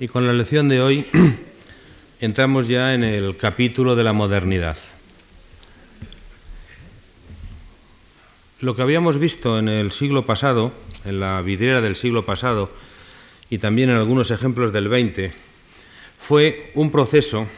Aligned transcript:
Y 0.00 0.06
con 0.06 0.28
la 0.28 0.32
lección 0.32 0.68
de 0.68 0.80
hoy 0.80 1.04
entramos 2.20 2.68
ya 2.68 2.94
en 2.94 3.02
el 3.02 3.36
capítulo 3.36 3.96
de 3.96 4.04
la 4.04 4.12
modernidad. 4.12 4.76
Lo 8.60 8.76
que 8.76 8.82
habíamos 8.82 9.18
visto 9.18 9.58
en 9.58 9.68
el 9.68 9.90
siglo 9.90 10.24
pasado, 10.24 10.70
en 11.04 11.18
la 11.18 11.42
vidriera 11.42 11.80
del 11.80 11.96
siglo 11.96 12.24
pasado 12.24 12.70
y 13.50 13.58
también 13.58 13.90
en 13.90 13.96
algunos 13.96 14.30
ejemplos 14.30 14.72
del 14.72 14.86
20, 14.86 15.32
fue 16.20 16.70
un 16.74 16.92
proceso 16.92 17.48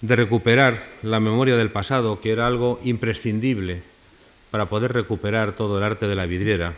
de 0.00 0.16
recuperar 0.16 0.84
la 1.02 1.20
memoria 1.20 1.56
del 1.56 1.70
pasado, 1.70 2.20
que 2.20 2.32
era 2.32 2.48
algo 2.48 2.80
imprescindible 2.82 3.82
para 4.50 4.66
poder 4.66 4.92
recuperar 4.92 5.52
todo 5.52 5.78
el 5.78 5.84
arte 5.84 6.08
de 6.08 6.16
la 6.16 6.26
vidriera, 6.26 6.74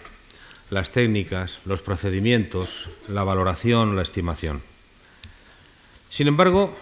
las 0.70 0.90
técnicas, 0.90 1.58
los 1.64 1.82
procedimientos, 1.82 2.88
la 3.08 3.24
valoración, 3.24 3.96
la 3.96 4.02
estimación. 4.02 4.62
Sin 6.10 6.28
embargo, 6.28 6.76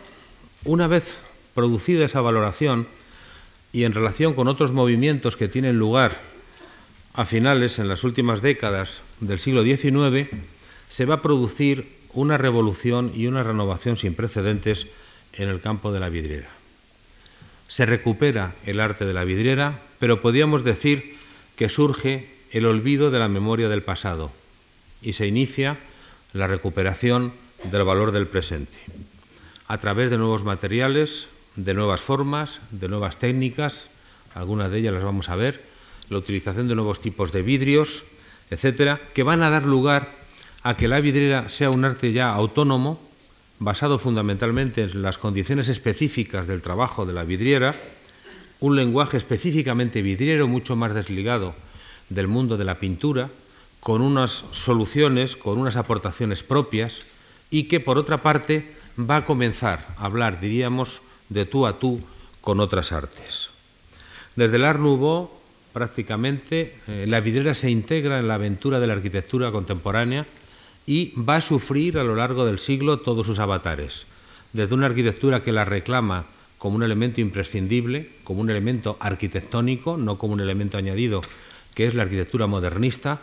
una 0.64 0.86
vez 0.86 1.18
producida 1.54 2.04
esa 2.04 2.20
valoración 2.20 2.86
y 3.72 3.84
en 3.84 3.92
relación 3.92 4.34
con 4.34 4.48
otros 4.48 4.72
movimientos 4.72 5.36
que 5.36 5.48
tienen 5.48 5.78
lugar 5.78 6.18
a 7.12 7.24
finales, 7.26 7.78
en 7.78 7.88
las 7.88 8.04
últimas 8.04 8.42
décadas 8.42 9.02
del 9.20 9.38
siglo 9.38 9.62
XIX, 9.62 10.28
se 10.88 11.04
va 11.04 11.16
a 11.16 11.22
producir 11.22 11.88
una 12.12 12.38
revolución 12.38 13.12
y 13.14 13.26
una 13.26 13.42
renovación 13.42 13.96
sin 13.96 14.14
precedentes 14.14 14.86
en 15.32 15.48
el 15.48 15.60
campo 15.60 15.92
de 15.92 16.00
la 16.00 16.08
vidriera. 16.08 16.48
Se 17.68 17.86
recupera 17.86 18.54
el 18.66 18.80
arte 18.80 19.04
de 19.04 19.12
la 19.12 19.24
vidriera, 19.24 19.80
pero 19.98 20.20
podríamos 20.20 20.64
decir 20.64 21.16
que 21.56 21.68
surge 21.68 22.33
el 22.54 22.66
olvido 22.66 23.10
de 23.10 23.18
la 23.18 23.26
memoria 23.26 23.68
del 23.68 23.82
pasado 23.82 24.30
y 25.02 25.14
se 25.14 25.26
inicia 25.26 25.76
la 26.32 26.46
recuperación 26.46 27.32
del 27.64 27.82
valor 27.82 28.12
del 28.12 28.28
presente, 28.28 28.78
a 29.66 29.76
través 29.78 30.08
de 30.08 30.18
nuevos 30.18 30.44
materiales, 30.44 31.26
de 31.56 31.74
nuevas 31.74 32.00
formas, 32.00 32.60
de 32.70 32.86
nuevas 32.86 33.16
técnicas, 33.16 33.88
algunas 34.36 34.70
de 34.70 34.78
ellas 34.78 34.94
las 34.94 35.02
vamos 35.02 35.28
a 35.30 35.34
ver, 35.34 35.62
la 36.10 36.18
utilización 36.18 36.68
de 36.68 36.76
nuevos 36.76 37.00
tipos 37.00 37.32
de 37.32 37.42
vidrios, 37.42 38.04
etcétera, 38.50 39.00
que 39.14 39.24
van 39.24 39.42
a 39.42 39.50
dar 39.50 39.64
lugar 39.64 40.08
a 40.62 40.76
que 40.76 40.86
la 40.86 41.00
vidriera 41.00 41.48
sea 41.48 41.70
un 41.70 41.84
arte 41.84 42.12
ya 42.12 42.32
autónomo, 42.32 43.02
basado 43.58 43.98
fundamentalmente 43.98 44.82
en 44.82 45.02
las 45.02 45.18
condiciones 45.18 45.68
específicas 45.68 46.46
del 46.46 46.62
trabajo 46.62 47.04
de 47.04 47.14
la 47.14 47.24
vidriera, 47.24 47.74
un 48.60 48.76
lenguaje 48.76 49.16
específicamente 49.16 50.02
vidriero, 50.02 50.46
mucho 50.46 50.76
más 50.76 50.94
desligado 50.94 51.56
del 52.08 52.28
mundo 52.28 52.56
de 52.56 52.64
la 52.64 52.76
pintura, 52.76 53.30
con 53.80 54.00
unas 54.00 54.44
soluciones, 54.52 55.36
con 55.36 55.58
unas 55.58 55.76
aportaciones 55.76 56.42
propias 56.42 57.00
y 57.50 57.64
que, 57.64 57.80
por 57.80 57.98
otra 57.98 58.18
parte, 58.18 58.66
va 58.98 59.16
a 59.16 59.24
comenzar 59.24 59.86
a 59.98 60.06
hablar, 60.06 60.40
diríamos, 60.40 61.02
de 61.28 61.44
tú 61.44 61.66
a 61.66 61.78
tú 61.78 62.00
con 62.40 62.60
otras 62.60 62.92
artes. 62.92 63.50
Desde 64.36 64.56
el 64.56 64.64
Art 64.64 64.80
Nouveau, 64.80 65.30
prácticamente, 65.72 66.76
eh, 66.88 67.04
la 67.08 67.20
vidriera 67.20 67.54
se 67.54 67.70
integra 67.70 68.18
en 68.18 68.28
la 68.28 68.36
aventura 68.36 68.80
de 68.80 68.86
la 68.86 68.94
arquitectura 68.94 69.50
contemporánea 69.50 70.26
y 70.86 71.12
va 71.16 71.36
a 71.36 71.40
sufrir 71.40 71.98
a 71.98 72.04
lo 72.04 72.14
largo 72.14 72.44
del 72.46 72.58
siglo 72.58 73.00
todos 73.00 73.26
sus 73.26 73.38
avatares, 73.38 74.06
desde 74.52 74.74
una 74.74 74.86
arquitectura 74.86 75.42
que 75.42 75.52
la 75.52 75.64
reclama 75.64 76.26
como 76.58 76.76
un 76.76 76.82
elemento 76.82 77.20
imprescindible, 77.20 78.08
como 78.24 78.40
un 78.40 78.50
elemento 78.50 78.96
arquitectónico, 79.00 79.96
no 79.96 80.16
como 80.16 80.34
un 80.34 80.40
elemento 80.40 80.78
añadido 80.78 81.22
que 81.74 81.86
es 81.86 81.94
la 81.94 82.04
arquitectura 82.04 82.46
modernista, 82.46 83.20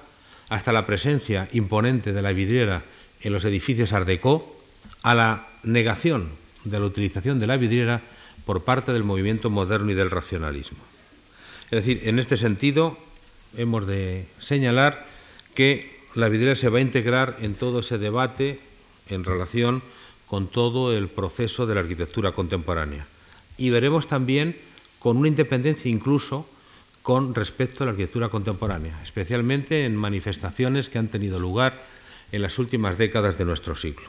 hasta 0.50 0.74
la 0.74 0.86
presencia 0.86 1.48
imponente 1.54 2.14
de 2.14 2.22
la 2.22 2.34
vidriera 2.34 2.84
en 3.22 3.34
los 3.34 3.46
edificios 3.46 3.94
Art 3.94 4.08
Deco, 4.08 4.62
a 5.04 5.16
la 5.16 5.48
negación 5.64 6.30
de 6.64 6.80
la 6.80 6.86
utilización 6.86 7.40
de 7.40 7.48
la 7.48 7.58
vidriera 7.58 8.02
por 8.46 8.64
parte 8.64 8.92
del 8.92 9.04
movimiento 9.04 9.50
moderno 9.50 9.92
y 9.92 9.96
del 9.96 10.12
racionalismo. 10.12 10.80
Es 11.66 11.86
decir, 11.86 12.02
en 12.04 12.20
este 12.20 12.36
sentido, 12.36 12.98
hemos 13.56 13.88
de 13.88 14.26
señalar 14.40 15.06
que 15.56 16.02
la 16.16 16.28
vidriera 16.28 16.56
se 16.56 16.70
va 16.70 16.80
a 16.80 16.82
integrar 16.82 17.38
en 17.42 17.56
todo 17.56 17.80
ese 17.80 17.98
debate 17.98 18.60
en 19.08 19.24
relación 19.24 19.82
con 20.28 20.48
todo 20.48 20.96
el 20.96 21.08
proceso 21.08 21.66
de 21.66 21.76
la 21.76 21.82
arquitectura 21.82 22.32
contemporánea. 22.32 23.06
Y 23.58 23.70
veremos 23.70 24.08
también 24.08 24.58
con 25.00 25.18
una 25.18 25.28
independencia 25.28 25.90
incluso 25.90 26.48
con 27.02 27.34
respecto 27.34 27.84
a 27.84 27.86
la 27.86 27.92
arquitectura 27.92 28.30
contemporánea, 28.30 29.00
especialmente 29.04 29.86
en 29.86 29.96
manifestaciones 29.96 30.90
que 30.90 31.00
han 31.00 31.08
tenido 31.08 31.40
lugar 31.40 31.74
en 32.32 32.42
las 32.42 32.60
últimas 32.60 32.98
décadas 32.98 33.38
de 33.38 33.46
nuestro 33.46 33.76
siglo. 33.76 34.08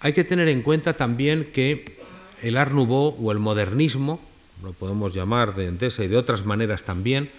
Hay 0.00 0.12
que 0.12 0.24
tener 0.24 0.48
en 0.48 0.62
cuenta 0.62 0.94
también 0.94 1.48
que 1.52 1.98
el 2.42 2.56
Art 2.56 2.72
Nouveau 2.72 3.16
o 3.20 3.32
el 3.32 3.38
modernismo, 3.38 4.20
lo 4.62 4.72
podemos 4.72 5.14
llamar 5.14 5.54
de 5.54 5.66
Endesa 5.66 6.04
y 6.04 6.08
de 6.08 6.16
otras 6.16 6.44
maneras 6.44 6.84
también, 6.84 7.30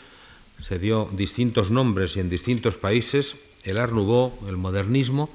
se 0.61 0.79
dio 0.79 1.09
distintos 1.11 1.71
nombres 1.71 2.15
y 2.15 2.19
en 2.19 2.29
distintos 2.29 2.75
países, 2.75 3.35
el 3.63 3.77
Art 3.77 3.91
Nouveau, 3.91 4.33
el 4.47 4.57
modernismo, 4.57 5.29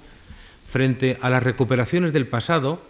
frente 0.69 1.19
a 1.21 1.31
las 1.31 1.43
recuperaciones 1.43 2.13
del 2.13 2.27
pasado, 2.27 2.81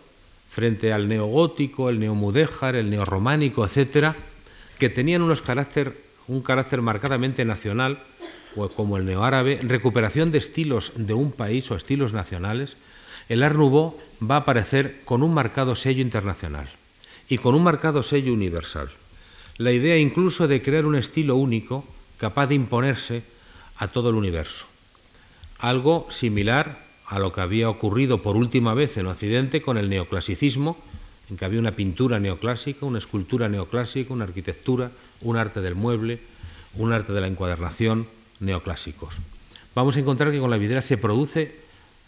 frente 0.51 0.93
al 0.93 1.09
neogótico, 1.09 1.91
el 1.91 2.01
neomudéjar, 2.01 2.75
el 2.75 2.91
neorrománico, 2.91 3.65
etcétera, 3.65 4.17
que 4.79 4.89
tenían 4.89 5.23
unos 5.23 5.43
carácter 5.43 6.08
un 6.29 6.43
carácter 6.43 6.83
marcadamente 6.83 7.45
nacional, 7.45 7.99
o 8.57 8.69
como 8.69 8.97
el 8.97 9.05
neoárabe, 9.05 9.59
recuperación 9.63 10.31
de 10.31 10.39
estilos 10.39 10.93
de 10.95 11.15
un 11.15 11.33
país 11.33 11.71
o 11.71 11.77
estilos 11.77 12.13
nacionales, 12.13 12.77
el 13.29 13.43
Art 13.43 13.57
Nouveau 13.57 13.97
va 14.23 14.37
a 14.37 14.39
aparecer 14.41 15.01
con 15.05 15.23
un 15.23 15.35
marcado 15.35 15.75
sello 15.75 16.03
internacional 16.03 16.69
y 17.29 17.39
con 17.39 17.55
un 17.55 17.63
marcado 17.63 18.03
sello 18.03 18.33
universal. 18.33 18.89
La 19.59 19.73
idea 19.73 19.99
incluso 19.99 20.49
de 20.49 20.63
crear 20.63 20.87
un 20.87 20.97
estilo 20.97 21.37
único 21.37 21.85
capaz 22.17 22.47
de 22.47 22.55
imponerse 22.55 23.23
a 23.77 23.89
todo 23.89 24.11
el 24.11 24.17
universo. 24.17 24.67
Algo 25.59 26.07
similar 26.11 26.79
a 27.07 27.19
lo 27.19 27.33
que 27.33 27.41
había 27.41 27.71
ocurrido 27.71 28.23
por 28.23 28.37
última 28.37 28.75
vez 28.75 28.97
en 28.97 29.07
Occidente 29.07 29.63
con 29.63 29.79
el 29.79 29.89
neoclasicismo, 29.89 30.77
en 31.31 31.37
que 31.37 31.45
había 31.45 31.61
una 31.61 31.73
pintura 31.73 32.19
neoclásica, 32.19 32.87
una 32.87 32.99
escultura 32.99 33.49
neoclásica, 33.49 34.13
una 34.13 34.25
arquitectura, 34.25 34.91
un 35.21 35.37
arte 35.37 35.61
del 35.61 35.75
mueble, 35.75 36.21
un 36.75 36.93
arte 36.93 37.13
de 37.13 37.21
la 37.21 37.27
encuadernación 37.27 38.07
neoclásicos. 38.41 39.15
Vamos 39.75 39.97
a 39.97 40.01
encontrar 40.01 40.33
que 40.33 40.41
con 40.41 40.51
la 40.51 40.57
vidriera 40.57 40.83
se 40.83 40.97
produce 40.99 41.55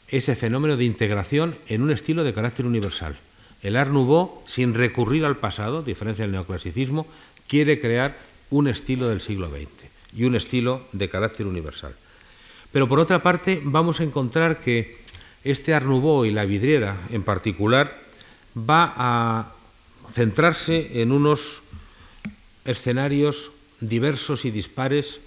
ese 0.09 0.35
fenómeno 0.37 0.77
de 0.77 0.85
integración 0.85 1.55
en 1.69 1.83
un 1.83 1.91
estilo 1.91 2.25
de 2.25 2.35
carácter 2.35 2.67
universal. 2.67 3.15
El 3.63 3.77
Art 3.77 3.91
Nouveau, 3.91 4.43
sin 4.47 4.75
recurrir 4.75 5.25
al 5.25 5.37
pasado, 5.37 5.79
a 5.79 5.83
diferencia 5.83 6.25
del 6.25 6.33
neoclasicismo, 6.33 7.07
quiere 7.47 7.81
crear 7.81 8.17
un 8.49 8.69
estilo 8.69 9.09
del 9.09 9.21
siglo 9.21 9.49
XX 9.51 9.69
y 10.17 10.25
un 10.25 10.35
estilo 10.35 10.83
de 10.93 11.09
carácter 11.09 11.47
universal. 11.47 11.95
Pero 12.73 12.89
por 12.89 12.99
otra 12.99 13.23
parte, 13.23 13.61
vamos 13.63 14.01
a 14.01 14.05
encontrar 14.05 14.61
que 14.61 14.99
este 15.45 15.75
Art 15.75 15.87
Nouveau 15.87 16.25
y 16.25 16.31
la 16.31 16.45
vidriera 16.45 16.97
en 17.11 17.23
particular 17.23 18.00
va 18.57 18.95
a 18.97 19.53
centrarse 20.13 21.03
en 21.03 21.13
unos 21.13 21.63
escenarios 22.65 23.51
diversos 23.81 24.45
y 24.45 24.51
dispares 24.51 25.21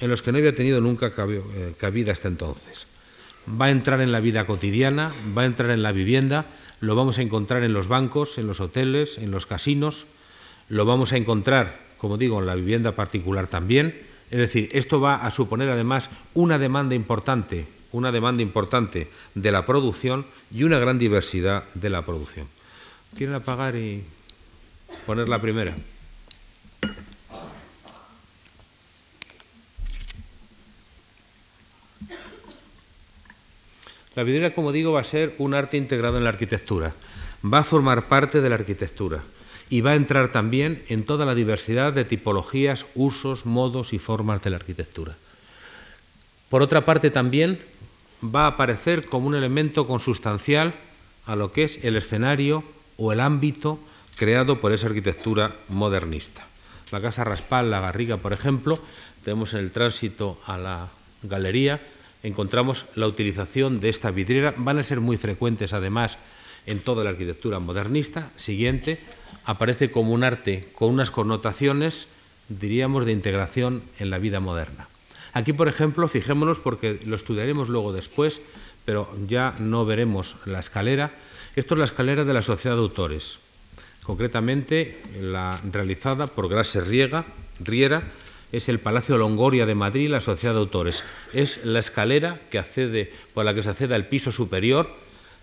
en 0.00 0.10
los 0.10 0.22
que 0.22 0.32
no 0.32 0.38
había 0.38 0.54
tenido 0.54 0.80
nunca 0.80 1.12
eh, 1.16 1.74
cabida 1.78 2.12
hasta 2.12 2.28
entonces. 2.28 2.86
Va 3.48 3.66
a 3.66 3.70
entrar 3.70 4.00
en 4.00 4.12
la 4.12 4.20
vida 4.20 4.46
cotidiana, 4.46 5.12
va 5.36 5.42
a 5.42 5.46
entrar 5.46 5.70
en 5.70 5.82
la 5.82 5.92
vivienda, 5.92 6.44
lo 6.80 6.94
vamos 6.94 7.18
a 7.18 7.22
encontrar 7.22 7.62
en 7.62 7.72
los 7.72 7.88
bancos, 7.88 8.38
en 8.38 8.46
los 8.46 8.60
hoteles, 8.60 9.18
en 9.18 9.30
los 9.30 9.46
casinos, 9.46 10.06
lo 10.68 10.84
vamos 10.84 11.12
a 11.12 11.16
encontrar, 11.16 11.78
como 11.98 12.18
digo, 12.18 12.40
en 12.40 12.46
la 12.46 12.54
vivienda 12.54 12.92
particular 12.92 13.46
también. 13.46 13.94
Es 14.30 14.38
decir, 14.38 14.68
esto 14.72 15.00
va 15.00 15.16
a 15.16 15.30
suponer 15.30 15.70
además 15.70 16.10
una 16.34 16.58
demanda 16.58 16.94
importante, 16.94 17.66
una 17.92 18.10
demanda 18.12 18.42
importante 18.42 19.08
de 19.34 19.52
la 19.52 19.64
producción 19.64 20.26
y 20.52 20.64
una 20.64 20.78
gran 20.78 20.98
diversidad 20.98 21.64
de 21.74 21.90
la 21.90 22.02
producción. 22.02 22.55
¿Quieren 23.16 23.34
apagar 23.34 23.74
y 23.76 24.04
poner 25.06 25.26
la 25.26 25.40
primera? 25.40 25.74
La 34.14 34.22
vidriera, 34.22 34.54
como 34.54 34.70
digo, 34.70 34.92
va 34.92 35.00
a 35.00 35.04
ser 35.04 35.34
un 35.38 35.54
arte 35.54 35.78
integrado 35.78 36.18
en 36.18 36.24
la 36.24 36.30
arquitectura, 36.30 36.92
va 37.42 37.58
a 37.58 37.64
formar 37.64 38.04
parte 38.04 38.42
de 38.42 38.50
la 38.50 38.56
arquitectura 38.56 39.22
y 39.70 39.80
va 39.80 39.92
a 39.92 39.96
entrar 39.96 40.30
también 40.30 40.82
en 40.88 41.04
toda 41.04 41.24
la 41.24 41.34
diversidad 41.34 41.94
de 41.94 42.04
tipologías, 42.04 42.84
usos, 42.94 43.46
modos 43.46 43.94
y 43.94 43.98
formas 43.98 44.42
de 44.42 44.50
la 44.50 44.56
arquitectura. 44.56 45.16
Por 46.50 46.60
otra 46.60 46.84
parte, 46.84 47.10
también 47.10 47.58
va 48.22 48.44
a 48.44 48.48
aparecer 48.48 49.06
como 49.06 49.26
un 49.26 49.34
elemento 49.34 49.86
consustancial 49.86 50.74
a 51.24 51.34
lo 51.34 51.52
que 51.52 51.64
es 51.64 51.82
el 51.82 51.96
escenario 51.96 52.75
o 52.96 53.12
el 53.12 53.20
ámbito 53.20 53.78
creado 54.16 54.60
por 54.60 54.72
esa 54.72 54.86
arquitectura 54.86 55.54
modernista. 55.68 56.46
La 56.90 57.00
Casa 57.00 57.24
Raspal, 57.24 57.70
La 57.70 57.80
Garriga, 57.80 58.16
por 58.16 58.32
ejemplo, 58.32 58.78
tenemos 59.24 59.52
en 59.54 59.60
el 59.60 59.72
tránsito 59.72 60.38
a 60.46 60.56
la 60.56 60.88
galería 61.22 61.80
encontramos 62.26 62.86
la 62.94 63.06
utilización 63.06 63.80
de 63.80 63.88
esta 63.88 64.10
vidriera. 64.10 64.54
Van 64.56 64.78
a 64.78 64.82
ser 64.82 65.00
muy 65.00 65.16
frecuentes, 65.16 65.72
además, 65.72 66.18
en 66.66 66.80
toda 66.80 67.04
la 67.04 67.10
arquitectura 67.10 67.58
modernista. 67.60 68.30
Siguiente, 68.36 68.98
aparece 69.44 69.90
como 69.90 70.12
un 70.12 70.24
arte 70.24 70.68
con 70.74 70.90
unas 70.90 71.10
connotaciones, 71.10 72.08
diríamos, 72.48 73.06
de 73.06 73.12
integración 73.12 73.82
en 73.98 74.10
la 74.10 74.18
vida 74.18 74.40
moderna. 74.40 74.88
Aquí, 75.32 75.52
por 75.52 75.68
ejemplo, 75.68 76.08
fijémonos, 76.08 76.58
porque 76.58 77.00
lo 77.06 77.14
estudiaremos 77.14 77.68
luego 77.68 77.92
después, 77.92 78.40
pero 78.84 79.08
ya 79.28 79.54
no 79.58 79.84
veremos 79.84 80.36
la 80.46 80.60
escalera. 80.60 81.12
Esto 81.56 81.72
es 81.72 81.78
la 81.78 81.86
escalera 81.86 82.26
de 82.26 82.34
la 82.34 82.42
Sociedad 82.42 82.76
de 82.76 82.82
Autores, 82.82 83.38
concretamente 84.02 85.00
la 85.22 85.58
realizada 85.72 86.26
por 86.26 86.50
Grase 86.50 86.82
Riega, 86.82 87.24
Riera, 87.60 88.02
es 88.52 88.68
el 88.68 88.78
Palacio 88.78 89.16
Longoria 89.16 89.64
de 89.64 89.74
Madrid, 89.74 90.10
la 90.10 90.20
Sociedad 90.20 90.52
de 90.52 90.60
Autores. 90.60 91.02
Es 91.32 91.64
la 91.64 91.78
escalera 91.78 92.38
que 92.50 92.58
accede, 92.58 93.10
por 93.32 93.46
la 93.46 93.54
que 93.54 93.62
se 93.62 93.70
accede 93.70 93.94
al 93.94 94.04
piso 94.04 94.32
superior, 94.32 94.90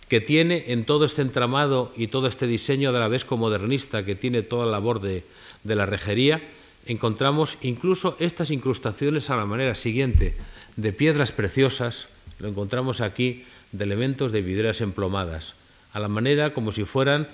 que 0.07 0.21
tiene 0.21 0.65
en 0.68 0.86
todo 0.86 1.06
este 1.06 1.24
entramado 1.24 1.92
y 1.98 2.06
todo 2.06 2.27
este 2.27 2.45
diseño 2.45 2.94
de 2.94 3.00
la 3.00 3.07
vesco 3.07 3.36
modernista, 3.36 4.06
que 4.06 4.13
tiene 4.13 4.44
toda 4.44 4.68
la 4.68 4.74
labor 4.74 5.01
de, 5.01 5.24
de 5.63 5.75
la 5.75 5.88
rejería, 5.88 6.39
encontramos 6.86 7.57
incluso 7.63 8.18
estas 8.19 8.51
incrustaciones 8.51 9.31
a 9.31 9.36
la 9.36 9.48
manera 9.48 9.74
siguiente, 9.74 10.36
de 10.75 10.94
piedras 10.94 11.31
preciosas, 11.31 12.07
lo 12.38 12.50
encontramos 12.50 13.01
aquí, 13.01 13.45
de 13.71 13.86
elementos 13.86 14.31
de 14.31 14.44
vidrieras 14.44 14.81
emplomadas, 14.81 15.56
a 15.93 15.99
la 15.99 16.07
manera 16.07 16.53
como 16.53 16.71
si 16.71 16.83
fueran 16.83 17.27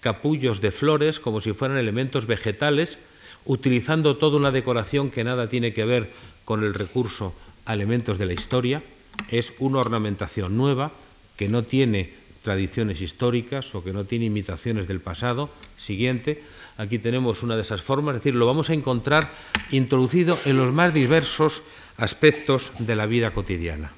capullos 0.00 0.60
de 0.60 0.70
flores, 0.70 1.18
como 1.20 1.40
si 1.40 1.52
fueran 1.52 1.78
elementos 1.78 2.26
vegetales, 2.26 2.98
utilizando 3.44 4.16
toda 4.16 4.36
una 4.36 4.50
decoración 4.50 5.10
que 5.10 5.24
nada 5.24 5.48
tiene 5.48 5.74
que 5.74 5.84
ver 5.84 6.10
con 6.44 6.62
el 6.62 6.74
recurso 6.74 7.34
a 7.66 7.74
elementos 7.74 8.18
de 8.18 8.26
la 8.26 8.32
historia, 8.32 8.82
es 9.30 9.52
una 9.58 9.78
ornamentación 9.78 10.56
nueva 10.56 10.92
que 11.36 11.48
no 11.48 11.62
tiene 11.62 12.12
tradiciones 12.42 13.00
históricas 13.00 13.74
o 13.74 13.82
que 13.82 13.92
no 13.92 14.04
tiene 14.04 14.26
imitaciones 14.26 14.86
del 14.86 15.00
pasado. 15.00 15.48
Siguiente, 15.76 16.42
aquí 16.76 16.98
tenemos 16.98 17.42
una 17.42 17.56
de 17.56 17.62
esas 17.62 17.80
formas, 17.80 18.14
es 18.14 18.20
decir, 18.20 18.34
lo 18.34 18.46
vamos 18.46 18.68
a 18.68 18.74
encontrar 18.74 19.30
introducido 19.70 20.38
en 20.44 20.58
los 20.58 20.72
más 20.72 20.92
diversos 20.92 21.62
aspectos 21.96 22.72
de 22.78 22.96
la 22.96 23.06
vida 23.06 23.30
cotidiana. 23.30 23.92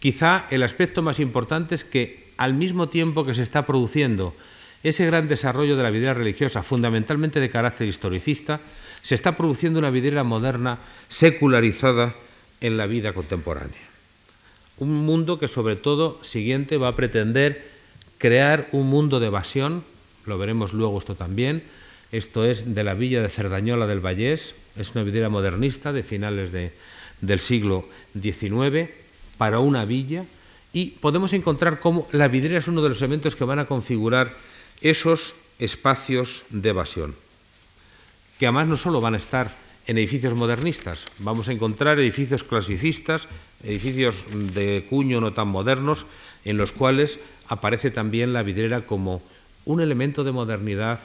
Quizá 0.00 0.46
el 0.50 0.62
aspecto 0.62 1.02
más 1.02 1.20
importante 1.20 1.74
es 1.74 1.84
que 1.84 2.23
al 2.36 2.54
mismo 2.54 2.88
tiempo 2.88 3.24
que 3.24 3.34
se 3.34 3.42
está 3.42 3.66
produciendo 3.66 4.34
ese 4.82 5.06
gran 5.06 5.28
desarrollo 5.28 5.76
de 5.76 5.82
la 5.82 5.90
vidriera 5.90 6.14
religiosa, 6.14 6.62
fundamentalmente 6.62 7.40
de 7.40 7.50
carácter 7.50 7.88
historicista, 7.88 8.60
se 9.02 9.14
está 9.14 9.36
produciendo 9.36 9.78
una 9.78 9.90
vidriera 9.90 10.24
moderna 10.24 10.78
secularizada 11.08 12.14
en 12.60 12.76
la 12.76 12.86
vida 12.86 13.12
contemporánea. 13.12 13.80
Un 14.78 15.06
mundo 15.06 15.38
que 15.38 15.48
sobre 15.48 15.76
todo, 15.76 16.18
siguiente, 16.22 16.76
va 16.76 16.88
a 16.88 16.96
pretender 16.96 17.70
crear 18.18 18.68
un 18.72 18.88
mundo 18.88 19.20
de 19.20 19.28
evasión, 19.28 19.84
lo 20.26 20.38
veremos 20.38 20.72
luego 20.72 20.98
esto 20.98 21.14
también, 21.14 21.62
esto 22.12 22.44
es 22.44 22.74
de 22.74 22.84
la 22.84 22.94
villa 22.94 23.22
de 23.22 23.28
Cerdañola 23.28 23.86
del 23.86 24.04
Vallés, 24.04 24.54
es 24.76 24.92
una 24.94 25.04
vidriera 25.04 25.28
modernista 25.28 25.92
de 25.92 26.02
finales 26.02 26.50
del 26.52 27.40
siglo 27.40 27.88
XIX, 28.20 28.90
para 29.38 29.58
una 29.60 29.84
villa, 29.84 30.24
y 30.74 30.86
podemos 31.00 31.32
encontrar 31.32 31.78
cómo 31.78 32.06
la 32.10 32.28
vidriera 32.28 32.58
es 32.58 32.68
uno 32.68 32.82
de 32.82 32.90
los 32.90 33.00
elementos 33.00 33.36
que 33.36 33.44
van 33.44 33.60
a 33.60 33.64
configurar 33.64 34.34
esos 34.82 35.32
espacios 35.60 36.44
de 36.50 36.70
evasión, 36.70 37.14
que 38.38 38.46
además 38.46 38.66
no 38.66 38.76
solo 38.76 39.00
van 39.00 39.14
a 39.14 39.18
estar 39.18 39.54
en 39.86 39.98
edificios 39.98 40.34
modernistas, 40.34 41.04
vamos 41.20 41.48
a 41.48 41.52
encontrar 41.52 42.00
edificios 42.00 42.42
clasicistas, 42.42 43.28
edificios 43.62 44.24
de 44.32 44.84
cuño 44.90 45.20
no 45.20 45.30
tan 45.30 45.46
modernos, 45.48 46.06
en 46.44 46.56
los 46.56 46.72
cuales 46.72 47.20
aparece 47.48 47.92
también 47.92 48.32
la 48.32 48.42
vidriera 48.42 48.80
como 48.80 49.22
un 49.64 49.80
elemento 49.80 50.24
de 50.24 50.32
modernidad, 50.32 50.98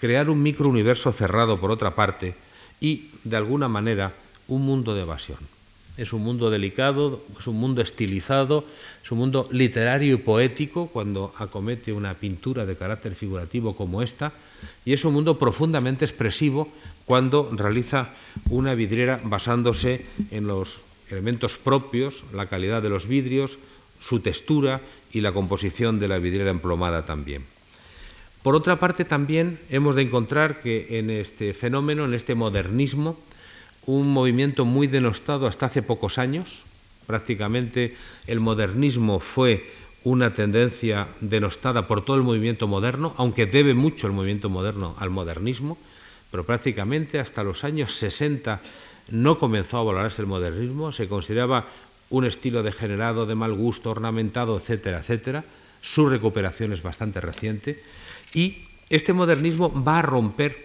crear 0.00 0.28
un 0.28 0.42
microuniverso 0.42 1.12
cerrado 1.12 1.58
por 1.58 1.70
otra 1.70 1.94
parte 1.94 2.34
y, 2.80 3.10
de 3.22 3.36
alguna 3.36 3.68
manera, 3.68 4.12
un 4.48 4.62
mundo 4.62 4.94
de 4.94 5.02
evasión. 5.02 5.55
Es 5.96 6.12
un 6.12 6.22
mundo 6.22 6.50
delicado, 6.50 7.22
es 7.38 7.46
un 7.46 7.56
mundo 7.56 7.80
estilizado, 7.80 8.64
es 9.02 9.10
un 9.10 9.18
mundo 9.18 9.48
literario 9.50 10.14
y 10.14 10.18
poético 10.18 10.88
cuando 10.88 11.32
acomete 11.38 11.92
una 11.92 12.14
pintura 12.14 12.66
de 12.66 12.76
carácter 12.76 13.14
figurativo 13.14 13.74
como 13.74 14.02
esta, 14.02 14.32
y 14.84 14.92
es 14.92 15.04
un 15.04 15.14
mundo 15.14 15.38
profundamente 15.38 16.04
expresivo 16.04 16.68
cuando 17.06 17.50
realiza 17.52 18.10
una 18.50 18.74
vidriera 18.74 19.20
basándose 19.24 20.04
en 20.30 20.46
los 20.46 20.80
elementos 21.10 21.56
propios, 21.56 22.24
la 22.32 22.46
calidad 22.46 22.82
de 22.82 22.90
los 22.90 23.06
vidrios, 23.06 23.58
su 24.00 24.20
textura 24.20 24.80
y 25.12 25.20
la 25.20 25.32
composición 25.32 25.98
de 25.98 26.08
la 26.08 26.18
vidriera 26.18 26.50
emplomada 26.50 27.06
también. 27.06 27.44
Por 28.42 28.54
otra 28.54 28.78
parte, 28.78 29.04
también 29.04 29.58
hemos 29.70 29.96
de 29.96 30.02
encontrar 30.02 30.60
que 30.60 30.98
en 30.98 31.10
este 31.10 31.54
fenómeno, 31.54 32.04
en 32.04 32.14
este 32.14 32.34
modernismo, 32.34 33.18
un 33.86 34.12
movimiento 34.12 34.64
muy 34.64 34.86
denostado 34.86 35.46
hasta 35.46 35.66
hace 35.66 35.82
pocos 35.82 36.18
años. 36.18 36.64
Prácticamente 37.06 37.96
el 38.26 38.40
modernismo 38.40 39.20
fue 39.20 39.64
una 40.04 40.34
tendencia 40.34 41.08
denostada 41.20 41.88
por 41.88 42.04
todo 42.04 42.16
el 42.16 42.22
movimiento 42.22 42.68
moderno, 42.68 43.14
aunque 43.16 43.46
debe 43.46 43.74
mucho 43.74 44.06
el 44.06 44.12
movimiento 44.12 44.48
moderno 44.48 44.94
al 44.98 45.10
modernismo, 45.10 45.78
pero 46.30 46.44
prácticamente 46.44 47.18
hasta 47.18 47.42
los 47.42 47.64
años 47.64 47.94
60 47.94 48.60
no 49.10 49.38
comenzó 49.38 49.78
a 49.78 49.84
valorarse 49.84 50.22
el 50.22 50.28
modernismo, 50.28 50.92
se 50.92 51.08
consideraba 51.08 51.64
un 52.10 52.24
estilo 52.24 52.62
degenerado, 52.62 53.26
de 53.26 53.34
mal 53.34 53.52
gusto, 53.52 53.90
ornamentado, 53.90 54.56
etcétera, 54.56 54.98
etcétera. 54.98 55.44
Su 55.80 56.08
recuperación 56.08 56.72
es 56.72 56.82
bastante 56.82 57.20
reciente 57.20 57.82
y 58.34 58.64
este 58.90 59.12
modernismo 59.12 59.72
va 59.82 59.98
a 59.98 60.02
romper 60.02 60.56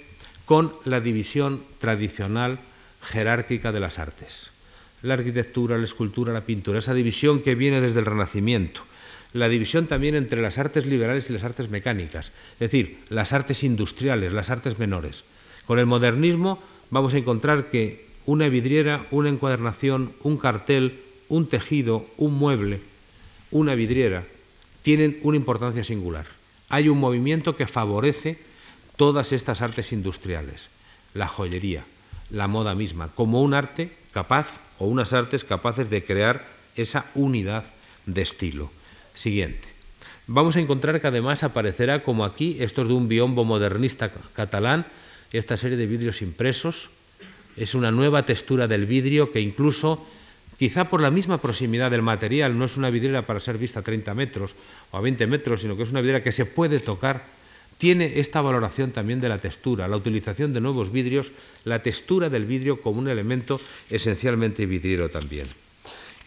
con 0.46 0.72
la 0.86 1.00
división 1.00 1.62
tradicional 1.80 2.60
jerárquica 3.02 3.72
de 3.72 3.80
las 3.80 4.00
artes. 4.00 4.52
La 5.02 5.16
arquitectura, 5.16 5.78
la 5.78 5.86
escultura, 5.86 6.34
la 6.34 6.42
pintura, 6.42 6.80
esa 6.80 6.94
división 6.94 7.42
que 7.42 7.56
viene 7.56 7.82
desde 7.82 8.00
el 8.00 8.06
Renacimiento. 8.06 8.82
La 9.34 9.50
división 9.50 9.88
también 9.88 10.16
entre 10.16 10.42
las 10.42 10.58
artes 10.58 10.86
liberales 10.86 11.30
y 11.30 11.34
las 11.34 11.44
artes 11.44 11.70
mecánicas, 11.70 12.32
es 12.54 12.60
decir, 12.60 13.00
las 13.10 13.32
artes 13.32 13.64
industriales, 13.64 14.34
las 14.34 14.50
artes 14.50 14.78
menores. 14.78 15.24
Con 15.66 15.80
el 15.80 15.86
modernismo 15.86 16.62
vamos 16.90 17.14
a 17.14 17.18
encontrar 17.18 17.70
que 17.70 18.06
una 18.26 18.50
vidriera, 18.50 19.06
una 19.10 19.30
encuadernación, 19.30 20.12
un 20.22 20.38
cartel, 20.38 21.00
un 21.30 21.48
tejido, 21.48 22.06
un 22.18 22.34
mueble, 22.34 22.82
una 23.52 23.74
vidriera, 23.74 24.26
tienen 24.84 25.18
una 25.24 25.38
importancia 25.38 25.84
singular. 25.84 26.26
Hay 26.70 26.90
un 26.90 27.00
movimiento 27.00 27.56
que 27.56 27.68
favorece 27.68 28.38
todas 28.98 29.32
estas 29.32 29.62
artes 29.62 29.94
industriales, 29.94 30.68
la 31.14 31.28
joyería, 31.28 31.84
la 32.32 32.48
moda 32.48 32.76
misma, 32.76 33.10
como 33.14 33.42
un 33.42 33.54
arte 33.54 33.92
capaz 34.14 34.48
o 34.80 34.88
unas 34.88 35.14
artes 35.14 35.44
capaces 35.44 35.90
de 35.90 36.04
crear 36.04 36.44
esa 36.76 37.06
unidad 37.16 37.66
de 38.06 38.22
estilo. 38.22 38.72
Siguiente. 39.14 39.68
Vamos 40.28 40.56
a 40.56 40.60
encontrar 40.60 41.00
que 41.02 41.08
además 41.08 41.44
aparecerá 41.44 42.04
como 42.04 42.24
aquí, 42.24 42.58
esto 42.60 42.84
es 42.84 42.88
de 42.88 42.94
un 42.94 43.08
biombo 43.08 43.44
modernista 43.44 44.12
catalán, 44.34 44.86
esta 45.32 45.58
serie 45.58 45.78
de 45.78 45.88
vidrios 45.88 46.22
impresos, 46.22 46.90
es 47.58 47.76
una 47.76 47.92
nueva 47.92 48.26
textura 48.26 48.68
del 48.68 48.86
vidrio 48.86 49.32
que 49.32 49.42
incluso, 49.42 50.06
quizá 50.58 50.86
por 50.86 51.02
la 51.02 51.12
misma 51.12 51.40
proximidad 51.40 51.92
del 51.92 52.02
material, 52.02 52.58
no 52.58 52.66
es 52.66 52.78
una 52.78 52.90
vidriera 52.90 53.24
para 53.24 53.40
ser 53.40 53.58
vista 53.58 53.82
a 53.82 53.84
30 53.84 54.14
metros 54.14 54.56
o 54.92 54.98
a 54.98 55.02
20 55.02 55.28
metros, 55.28 55.62
sino 55.62 55.76
que 55.76 55.84
es 55.84 55.92
una 55.92 56.02
vidriera 56.02 56.24
que 56.24 56.32
se 56.32 56.46
puede 56.46 56.80
tocar 56.80 57.24
tiene 57.82 58.20
esta 58.20 58.42
valoración 58.42 58.92
también 58.92 59.22
de 59.22 59.28
la 59.28 59.40
textura, 59.40 59.88
la 59.88 59.98
utilización 59.98 60.54
de 60.54 60.62
nuevos 60.62 60.92
vidrios, 60.92 61.32
la 61.66 61.82
textura 61.82 62.30
del 62.30 62.46
vidrio 62.46 62.80
como 62.80 63.00
un 63.00 63.08
elemento 63.08 63.60
esencialmente 63.90 64.68
vidriero 64.68 65.10
también. 65.10 65.48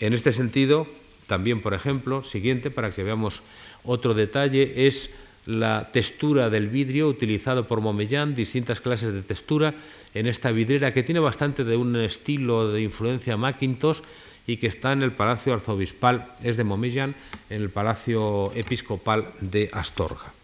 En 0.01 0.15
este 0.15 0.33
sentido, 0.33 0.89
también, 1.29 1.61
por 1.61 1.73
ejemplo, 1.73 2.25
siguiente, 2.25 2.73
para 2.73 2.91
que 2.91 3.05
veamos 3.05 3.43
otro 3.85 4.15
detalle, 4.15 4.89
es 4.89 5.11
la 5.47 5.91
textura 5.93 6.51
del 6.51 6.67
vidrio 6.67 7.07
utilizado 7.07 7.69
por 7.69 7.81
Momellán, 7.81 8.35
distintas 8.35 8.81
clases 8.81 9.15
de 9.15 9.23
textura 9.23 9.75
en 10.13 10.27
esta 10.27 10.51
vidriera 10.51 10.93
que 10.93 11.05
tiene 11.05 11.21
bastante 11.21 11.63
de 11.63 11.77
un 11.77 11.95
estilo 11.95 12.73
de 12.73 12.83
influencia 12.83 13.37
Macintosh 13.37 14.01
y 14.49 14.57
que 14.57 14.67
está 14.67 14.93
en 14.93 15.05
el 15.05 15.13
Palacio 15.13 15.55
Arzobispal, 15.55 16.27
es 16.43 16.57
de 16.57 16.65
Momellán, 16.65 17.15
en 17.49 17.63
el 17.63 17.71
Palacio 17.71 18.51
Episcopal 18.57 19.25
de 19.41 19.71
Astorga. 19.73 20.35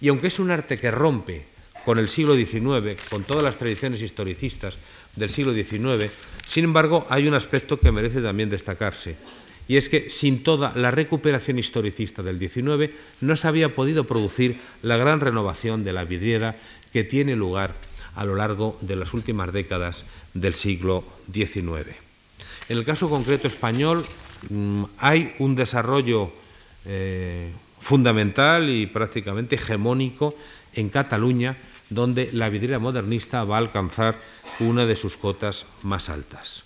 Y 0.00 0.08
aunque 0.08 0.28
es 0.28 0.38
un 0.38 0.50
arte 0.50 0.78
que 0.78 0.90
rompe 0.90 1.44
con 1.84 1.98
el 1.98 2.08
siglo 2.08 2.34
XIX, 2.34 3.00
con 3.08 3.24
todas 3.24 3.44
las 3.44 3.56
tradiciones 3.56 4.02
historicistas 4.02 4.76
del 5.14 5.30
siglo 5.30 5.54
XIX, 5.54 6.10
sin 6.44 6.64
embargo 6.64 7.06
hay 7.08 7.28
un 7.28 7.34
aspecto 7.34 7.78
que 7.78 7.92
merece 7.92 8.20
también 8.20 8.50
destacarse, 8.50 9.16
y 9.68 9.76
es 9.76 9.88
que 9.88 10.10
sin 10.10 10.42
toda 10.42 10.72
la 10.76 10.90
recuperación 10.90 11.58
historicista 11.58 12.22
del 12.22 12.38
XIX 12.38 12.90
no 13.20 13.36
se 13.36 13.48
había 13.48 13.74
podido 13.74 14.04
producir 14.04 14.56
la 14.82 14.96
gran 14.96 15.20
renovación 15.20 15.84
de 15.84 15.92
la 15.92 16.04
vidriera 16.04 16.56
que 16.92 17.04
tiene 17.04 17.36
lugar 17.36 17.74
a 18.14 18.24
lo 18.24 18.34
largo 18.36 18.78
de 18.80 18.96
las 18.96 19.12
últimas 19.14 19.52
décadas 19.52 20.04
del 20.34 20.54
siglo 20.54 21.04
XIX. 21.32 21.94
En 22.68 22.78
el 22.78 22.84
caso 22.84 23.08
concreto 23.08 23.48
español, 23.48 24.04
mm, 24.50 24.84
hay 24.98 25.34
un 25.38 25.54
desarrollo 25.54 26.32
eh, 26.84 27.50
fundamental 27.80 28.70
y 28.70 28.86
prácticamente 28.86 29.56
hegemónico 29.56 30.34
en 30.74 30.88
Cataluña, 30.88 31.56
donde 31.90 32.30
la 32.32 32.48
vidriera 32.48 32.78
modernista 32.78 33.44
va 33.44 33.56
a 33.56 33.60
alcanzar 33.60 34.16
una 34.60 34.86
de 34.86 34.96
sus 34.96 35.16
cotas 35.16 35.66
más 35.82 36.08
altas. 36.08 36.62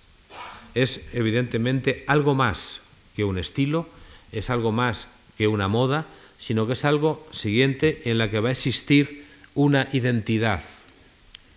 Es 0.75 1.01
evidentemente 1.13 2.05
algo 2.07 2.35
más 2.35 2.81
que 3.17 3.25
un 3.25 3.39
estilo, 3.39 3.89
es 4.33 4.51
algo 4.51 4.73
más 4.73 5.09
que 5.37 5.49
una 5.49 5.69
moda, 5.69 6.07
sino 6.39 6.67
que 6.67 6.73
es 6.75 6.85
algo 6.85 7.27
siguiente 7.33 8.03
en 8.07 8.19
la 8.19 8.31
que 8.31 8.41
va 8.41 8.49
a 8.49 8.53
existir 8.53 9.27
una 9.55 9.89
identidad 9.93 10.63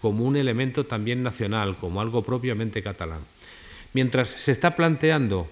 como 0.01 0.25
un 0.25 0.35
elemento 0.35 0.83
también 0.83 1.23
nacional, 1.23 1.77
como 1.79 2.01
algo 2.01 2.23
propiamente 2.23 2.83
catalán. 2.83 3.21
Mientras 3.93 4.29
se 4.29 4.51
está 4.51 4.75
planteando 4.75 5.47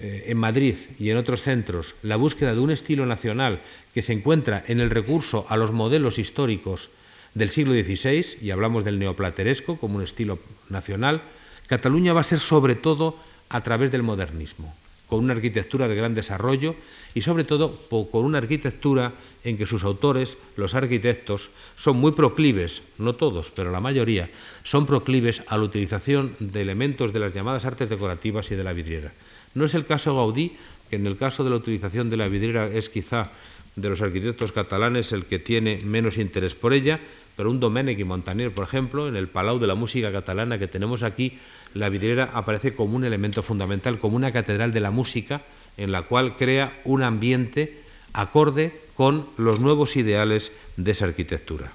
eh, 0.00 0.24
en 0.28 0.38
Madrid 0.38 0.74
y 0.98 1.10
en 1.10 1.16
otros 1.16 1.42
centros 1.42 1.94
la 2.02 2.16
búsqueda 2.16 2.54
de 2.54 2.60
un 2.60 2.70
estilo 2.70 3.06
nacional 3.06 3.60
que 3.94 4.02
se 4.02 4.12
encuentra 4.12 4.64
en 4.66 4.80
el 4.80 4.90
recurso 4.90 5.46
a 5.48 5.56
los 5.56 5.72
modelos 5.72 6.18
históricos 6.18 6.90
del 7.34 7.50
siglo 7.50 7.74
XVI, 7.74 8.38
y 8.40 8.50
hablamos 8.50 8.84
del 8.84 8.98
neoplateresco 8.98 9.76
como 9.76 9.96
un 9.96 10.04
estilo 10.04 10.38
nacional, 10.68 11.22
Cataluña 11.66 12.12
va 12.12 12.20
a 12.20 12.24
ser 12.24 12.38
sobre 12.38 12.76
todo 12.76 13.16
a 13.48 13.62
través 13.62 13.90
del 13.90 14.02
modernismo 14.02 14.74
con 15.14 15.22
una 15.22 15.34
arquitectura 15.34 15.86
de 15.86 15.94
gran 15.94 16.14
desarrollo 16.14 16.74
y 17.14 17.20
sobre 17.20 17.44
todo 17.44 17.78
con 17.88 18.24
una 18.24 18.38
arquitectura 18.38 19.12
en 19.44 19.56
que 19.56 19.66
sus 19.66 19.84
autores, 19.84 20.36
los 20.56 20.74
arquitectos, 20.74 21.50
son 21.76 21.98
muy 21.98 22.12
proclives, 22.12 22.82
no 22.98 23.12
todos, 23.12 23.52
pero 23.54 23.70
la 23.70 23.80
mayoría, 23.80 24.28
son 24.64 24.86
proclives 24.86 25.42
a 25.46 25.56
la 25.56 25.64
utilización 25.64 26.34
de 26.40 26.62
elementos 26.62 27.12
de 27.12 27.20
las 27.20 27.34
llamadas 27.34 27.64
artes 27.64 27.90
decorativas 27.90 28.50
y 28.50 28.56
de 28.56 28.64
la 28.64 28.72
vidriera. 28.72 29.12
No 29.54 29.64
es 29.64 29.74
el 29.74 29.86
caso 29.86 30.14
Gaudí, 30.14 30.52
que 30.90 30.96
en 30.96 31.06
el 31.06 31.16
caso 31.16 31.44
de 31.44 31.50
la 31.50 31.56
utilización 31.56 32.10
de 32.10 32.16
la 32.16 32.28
vidriera 32.28 32.66
es 32.66 32.88
quizá 32.88 33.30
de 33.76 33.88
los 33.88 34.00
arquitectos 34.00 34.52
catalanes 34.52 35.12
el 35.12 35.24
que 35.24 35.38
tiene 35.38 35.78
menos 35.84 36.18
interés 36.18 36.54
por 36.54 36.72
ella, 36.72 37.00
pero 37.36 37.50
un 37.50 37.58
Domènech 37.58 37.98
y 37.98 38.04
Montanier, 38.04 38.52
por 38.52 38.64
ejemplo, 38.64 39.08
en 39.08 39.16
el 39.16 39.26
Palau 39.26 39.58
de 39.58 39.66
la 39.66 39.74
Música 39.74 40.12
Catalana 40.12 40.58
que 40.58 40.68
tenemos 40.68 41.02
aquí, 41.02 41.38
la 41.74 41.88
vidriera 41.88 42.30
aparece 42.34 42.74
como 42.74 42.94
un 42.96 43.04
elemento 43.04 43.42
fundamental, 43.42 43.98
como 43.98 44.16
una 44.16 44.30
catedral 44.30 44.72
de 44.72 44.80
la 44.80 44.92
música, 44.92 45.40
en 45.76 45.90
la 45.90 46.02
cual 46.02 46.36
crea 46.36 46.72
un 46.84 47.02
ambiente 47.02 47.82
acorde 48.12 48.72
con 48.94 49.26
los 49.36 49.58
nuevos 49.58 49.96
ideales 49.96 50.52
de 50.76 50.92
esa 50.92 51.06
arquitectura. 51.06 51.72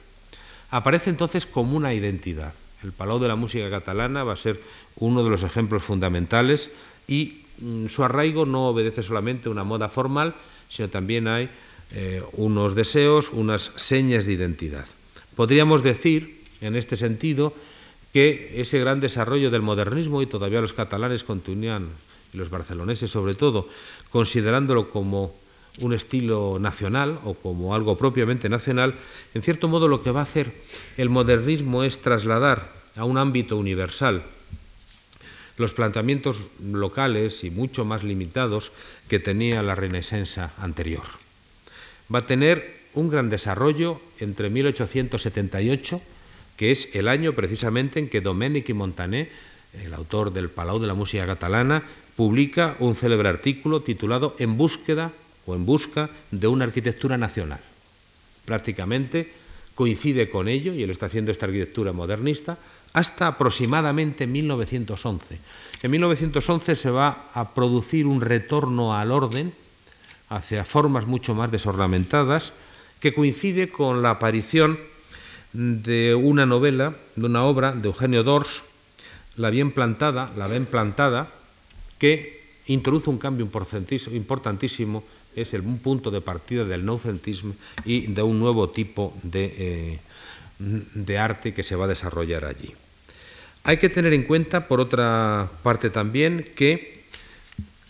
Aparece 0.72 1.10
entonces 1.10 1.46
como 1.46 1.76
una 1.76 1.94
identidad. 1.94 2.54
El 2.82 2.94
Palau 2.94 3.20
de 3.20 3.28
la 3.28 3.36
Música 3.36 3.70
Catalana 3.70 4.24
va 4.24 4.34
a 4.34 4.38
ser 4.38 4.62
uno 4.96 5.24
de 5.24 5.30
los 5.30 5.44
ejemplos 5.44 5.84
fundamentales 5.84 6.72
y 7.08 7.42
su 7.90 8.04
arraigo 8.04 8.46
no 8.46 8.70
obedece 8.70 9.04
solamente 9.04 9.50
a 9.50 9.52
una 9.52 9.64
moda 9.64 9.90
formal, 9.90 10.34
sino 10.70 10.90
también 10.90 11.28
hay 11.28 11.50
eh, 11.92 12.24
unos 12.34 12.76
deseos, 12.76 13.32
unas 13.34 13.72
señas 13.76 14.26
de 14.26 14.34
identidad. 14.34 14.86
Podríamos 15.36 15.84
decir, 15.84 16.44
en 16.62 16.76
este 16.76 16.96
sentido, 16.96 17.54
que 18.14 18.62
ese 18.62 18.80
gran 18.80 19.00
desarrollo 19.00 19.52
del 19.52 19.62
modernismo, 19.62 20.22
y 20.22 20.26
todavía 20.26 20.62
los 20.62 20.74
catalanes 20.74 21.24
continúan, 21.24 21.90
y 22.34 22.38
los 22.38 22.50
barceloneses 22.50 23.10
sobre 23.10 23.34
todo, 23.34 23.68
considerándolo 24.12 24.90
como 24.90 25.34
un 25.80 25.94
estilo 25.94 26.58
nacional 26.60 27.20
o 27.24 27.34
como 27.34 27.74
algo 27.74 27.98
propiamente 27.98 28.50
nacional, 28.50 28.94
en 29.34 29.42
cierto 29.42 29.68
modo 29.68 29.88
lo 29.88 30.04
que 30.04 30.12
va 30.12 30.22
a 30.22 30.24
hacer 30.24 30.52
el 30.98 31.10
modernismo 31.10 31.84
es 31.84 32.00
trasladar 32.00 32.72
a 32.96 33.06
un 33.06 33.18
ámbito 33.18 33.58
universal 33.58 34.24
los 35.60 35.74
planteamientos 35.74 36.42
locales 36.64 37.44
y 37.44 37.52
mucho 37.52 37.86
más 37.86 38.04
limitados 38.04 38.72
que 39.08 39.20
tenía 39.20 39.62
la 39.62 39.76
Renaissance 39.76 40.42
anterior. 40.58 41.04
Va 42.14 42.20
a 42.20 42.26
tener 42.26 42.80
un 42.96 43.10
gran 43.10 43.30
desarrollo 43.30 44.02
entre 44.20 44.50
1878 44.50 46.02
que 46.60 46.72
es 46.72 46.90
el 46.92 47.08
año 47.08 47.32
precisamente 47.32 48.00
en 48.00 48.10
que 48.10 48.20
Domènech 48.20 48.68
y 48.68 48.74
Montané, 48.74 49.30
el 49.80 49.94
autor 49.94 50.34
del 50.34 50.50
Palau 50.50 50.80
de 50.80 50.88
la 50.88 50.94
Música 50.94 51.26
Catalana, 51.26 51.84
publica 52.20 52.76
un 52.80 53.00
célebre 53.00 53.30
artículo 53.30 53.80
titulado 53.80 54.36
En 54.40 54.58
búsqueda 54.58 55.14
o 55.46 55.56
en 55.56 55.66
busca 55.66 56.10
de 56.32 56.48
una 56.48 56.66
arquitectura 56.66 57.18
nacional. 57.18 57.62
Prácticamente 58.44 59.32
coincide 59.74 60.30
con 60.30 60.50
ello, 60.50 60.74
y 60.74 60.84
él 60.84 60.90
está 60.90 61.06
haciendo 61.06 61.32
esta 61.32 61.46
arquitectura 61.46 61.94
modernista, 61.94 62.58
hasta 62.94 63.28
aproximadamente 63.28 64.28
1911. 64.28 65.40
En 65.84 65.92
1911 65.92 66.76
se 66.76 66.90
va 66.90 67.30
a 67.34 67.54
producir 67.54 68.08
un 68.08 68.22
retorno 68.22 68.96
al 68.96 69.12
orden 69.12 69.54
hacia 70.30 70.66
formas 70.66 71.08
mucho 71.08 71.34
más 71.34 71.52
desornamentadas, 71.52 72.54
que 73.00 73.14
coincide 73.14 73.70
con 73.70 74.02
la 74.02 74.12
aparición 74.12 74.78
de 75.54 76.14
una 76.14 76.46
novela, 76.46 76.96
de 77.16 77.26
una 77.26 77.44
obra 77.44 77.72
de 77.72 77.88
Eugenio 77.88 78.24
Dors, 78.24 78.64
La 79.36 79.50
bien 79.50 79.72
plantada, 79.72 80.32
La 80.36 80.48
bien 80.48 80.66
plantada, 80.66 81.28
que 81.98 82.44
introduce 82.68 83.10
un 83.10 83.18
cambio 83.18 83.48
importantísimo, 83.48 85.04
es 85.36 85.54
el, 85.54 85.62
un 85.62 85.80
punto 85.80 86.12
de 86.12 86.22
partida 86.22 86.66
del 86.66 86.86
noucentismo 86.86 87.54
y 87.86 88.08
de 88.08 88.22
un 88.22 88.40
nuevo 88.40 88.70
tipo 88.70 89.14
de, 89.24 89.56
eh, 89.58 90.00
de 90.60 91.18
arte 91.18 91.54
que 91.54 91.64
se 91.64 91.76
va 91.76 91.86
a 91.86 91.90
desarrollar 91.90 92.46
allí. 92.46 92.74
Hay 93.64 93.78
que 93.78 93.90
tener 93.90 94.14
en 94.14 94.24
cuenta, 94.24 94.68
por 94.68 94.80
otra 94.80 95.50
parte 95.64 95.90
también, 95.90 96.46
que 96.56 97.04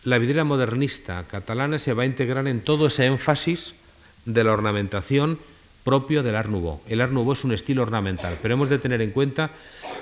la 0.04 0.18
vidriera 0.18 0.44
modernista 0.44 1.24
catalana 1.24 1.80
se 1.80 1.94
va 1.94 2.04
a 2.04 2.08
integrar 2.08 2.48
en 2.48 2.62
todo 2.62 2.88
ese 2.88 3.06
énfasis 3.06 3.74
de 4.26 4.44
la 4.44 4.54
ornamentación 4.54 5.38
propio 5.84 6.24
del 6.24 6.36
Art 6.36 6.50
Nouveau. 6.50 6.82
El 6.88 7.02
Art 7.02 7.12
Nouveau 7.12 7.34
es 7.34 7.44
un 7.44 7.54
estilo 7.54 7.82
ornamental, 7.82 8.38
pero 8.42 8.54
hemos 8.54 8.70
de 8.70 8.80
tener 8.80 9.02
en 9.02 9.12
cuenta 9.12 9.50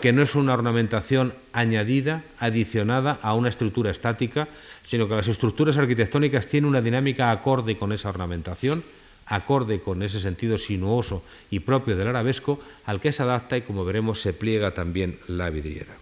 que 0.02 0.12
no 0.12 0.22
es 0.22 0.36
una 0.36 0.54
ornamentación 0.54 1.34
añadida, 1.54 2.24
adicionada 2.40 3.20
a 3.22 3.34
una 3.34 3.50
estructura 3.50 3.92
estática, 3.92 4.48
sino 4.84 5.08
que 5.08 5.16
las 5.16 5.28
estructuras 5.28 5.78
arquitectónicas 5.78 6.48
tienen 6.48 6.70
una 6.70 6.82
dinámica 6.82 7.32
acorde 7.32 7.78
con 7.78 7.92
esa 7.94 8.10
ornamentación, 8.10 8.84
acorde 9.28 9.80
con 9.80 10.04
ese 10.04 10.20
sentido 10.20 10.58
sinuoso 10.58 11.24
y 11.52 11.60
propio 11.60 11.96
del 11.96 12.08
arabesco, 12.08 12.60
al 12.86 13.02
que 13.02 13.12
se 13.12 13.24
adapta 13.24 13.58
y, 13.58 13.62
como 13.62 13.86
veremos, 13.86 14.22
se 14.22 14.34
pliega 14.34 14.72
también 14.72 15.20
la 15.28 15.50
vidriera. 15.50 15.94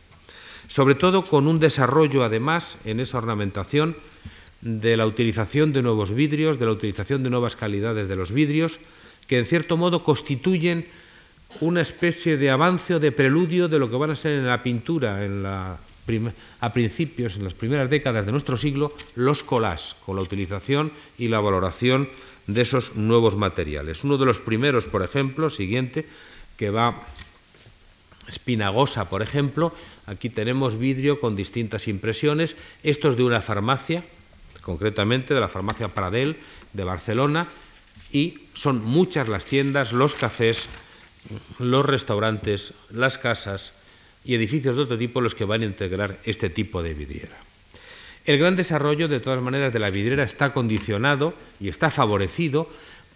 Sobre 0.67 0.95
todo 0.95 1.25
con 1.25 1.47
un 1.47 1.59
desarrollo, 1.59 2.23
además, 2.23 2.77
en 2.85 2.99
esa 2.99 3.17
ornamentación 3.17 3.95
de 4.61 4.97
la 4.97 5.05
utilización 5.05 5.73
de 5.73 5.81
nuevos 5.81 6.13
vidrios, 6.13 6.59
de 6.59 6.65
la 6.65 6.71
utilización 6.71 7.23
de 7.23 7.29
nuevas 7.29 7.55
calidades 7.55 8.07
de 8.07 8.15
los 8.15 8.31
vidrios, 8.31 8.79
que 9.27 9.37
en 9.37 9.45
cierto 9.45 9.77
modo 9.77 10.03
constituyen 10.03 10.85
una 11.61 11.81
especie 11.81 12.37
de 12.37 12.49
avance 12.49 12.95
o 12.95 12.99
de 12.99 13.11
preludio 13.11 13.67
de 13.67 13.79
lo 13.79 13.89
que 13.89 13.95
van 13.95 14.11
a 14.11 14.15
ser 14.15 14.33
en 14.39 14.47
la 14.47 14.61
pintura 14.61 15.21
a 16.59 16.73
principios, 16.73 17.35
en 17.35 17.43
las 17.43 17.53
primeras 17.53 17.89
décadas 17.89 18.25
de 18.25 18.31
nuestro 18.31 18.57
siglo, 18.57 18.93
los 19.15 19.43
collages, 19.43 19.95
con 20.05 20.15
la 20.15 20.21
utilización 20.21 20.91
y 21.17 21.27
la 21.27 21.39
valoración 21.39 22.09
de 22.47 22.61
esos 22.61 22.95
nuevos 22.95 23.35
materiales. 23.35 24.03
Uno 24.03 24.17
de 24.17 24.25
los 24.25 24.39
primeros, 24.39 24.85
por 24.85 25.03
ejemplo, 25.03 25.49
siguiente, 25.49 26.05
que 26.57 26.69
va 26.69 27.07
Espinagosa, 28.27 29.09
por 29.09 29.21
ejemplo, 29.21 29.73
aquí 30.07 30.29
tenemos 30.29 30.79
vidrio 30.79 31.19
con 31.19 31.35
distintas 31.35 31.87
impresiones, 31.87 32.55
esto 32.83 33.09
es 33.09 33.17
de 33.17 33.23
una 33.23 33.41
farmacia, 33.41 34.03
concretamente 34.61 35.33
de 35.33 35.39
la 35.39 35.47
farmacia 35.47 35.89
Pradel 35.89 36.37
de 36.73 36.83
Barcelona, 36.83 37.47
y 38.11 38.39
son 38.53 38.83
muchas 38.83 39.29
las 39.29 39.45
tiendas, 39.45 39.93
los 39.93 40.15
cafés, 40.15 40.67
los 41.59 41.85
restaurantes, 41.85 42.73
las 42.89 43.17
casas 43.17 43.73
y 44.23 44.35
edificios 44.35 44.75
de 44.75 44.83
otro 44.83 44.97
tipo 44.97 45.21
los 45.21 45.35
que 45.35 45.45
van 45.45 45.61
a 45.61 45.65
integrar 45.65 46.17
este 46.25 46.49
tipo 46.49 46.81
de 46.81 46.93
vidriera. 46.93 47.37
El 48.25 48.39
gran 48.39 48.55
desarrollo, 48.55 49.07
de 49.07 49.19
todas 49.19 49.41
maneras, 49.41 49.71
de 49.71 49.79
la 49.79 49.91
vidriera 49.91 50.23
está 50.23 50.51
condicionado 50.51 51.33
y 51.59 51.69
está 51.69 51.91
favorecido 51.91 52.67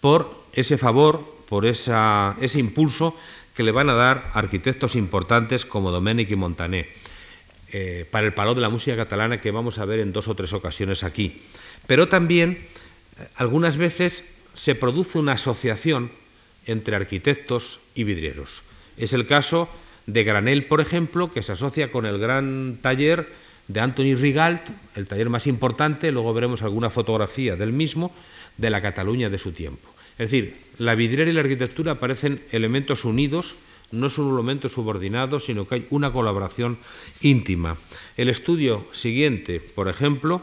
por 0.01 0.45
ese 0.53 0.77
favor, 0.77 1.25
por 1.49 1.65
ese 1.65 2.59
impulso 2.59 3.17
que 3.55 3.63
le 3.63 3.71
van 3.71 3.89
a 3.89 3.93
dar 3.93 4.31
arquitectos 4.33 4.95
importantes 4.95 5.65
como 5.65 5.91
Domènech 5.91 6.29
y 6.29 6.35
Montané 6.35 6.87
eh, 7.73 8.05
para 8.09 8.25
el 8.25 8.33
palo 8.33 8.55
de 8.55 8.61
la 8.61 8.69
música 8.69 8.95
catalana 8.95 9.41
que 9.41 9.51
vamos 9.51 9.79
a 9.79 9.85
ver 9.85 9.99
en 9.99 10.13
dos 10.13 10.27
o 10.27 10.35
tres 10.35 10.53
ocasiones 10.53 11.03
aquí. 11.03 11.41
Pero 11.85 12.07
también, 12.07 12.51
eh, 13.19 13.27
algunas 13.35 13.77
veces, 13.77 14.23
se 14.53 14.75
produce 14.75 15.17
una 15.17 15.33
asociación 15.33 16.11
entre 16.65 16.95
arquitectos 16.95 17.79
y 17.95 18.03
vidrieros. 18.05 18.61
Es 18.95 19.13
el 19.13 19.25
caso 19.25 19.69
de 20.05 20.23
Granel, 20.23 20.65
por 20.65 20.81
ejemplo, 20.81 21.33
que 21.33 21.43
se 21.43 21.53
asocia 21.53 21.91
con 21.91 22.05
el 22.05 22.19
gran 22.19 22.77
taller 22.81 23.27
de 23.69 23.79
Anthony 23.79 24.15
Rigalt, 24.17 24.61
el 24.95 25.07
taller 25.07 25.29
más 25.29 25.47
importante, 25.47 26.11
luego 26.11 26.33
veremos 26.33 26.61
alguna 26.61 26.89
fotografía 26.89 27.55
del 27.55 27.71
mismo, 27.71 28.11
de 28.57 28.69
la 28.69 28.81
Cataluña 28.81 29.29
de 29.29 29.37
su 29.37 29.53
tiempo. 29.53 29.87
Es 30.17 30.31
decir, 30.31 30.57
la 30.79 30.95
vidriera 30.95 31.31
y 31.31 31.33
la 31.33 31.41
arquitectura 31.41 31.95
parecen 31.95 32.41
elementos 32.51 33.05
unidos, 33.05 33.55
no 33.91 34.09
son 34.09 34.33
elementos 34.33 34.73
subordinados, 34.73 35.45
sino 35.45 35.67
que 35.67 35.75
hay 35.75 35.87
una 35.91 36.11
colaboración 36.11 36.77
íntima. 37.21 37.77
El 38.17 38.29
estudio 38.29 38.85
siguiente, 38.91 39.59
por 39.59 39.87
ejemplo, 39.87 40.41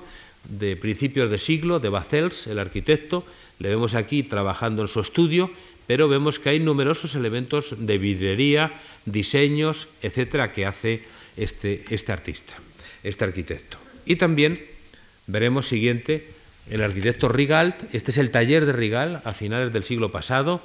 de 0.48 0.76
principios 0.76 1.30
de 1.30 1.38
siglo, 1.38 1.80
de 1.80 1.88
Bacels, 1.88 2.46
el 2.46 2.58
arquitecto. 2.58 3.24
Le 3.58 3.70
vemos 3.70 3.94
aquí 3.94 4.22
trabajando 4.22 4.82
en 4.82 4.88
su 4.88 5.00
estudio, 5.00 5.50
pero 5.86 6.08
vemos 6.08 6.38
que 6.38 6.50
hay 6.50 6.60
numerosos 6.60 7.14
elementos 7.14 7.74
de 7.78 7.98
vidrería, 7.98 8.72
diseños, 9.04 9.88
etcétera, 10.02 10.52
que 10.52 10.66
hace 10.66 11.02
este, 11.36 11.84
este 11.90 12.12
artista, 12.12 12.54
este 13.08 13.24
arquitecto. 13.24 13.78
Y 14.04 14.16
también 14.16 14.60
veremos 15.26 15.68
siguiente 15.68 16.28
el 16.70 16.82
arquitecto 16.82 17.28
Rigalt. 17.28 17.76
Este 17.94 18.10
es 18.10 18.18
el 18.18 18.30
taller 18.30 18.66
de 18.66 18.72
Rigal 18.72 19.22
a 19.24 19.32
finales 19.32 19.72
del 19.72 19.84
siglo 19.84 20.10
pasado, 20.10 20.60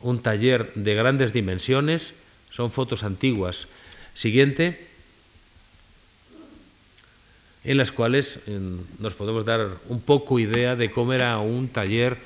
un 0.00 0.20
taller 0.20 0.72
de 0.74 0.94
grandes 0.94 1.32
dimensiones, 1.32 2.14
son 2.50 2.70
fotos 2.70 3.04
antiguas. 3.04 3.68
Siguiente, 4.14 4.86
en 7.64 7.78
las 7.78 7.92
cuales 7.92 8.40
nos 8.98 9.14
podemos 9.14 9.44
dar 9.44 9.68
un 9.88 10.00
poco 10.00 10.38
idea 10.38 10.76
de 10.76 10.90
cómo 10.90 11.12
era 11.12 11.38
un 11.38 11.68
taller 11.68 12.18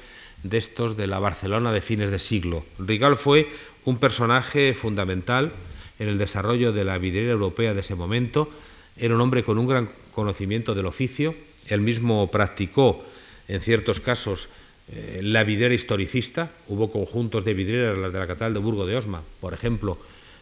de 0.43 0.59
estos 0.59 0.97
de 0.97 1.07
la 1.07 1.19
Barcelona 1.19 1.73
de 1.73 1.81
fines 1.81 2.11
de 2.11 2.19
siglo. 2.19 2.65
Rigal 2.79 3.17
fue 3.17 3.49
un 3.85 3.99
personaje 3.99 4.73
fundamental 4.73 5.53
en 5.99 6.09
el 6.09 6.19
desarrollo 6.19 6.73
de 6.73 6.85
la 6.85 6.99
vidriera 6.99 7.33
europea 7.33 7.75
de 7.75 7.81
ese 7.81 7.95
momento. 7.95 8.51
Era 8.99 9.15
un 9.15 9.21
hombre 9.21 9.45
con 9.45 9.59
un 9.59 9.67
gran 9.67 9.89
conocimiento 10.13 10.75
del 10.75 10.87
oficio. 10.87 11.35
Él 11.69 11.81
mismo 11.81 12.31
practicó, 12.31 13.05
en 13.47 13.61
ciertos 13.61 14.01
casos, 14.01 14.49
eh, 14.91 15.21
la 15.23 15.45
vidriera 15.45 15.75
historicista. 15.75 16.51
Hubo 16.69 16.91
conjuntos 16.91 17.45
de 17.45 17.55
vidrieras, 17.55 17.99
las 17.99 18.13
de 18.13 18.19
la 18.19 18.27
Catedral 18.27 18.55
de 18.55 18.61
Burgo 18.61 18.87
de 18.87 18.97
Osma, 18.97 19.23
por 19.41 19.55
ejemplo, 19.55 19.99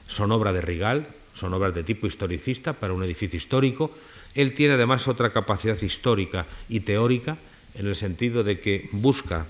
son 0.08 0.32
obra 0.32 0.52
de 0.52 0.60
Rigal, 0.60 1.06
son 1.34 1.52
obras 1.52 1.74
de 1.74 1.82
tipo 1.82 2.06
historicista 2.06 2.72
para 2.72 2.92
un 2.92 3.02
edificio 3.02 3.36
histórico. 3.36 3.90
Él 4.34 4.54
tiene 4.54 4.74
además 4.74 5.08
otra 5.08 5.30
capacidad 5.30 5.80
histórica 5.80 6.46
y 6.68 6.80
teórica 6.80 7.36
en 7.74 7.86
el 7.86 7.96
sentido 7.96 8.44
de 8.44 8.60
que 8.60 8.88
busca 8.92 9.46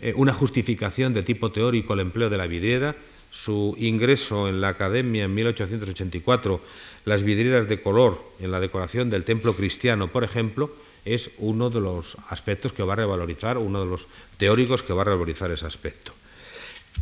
eh, 0.00 0.12
una 0.16 0.32
justificación 0.32 1.12
de 1.12 1.22
tipo 1.22 1.50
teórico 1.50 1.92
al 1.92 2.00
empleo 2.00 2.30
de 2.30 2.38
la 2.38 2.46
vidriera. 2.46 2.96
Su 3.30 3.74
ingreso 3.78 4.48
en 4.48 4.60
la 4.60 4.68
academia 4.68 5.24
en 5.24 5.34
1884, 5.34 6.60
las 7.04 7.22
vidrieras 7.22 7.68
de 7.68 7.82
color 7.82 8.22
en 8.40 8.50
la 8.50 8.60
decoración 8.60 9.10
del 9.10 9.24
templo 9.24 9.54
cristiano, 9.54 10.08
por 10.08 10.24
ejemplo, 10.24 10.70
es 11.04 11.30
uno 11.38 11.70
de 11.70 11.80
los 11.80 12.16
aspectos 12.28 12.72
que 12.72 12.82
va 12.82 12.92
a 12.92 12.96
revalorizar, 12.96 13.58
uno 13.58 13.80
de 13.80 13.90
los 13.90 14.06
teóricos 14.36 14.82
que 14.82 14.92
va 14.92 15.02
a 15.02 15.06
revalorizar 15.06 15.50
ese 15.50 15.66
aspecto. 15.66 16.12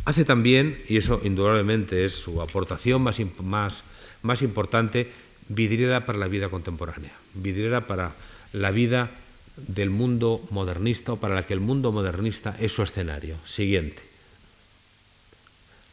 Hace 0.05 0.25
también, 0.25 0.81
y 0.87 0.97
eso 0.97 1.21
indudablemente 1.23 2.05
es 2.05 2.13
su 2.13 2.41
aportación 2.41 3.01
más, 3.03 3.19
más, 3.39 3.83
más 4.23 4.41
importante, 4.41 5.11
vidriera 5.49 6.05
para 6.05 6.17
la 6.17 6.27
vida 6.27 6.49
contemporánea, 6.49 7.11
vidriera 7.35 7.81
para 7.81 8.13
la 8.53 8.71
vida 8.71 9.11
del 9.57 9.89
mundo 9.89 10.41
modernista 10.49 11.13
o 11.13 11.17
para 11.17 11.35
la 11.35 11.45
que 11.45 11.53
el 11.53 11.59
mundo 11.59 11.91
modernista 11.91 12.55
es 12.59 12.71
su 12.71 12.81
escenario. 12.81 13.35
Siguiente. 13.45 14.01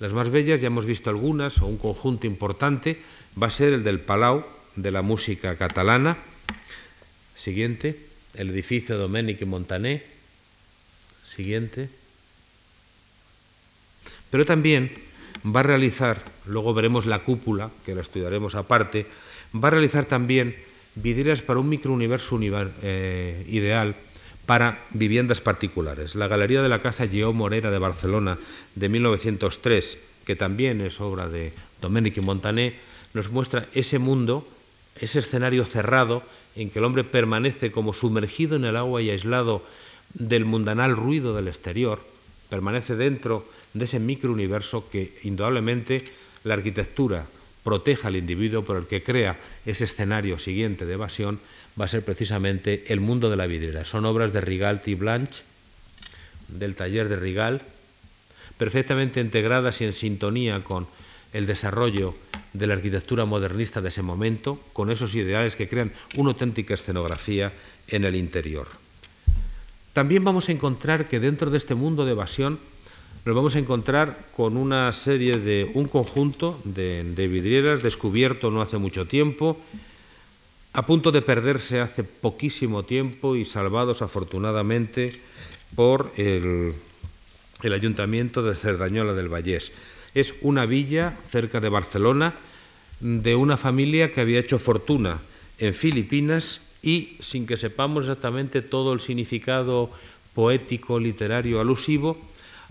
Las 0.00 0.12
más 0.12 0.30
bellas, 0.30 0.60
ya 0.60 0.68
hemos 0.68 0.86
visto 0.86 1.10
algunas, 1.10 1.58
o 1.58 1.66
un 1.66 1.76
conjunto 1.76 2.26
importante, 2.26 3.02
va 3.40 3.48
a 3.48 3.50
ser 3.50 3.72
el 3.72 3.84
del 3.84 4.00
Palau 4.00 4.44
de 4.76 4.90
la 4.90 5.02
música 5.02 5.56
catalana. 5.56 6.16
Siguiente, 7.36 7.96
el 8.34 8.50
edificio 8.50 8.98
Domènech 8.98 9.40
y 9.42 9.44
Montané. 9.44 10.02
Siguiente. 11.24 11.88
Pero 14.30 14.44
también 14.44 14.90
va 15.44 15.60
a 15.60 15.62
realizar, 15.62 16.22
luego 16.46 16.74
veremos 16.74 17.06
la 17.06 17.20
cúpula, 17.20 17.70
que 17.86 17.94
la 17.94 18.02
estudiaremos 18.02 18.54
aparte, 18.54 19.06
va 19.54 19.68
a 19.68 19.72
realizar 19.72 20.04
también 20.04 20.56
vidrieras 20.94 21.42
para 21.42 21.60
un 21.60 21.68
microuniverso 21.68 22.38
eh, 22.42 23.44
ideal 23.48 23.94
para 24.46 24.80
viviendas 24.90 25.40
particulares. 25.40 26.14
La 26.14 26.26
Galería 26.26 26.62
de 26.62 26.68
la 26.68 26.80
Casa 26.80 27.04
Lleó 27.04 27.32
Morera 27.32 27.70
de 27.70 27.78
Barcelona 27.78 28.38
de 28.74 28.88
1903, 28.88 29.98
que 30.24 30.36
también 30.36 30.80
es 30.80 31.00
obra 31.00 31.28
de 31.28 31.52
Domènech 31.80 32.16
y 32.16 32.20
Montané, 32.20 32.87
nos 33.18 33.30
muestra 33.30 33.66
ese 33.74 33.98
mundo, 33.98 34.46
ese 35.00 35.18
escenario 35.18 35.66
cerrado 35.66 36.22
en 36.54 36.70
que 36.70 36.78
el 36.78 36.84
hombre 36.84 37.02
permanece 37.02 37.72
como 37.72 37.92
sumergido 37.92 38.54
en 38.54 38.64
el 38.64 38.76
agua 38.76 39.02
y 39.02 39.10
aislado 39.10 39.66
del 40.14 40.44
mundanal 40.44 40.94
ruido 40.94 41.34
del 41.34 41.48
exterior, 41.48 41.98
permanece 42.48 42.94
dentro 42.94 43.44
de 43.74 43.84
ese 43.84 43.98
microuniverso 43.98 44.88
que 44.88 45.18
indudablemente 45.24 46.04
la 46.44 46.54
arquitectura 46.54 47.26
proteja 47.64 48.06
al 48.06 48.16
individuo, 48.16 48.62
por 48.62 48.76
el 48.76 48.86
que 48.86 49.02
crea 49.02 49.36
ese 49.66 49.84
escenario 49.84 50.38
siguiente 50.38 50.86
de 50.86 50.94
evasión, 50.94 51.40
va 51.78 51.86
a 51.86 51.88
ser 51.88 52.04
precisamente 52.04 52.84
el 52.86 53.00
mundo 53.00 53.30
de 53.30 53.36
la 53.36 53.46
vidriera. 53.46 53.84
Son 53.84 54.06
obras 54.06 54.32
de 54.32 54.40
Rigalt 54.40 54.86
y 54.86 54.94
Blanche, 54.94 55.42
del 56.46 56.76
taller 56.76 57.08
de 57.08 57.16
Rigal, 57.16 57.62
perfectamente 58.56 59.20
integradas 59.20 59.80
y 59.80 59.86
en 59.86 59.92
sintonía 59.92 60.62
con 60.62 60.86
el 61.32 61.46
desarrollo 61.46 62.14
de 62.52 62.66
la 62.66 62.74
arquitectura 62.74 63.24
modernista 63.24 63.80
de 63.80 63.88
ese 63.88 64.02
momento, 64.02 64.58
con 64.72 64.90
esos 64.90 65.14
ideales 65.14 65.56
que 65.56 65.68
crean 65.68 65.92
una 66.16 66.30
auténtica 66.30 66.74
escenografía 66.74 67.52
en 67.88 68.04
el 68.04 68.16
interior. 68.16 68.66
También 69.92 70.24
vamos 70.24 70.48
a 70.48 70.52
encontrar 70.52 71.08
que 71.08 71.20
dentro 71.20 71.50
de 71.50 71.58
este 71.58 71.74
mundo 71.74 72.04
de 72.04 72.12
evasión 72.12 72.58
nos 73.24 73.34
vamos 73.34 73.56
a 73.56 73.58
encontrar 73.58 74.16
con 74.36 74.56
una 74.56 74.90
serie 74.92 75.38
de 75.38 75.70
un 75.74 75.88
conjunto 75.88 76.60
de, 76.64 77.02
vidrieras 77.28 77.82
descubierto 77.82 78.50
no 78.50 78.62
hace 78.62 78.78
mucho 78.78 79.06
tiempo, 79.06 79.58
a 80.72 80.86
punto 80.86 81.10
de 81.10 81.20
perderse 81.20 81.80
hace 81.80 82.04
poquísimo 82.04 82.84
tiempo 82.84 83.36
y 83.36 83.44
salvados 83.44 84.00
afortunadamente 84.00 85.12
por 85.74 86.12
el, 86.16 86.74
el 87.62 87.72
Ayuntamiento 87.72 88.42
de 88.42 88.54
Cerdañola 88.54 89.14
del 89.14 89.28
Vallés. 89.28 89.72
Es 90.18 90.34
una 90.42 90.66
villa 90.66 91.14
cerca 91.30 91.60
de 91.60 91.68
Barcelona 91.68 92.34
de 92.98 93.36
una 93.36 93.56
familia 93.56 94.12
que 94.12 94.20
había 94.20 94.40
hecho 94.40 94.58
fortuna 94.58 95.18
en 95.60 95.74
Filipinas 95.74 96.60
y 96.82 97.14
sin 97.20 97.46
que 97.46 97.56
sepamos 97.56 98.02
exactamente 98.02 98.60
todo 98.60 98.92
el 98.92 98.98
significado 98.98 99.92
poético, 100.34 100.98
literario, 100.98 101.60
alusivo, 101.60 102.18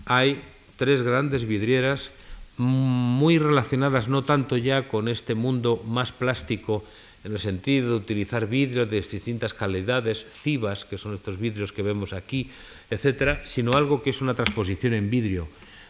hay 0.04 0.42
tres 0.76 1.00
grandes 1.00 1.48
vidrieras 1.48 2.10
muy 2.58 3.38
relacionadas 3.38 4.08
no 4.08 4.24
tanto 4.24 4.58
ya 4.58 4.86
con 4.86 5.08
este 5.08 5.34
mundo 5.34 5.82
más 5.86 6.12
plástico 6.12 6.84
en 7.24 7.32
el 7.32 7.40
sentido 7.40 7.92
de 7.92 7.96
utilizar 7.96 8.46
vidrios 8.46 8.90
de 8.90 9.00
distintas 9.00 9.54
calidades, 9.54 10.26
cibas, 10.42 10.84
que 10.84 10.98
son 10.98 11.14
estos 11.14 11.40
vidrios 11.40 11.72
que 11.72 11.80
vemos 11.80 12.12
aquí, 12.12 12.50
etcétera, 12.90 13.40
sino 13.46 13.72
algo 13.72 14.02
que 14.02 14.10
es 14.10 14.20
una 14.20 14.34
transposición 14.34 14.92
en 14.92 15.08
vidrio 15.08 15.48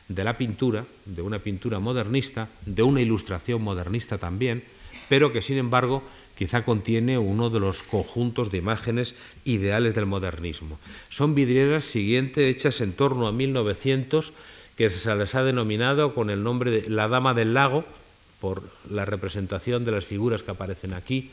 de 0.09 0.25
la 0.25 0.37
pintura, 0.37 0.85
de 1.05 1.23
una 1.23 1.39
pintura 1.39 1.79
modernista, 1.79 2.49
de 2.65 2.83
una 2.83 3.01
ilustración 3.01 3.63
modernista 3.63 4.19
también, 4.19 4.63
pero 5.09 5.33
que 5.33 5.43
sin 5.43 5.59
embargo 5.59 6.03
quizá 6.37 6.65
contiene 6.65 7.19
uno 7.19 7.51
de 7.51 7.61
los 7.61 7.83
conjuntos 7.83 8.51
de 8.51 8.59
imágenes 8.59 9.15
ideales 9.45 9.95
del 9.95 10.07
modernismo. 10.07 10.79
Son 11.11 11.35
vidrieras 11.35 11.85
siguientes 11.85 12.47
hechas 12.47 12.81
en 12.81 12.93
torno 12.93 13.27
a 13.27 13.33
1900 13.33 14.33
que 14.77 14.91
se 14.91 15.15
les 15.17 15.35
ha 15.35 15.43
denominado 15.43 16.15
con 16.15 16.31
el 16.31 16.45
nombre 16.45 16.71
de 16.71 16.89
La 16.89 17.09
Dama 17.09 17.35
del 17.35 17.55
Lago, 17.55 17.85
por 18.41 18.63
la 18.89 19.05
representación 19.05 19.85
de 19.85 19.91
las 19.91 20.05
figuras 20.05 20.45
que 20.45 20.53
aparecen 20.53 20.95
aquí, 20.95 21.33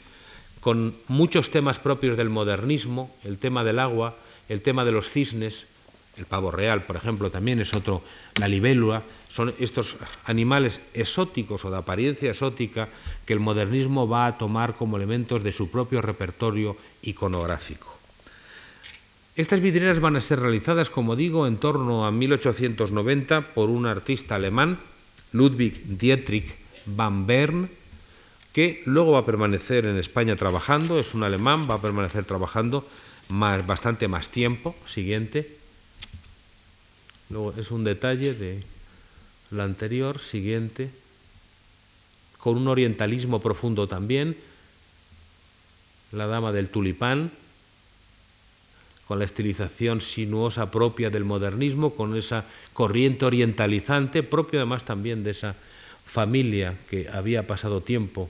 con 0.59 0.95
muchos 1.07 1.51
temas 1.51 1.77
propios 1.77 2.17
del 2.17 2.31
modernismo, 2.31 3.15
el 3.23 3.37
tema 3.37 3.63
del 3.63 3.77
agua, 3.77 4.17
el 4.49 4.61
tema 4.61 4.83
de 4.83 4.91
los 4.91 5.11
cisnes, 5.11 5.67
el 6.17 6.25
pavo 6.25 6.51
real, 6.51 6.83
por 6.83 6.95
ejemplo, 6.95 7.29
también 7.29 7.59
es 7.59 7.73
otro, 7.73 8.01
la 8.35 8.47
libélula, 8.47 9.03
son 9.29 9.53
estos 9.59 9.97
animales 10.25 10.81
exóticos 10.93 11.65
o 11.65 11.71
de 11.71 11.77
apariencia 11.77 12.31
exótica 12.31 12.87
que 13.25 13.33
el 13.33 13.39
modernismo 13.39 14.07
va 14.07 14.27
a 14.27 14.37
tomar 14.37 14.75
como 14.75 14.97
elementos 14.97 15.43
de 15.43 15.51
su 15.51 15.69
propio 15.69 16.01
repertorio 16.01 16.77
iconográfico. 17.01 17.93
Estas 19.35 19.59
vidrieras 19.59 19.99
van 19.99 20.15
a 20.15 20.21
ser 20.21 20.39
realizadas, 20.39 20.89
como 20.89 21.17
digo, 21.17 21.47
en 21.47 21.57
torno 21.57 22.05
a 22.05 22.11
1890 22.11 23.53
por 23.53 23.69
un 23.69 23.85
artista 23.85 24.35
alemán, 24.35 24.79
Ludwig 25.33 25.97
Dietrich 25.97 26.55
van 26.85 27.27
Bern, 27.27 27.69
que 28.53 28.81
luego 28.85 29.11
va 29.11 29.19
a 29.19 29.25
permanecer 29.25 29.85
en 29.85 29.97
España 29.97 30.37
trabajando, 30.37 30.97
es 30.97 31.13
un 31.13 31.23
alemán, 31.23 31.67
va 31.69 31.75
a 31.75 31.81
permanecer 31.81 32.23
trabajando 32.23 32.87
bastante 33.27 34.07
más 34.07 34.29
tiempo. 34.29 34.75
Siguiente. 34.85 35.64
Luego 37.29 37.53
es 37.57 37.71
un 37.71 37.83
detalle 37.83 38.33
de 38.33 38.63
la 39.51 39.63
anterior, 39.63 40.19
siguiente, 40.19 40.89
con 42.37 42.57
un 42.57 42.67
orientalismo 42.67 43.41
profundo 43.41 43.87
también, 43.87 44.37
la 46.11 46.27
dama 46.27 46.51
del 46.51 46.69
tulipán, 46.69 47.31
con 49.07 49.19
la 49.19 49.25
estilización 49.25 50.01
sinuosa 50.01 50.71
propia 50.71 51.09
del 51.09 51.25
modernismo, 51.25 51.95
con 51.95 52.15
esa 52.15 52.45
corriente 52.73 53.25
orientalizante, 53.25 54.23
propio 54.23 54.59
además 54.59 54.83
también 54.83 55.23
de 55.23 55.31
esa 55.31 55.55
familia 56.05 56.75
que 56.89 57.09
había 57.09 57.45
pasado 57.45 57.81
tiempo. 57.81 58.29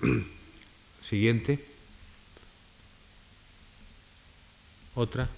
Siguiente. 1.02 1.64
Otra. 4.94 5.28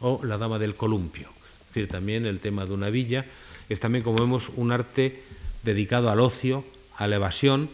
O 0.00 0.20
la 0.24 0.38
dama 0.38 0.58
del 0.58 0.74
columpio. 0.74 1.28
Es 1.60 1.74
decir, 1.74 1.88
también 1.88 2.26
el 2.26 2.40
tema 2.40 2.66
de 2.66 2.74
una 2.74 2.90
villa 2.90 3.24
es 3.68 3.80
también, 3.80 4.04
como 4.04 4.20
vemos, 4.20 4.50
un 4.56 4.72
arte 4.72 5.22
dedicado 5.62 6.10
al 6.10 6.20
ocio, 6.20 6.64
a 6.96 7.06
la 7.06 7.16
evasión, 7.16 7.68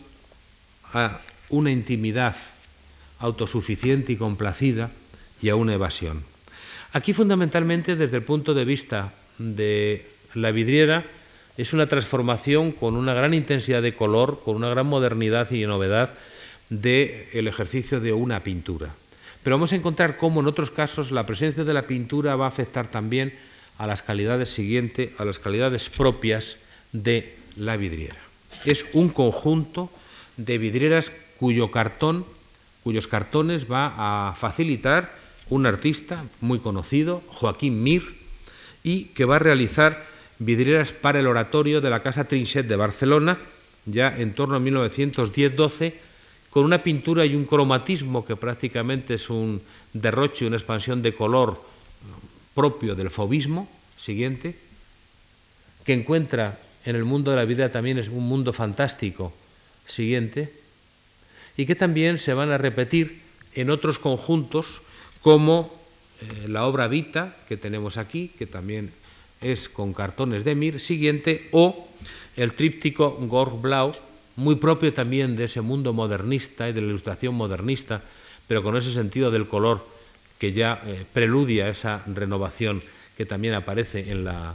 a 0.92 1.20
una 1.50 1.70
intimidad 1.70 2.36
autosuficiente 3.18 4.12
y 4.12 4.16
complacida 4.16 4.90
y 5.40 5.48
a 5.48 5.56
una 5.56 5.74
evasión. 5.74 6.24
Aquí 6.92 7.12
fundamentalmente 7.12 7.96
desde 7.96 8.16
el 8.16 8.22
punto 8.22 8.54
de 8.54 8.64
vista 8.64 9.12
de 9.38 10.06
la 10.34 10.50
vidriera 10.50 11.04
es 11.56 11.72
una 11.72 11.86
transformación 11.86 12.72
con 12.72 12.96
una 12.96 13.14
gran 13.14 13.34
intensidad 13.34 13.82
de 13.82 13.94
color, 13.94 14.40
con 14.44 14.56
una 14.56 14.68
gran 14.68 14.86
modernidad 14.86 15.50
y 15.50 15.66
novedad 15.66 16.14
del 16.68 17.48
ejercicio 17.48 18.00
de 18.00 18.12
una 18.12 18.40
pintura. 18.40 18.94
Pero 19.42 19.56
vamos 19.56 19.72
a 19.72 19.76
encontrar 19.76 20.16
cómo 20.16 20.40
en 20.40 20.46
otros 20.46 20.70
casos 20.70 21.10
la 21.10 21.26
presencia 21.26 21.64
de 21.64 21.74
la 21.74 21.82
pintura 21.82 22.36
va 22.36 22.46
a 22.46 22.48
afectar 22.48 22.86
también 22.86 23.32
a 23.78 23.86
las 23.86 24.02
calidades 24.02 24.50
siguientes, 24.50 25.10
a 25.18 25.24
las 25.24 25.38
calidades 25.38 25.88
propias 25.88 26.58
de 26.92 27.36
la 27.56 27.76
vidriera. 27.76 28.18
Es 28.64 28.84
un 28.92 29.08
conjunto 29.08 29.90
de 30.36 30.58
vidrieras 30.58 31.10
cuyo 31.38 31.70
cartón, 31.70 32.24
cuyos 32.84 33.08
cartones 33.08 33.70
va 33.70 33.94
a 34.28 34.34
facilitar 34.34 35.12
un 35.50 35.66
artista 35.66 36.24
muy 36.40 36.60
conocido, 36.60 37.22
Joaquín 37.28 37.82
Mir, 37.82 38.02
y 38.84 39.06
que 39.06 39.24
va 39.24 39.36
a 39.36 39.40
realizar 39.40 40.06
vidrieras 40.38 40.92
para 40.92 41.20
el 41.20 41.26
oratorio 41.26 41.80
de 41.80 41.90
la 41.90 42.00
Casa 42.00 42.24
Trinchet 42.24 42.66
de 42.66 42.76
Barcelona, 42.76 43.38
ya 43.86 44.16
en 44.16 44.34
torno 44.34 44.56
a 44.56 44.60
1910-12, 44.60 45.94
con 46.52 46.64
una 46.64 46.82
pintura 46.82 47.24
y 47.24 47.34
un 47.34 47.46
cromatismo 47.46 48.26
que 48.26 48.36
prácticamente 48.36 49.14
es 49.14 49.30
un 49.30 49.62
derroche, 49.94 50.46
una 50.46 50.56
expansión 50.56 51.00
de 51.00 51.14
color 51.14 51.58
propio 52.54 52.94
del 52.94 53.10
fobismo, 53.10 53.68
siguiente, 53.96 54.54
que 55.84 55.94
encuentra 55.94 56.60
en 56.84 56.96
el 56.96 57.04
mundo 57.04 57.30
de 57.30 57.38
la 57.38 57.44
vidriera 57.46 57.72
también 57.72 57.98
es 57.98 58.08
un 58.08 58.28
mundo 58.28 58.52
fantástico, 58.52 59.32
siguiente, 59.86 60.52
y 61.56 61.64
que 61.64 61.74
también 61.74 62.18
se 62.18 62.34
van 62.34 62.50
a 62.50 62.58
repetir 62.58 63.22
en 63.54 63.70
otros 63.70 63.98
conjuntos 63.98 64.82
como 65.22 65.72
eh, 66.20 66.48
la 66.48 66.66
obra 66.66 66.86
Vita 66.86 67.34
que 67.48 67.56
tenemos 67.56 67.96
aquí, 67.96 68.28
que 68.28 68.46
también 68.46 68.92
es 69.40 69.68
con 69.68 69.94
cartones 69.94 70.44
de 70.44 70.54
Mir, 70.54 70.80
siguiente, 70.80 71.48
o 71.52 71.88
el 72.36 72.52
tríptico 72.52 73.10
Gorg 73.20 73.60
Blau, 73.60 73.92
muy 74.36 74.56
propio 74.56 74.92
también 74.92 75.36
de 75.36 75.44
ese 75.44 75.60
mundo 75.60 75.92
modernista 75.92 76.68
y 76.68 76.72
de 76.72 76.80
la 76.80 76.88
ilustración 76.88 77.34
modernista, 77.34 78.02
pero 78.46 78.62
con 78.62 78.76
ese 78.76 78.92
sentido 78.92 79.30
del 79.30 79.46
color 79.46 79.84
que 80.38 80.52
ya 80.52 80.82
eh, 80.86 81.04
preludia 81.12 81.68
esa 81.68 82.02
renovación 82.06 82.82
que 83.16 83.26
también 83.26 83.54
aparece 83.54 84.10
en 84.10 84.24
la, 84.24 84.54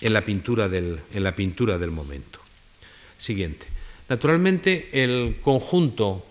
en 0.00 0.12
la, 0.12 0.24
pintura, 0.24 0.68
del, 0.68 1.00
en 1.12 1.22
la 1.22 1.36
pintura 1.36 1.78
del 1.78 1.90
momento. 1.90 2.40
Siguiente. 3.18 3.66
Naturalmente, 4.08 4.88
el 5.04 5.36
conjunto, 5.42 6.24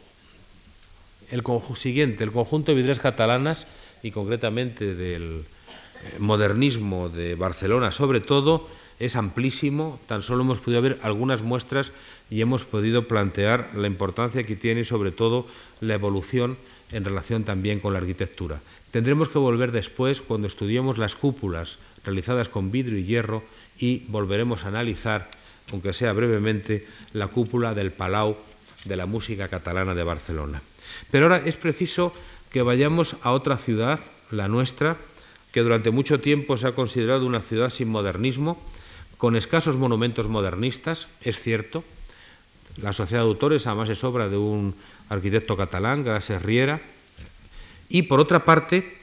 el 1.31 1.43
siguiente, 1.77 2.23
el 2.23 2.31
conjunto 2.31 2.71
de 2.71 2.75
vidrieras 2.75 2.99
catalanas 2.99 3.67
y 4.03 4.11
concretamente 4.11 4.95
del 4.95 5.43
eh, 5.43 6.19
modernismo 6.19 7.09
de 7.09 7.35
Barcelona 7.35 7.91
sobre 7.91 8.19
todo 8.19 8.67
es 8.99 9.15
amplísimo, 9.15 9.99
tan 10.07 10.23
solo 10.23 10.43
hemos 10.43 10.59
podido 10.59 10.81
ver 10.81 10.99
algunas 11.03 11.41
muestras 11.41 11.93
y 12.29 12.41
hemos 12.41 12.63
podido 12.63 13.07
plantear 13.07 13.71
la 13.75 13.87
importancia 13.87 14.45
que 14.45 14.55
tiene 14.55 14.85
sobre 14.85 15.11
todo 15.11 15.47
la 15.81 15.95
evolución 15.95 16.57
en 16.91 17.05
relación 17.05 17.43
también 17.43 17.79
con 17.79 17.93
la 17.93 17.99
arquitectura. 17.99 18.59
Tendremos 18.91 19.29
que 19.29 19.39
volver 19.39 19.71
después 19.71 20.21
cuando 20.21 20.47
estudiemos 20.47 20.97
las 20.97 21.15
cúpulas 21.15 21.77
realizadas 22.03 22.49
con 22.49 22.71
vidrio 22.71 22.97
y 22.97 23.05
hierro 23.05 23.43
y 23.77 24.03
volveremos 24.07 24.63
a 24.63 24.69
analizar, 24.69 25.29
aunque 25.71 25.93
sea 25.93 26.13
brevemente, 26.13 26.87
la 27.13 27.27
cúpula 27.27 27.73
del 27.73 27.91
Palau 27.91 28.37
de 28.85 28.95
la 28.95 29.05
música 29.05 29.47
catalana 29.47 29.93
de 29.93 30.03
Barcelona. 30.03 30.61
Pero 31.11 31.25
ahora 31.25 31.43
es 31.45 31.57
preciso 31.57 32.13
que 32.51 32.61
vayamos 32.61 33.15
a 33.21 33.31
otra 33.31 33.57
ciudad, 33.57 33.99
la 34.31 34.47
nuestra, 34.47 34.97
que 35.51 35.61
durante 35.61 35.91
mucho 35.91 36.19
tiempo 36.19 36.57
se 36.57 36.67
ha 36.67 36.73
considerado 36.73 37.25
una 37.25 37.41
ciudad 37.41 37.69
sin 37.69 37.89
modernismo, 37.89 38.61
con 39.17 39.35
escasos 39.35 39.75
monumentos 39.75 40.27
modernistas, 40.27 41.07
es 41.21 41.39
cierto. 41.39 41.83
La 42.81 42.93
Sociedad 42.93 43.23
de 43.23 43.29
Autores 43.29 43.67
además 43.67 43.89
es 43.89 44.03
obra 44.03 44.29
de 44.29 44.37
un 44.37 44.73
arquitecto 45.09 45.57
catalán, 45.57 46.03
Gracias 46.03 46.41
Riera, 46.41 46.79
y 47.89 48.03
por 48.03 48.19
otra 48.19 48.45
parte, 48.45 48.97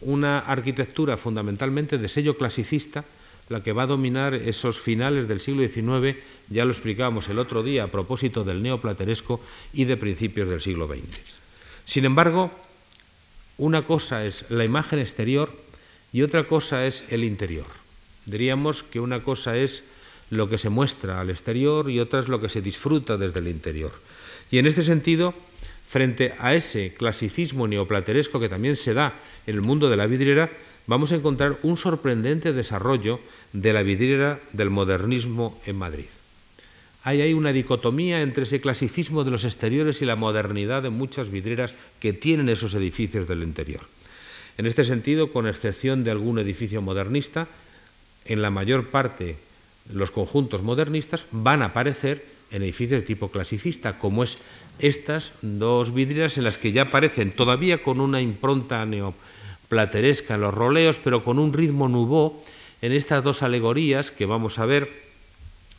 una 0.00 0.40
arquitectura 0.40 1.16
fundamentalmente 1.16 1.98
de 1.98 2.08
sello 2.08 2.36
clasicista, 2.36 3.04
la 3.48 3.62
que 3.62 3.72
va 3.72 3.84
a 3.84 3.86
dominar 3.86 4.34
esos 4.34 4.80
finales 4.80 5.28
del 5.28 5.40
siglo 5.40 5.66
XIX, 5.66 6.16
ya 6.48 6.64
lo 6.64 6.72
explicábamos 6.72 7.28
el 7.28 7.38
otro 7.38 7.62
día 7.62 7.84
a 7.84 7.88
propósito 7.88 8.42
del 8.42 8.62
neoplateresco 8.62 9.40
y 9.72 9.84
de 9.84 9.96
principios 9.96 10.48
del 10.48 10.62
siglo 10.62 10.88
XX. 10.88 11.20
Sin 11.84 12.04
embargo, 12.04 12.50
una 13.58 13.82
cosa 13.82 14.24
es 14.24 14.44
la 14.48 14.64
imagen 14.64 14.98
exterior 14.98 15.52
y 16.12 16.22
otra 16.22 16.44
cosa 16.44 16.86
es 16.86 17.04
el 17.10 17.22
interior. 17.22 17.66
Diríamos 18.26 18.82
que 18.82 19.00
una 19.00 19.22
cosa 19.22 19.56
es 19.56 19.84
lo 20.30 20.48
que 20.48 20.58
se 20.58 20.68
muestra 20.68 21.20
al 21.20 21.30
exterior 21.30 21.90
y 21.90 22.00
otra 22.00 22.20
es 22.20 22.28
lo 22.28 22.40
que 22.40 22.48
se 22.48 22.60
disfruta 22.60 23.16
desde 23.16 23.40
el 23.40 23.48
interior. 23.48 23.92
Y 24.50 24.58
en 24.58 24.66
este 24.66 24.82
sentido, 24.82 25.34
frente 25.88 26.34
a 26.38 26.54
ese 26.54 26.94
clasicismo 26.94 27.68
neoplateresco 27.68 28.40
que 28.40 28.48
también 28.48 28.76
se 28.76 28.94
da 28.94 29.14
en 29.46 29.54
el 29.54 29.62
mundo 29.62 29.88
de 29.88 29.96
la 29.96 30.06
vidriera, 30.06 30.50
vamos 30.86 31.12
a 31.12 31.16
encontrar 31.16 31.56
un 31.62 31.76
sorprendente 31.76 32.52
desarrollo 32.52 33.20
de 33.52 33.72
la 33.72 33.82
vidriera 33.82 34.40
del 34.52 34.70
modernismo 34.70 35.60
en 35.66 35.76
Madrid. 35.76 36.06
Hay 37.04 37.20
ahí 37.20 37.34
una 37.34 37.52
dicotomía 37.52 38.22
entre 38.22 38.44
ese 38.44 38.60
clasicismo 38.60 39.24
de 39.24 39.30
los 39.30 39.44
exteriores 39.44 40.00
y 40.00 40.06
la 40.06 40.16
modernidad 40.16 40.82
de 40.82 40.90
muchas 40.90 41.30
vidrieras 41.30 41.74
que 42.00 42.14
tienen 42.14 42.48
esos 42.48 42.74
edificios 42.74 43.28
del 43.28 43.42
interior. 43.42 43.82
En 44.56 44.66
este 44.66 44.84
sentido, 44.84 45.32
con 45.32 45.46
excepción 45.46 46.02
de 46.02 46.10
algún 46.10 46.38
edificio 46.38 46.80
modernista, 46.80 47.46
en 48.24 48.40
la 48.40 48.50
mayor 48.50 48.86
parte 48.86 49.36
los 49.92 50.10
conjuntos 50.10 50.62
modernistas 50.62 51.26
van 51.30 51.62
a 51.62 51.66
aparecer 51.66 52.24
en 52.50 52.62
edificios 52.62 53.00
de 53.00 53.06
tipo 53.06 53.30
clasicista, 53.30 53.98
como 53.98 54.22
es 54.22 54.38
estas 54.78 55.32
dos 55.42 55.94
vidrieras 55.94 56.38
en 56.38 56.44
las 56.44 56.58
que 56.58 56.72
ya 56.72 56.82
aparecen 56.82 57.32
todavía 57.32 57.82
con 57.82 58.00
una 58.00 58.20
impronta 58.20 58.84
neoplateresca 58.86 60.34
en 60.34 60.40
los 60.40 60.54
roleos, 60.54 60.98
pero 61.02 61.24
con 61.24 61.38
un 61.38 61.52
ritmo 61.52 61.88
nubó 61.88 62.44
en 62.82 62.92
estas 62.92 63.24
dos 63.24 63.42
alegorías 63.42 64.10
que 64.10 64.26
vamos 64.26 64.58
a 64.58 64.66
ver 64.66 64.90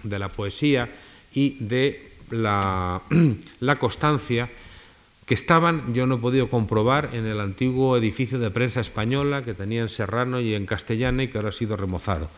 de 0.04 0.20
la 0.20 0.30
poesía 0.30 0.90
y 1.34 1.58
de 1.60 2.12
la, 2.32 3.02
constancia 3.80 4.50
que 5.26 5.34
estaban, 5.34 5.94
yo 5.94 6.06
no 6.06 6.16
he 6.16 6.20
podido 6.20 6.50
comprobar, 6.50 7.10
en 7.14 7.26
el 7.26 7.40
antiguo 7.40 7.98
edificio 7.98 8.38
de 8.40 8.52
prensa 8.52 8.82
española 8.82 9.44
que 9.44 9.54
tenía 9.54 9.82
en 9.82 9.90
Serrano 9.90 10.40
y 10.40 10.54
en 10.54 10.66
Castellana 10.66 11.24
y 11.24 11.28
que 11.28 11.38
ahora 11.38 11.50
ha 11.50 11.54
sido 11.54 11.76
remozado. 11.76 12.30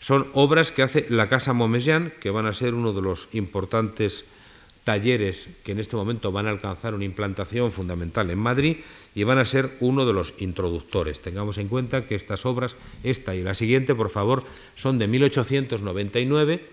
Son 0.00 0.26
obras 0.34 0.70
que 0.70 0.82
hace 0.82 1.06
la 1.08 1.28
Casa 1.28 1.52
Momesian, 1.52 2.12
que 2.20 2.30
van 2.30 2.46
a 2.46 2.54
ser 2.54 2.74
uno 2.74 2.92
de 2.92 3.02
los 3.02 3.28
importantes 3.32 4.24
talleres 4.88 5.50
que 5.64 5.72
en 5.72 5.80
este 5.80 5.96
momento 5.96 6.32
van 6.32 6.46
a 6.46 6.50
alcanzar 6.50 6.94
una 6.94 7.04
implantación 7.04 7.70
fundamental 7.72 8.30
en 8.30 8.38
Madrid 8.38 8.78
y 9.14 9.22
van 9.24 9.36
a 9.36 9.44
ser 9.44 9.76
uno 9.80 10.06
de 10.06 10.14
los 10.14 10.32
introductores. 10.38 11.20
Tengamos 11.20 11.58
en 11.58 11.68
cuenta 11.68 12.06
que 12.06 12.14
estas 12.14 12.46
obras, 12.46 12.74
esta 13.04 13.34
y 13.34 13.42
la 13.42 13.54
siguiente, 13.54 13.94
por 13.94 14.08
favor, 14.08 14.44
son 14.76 14.98
de 14.98 15.06
1899 15.06 16.64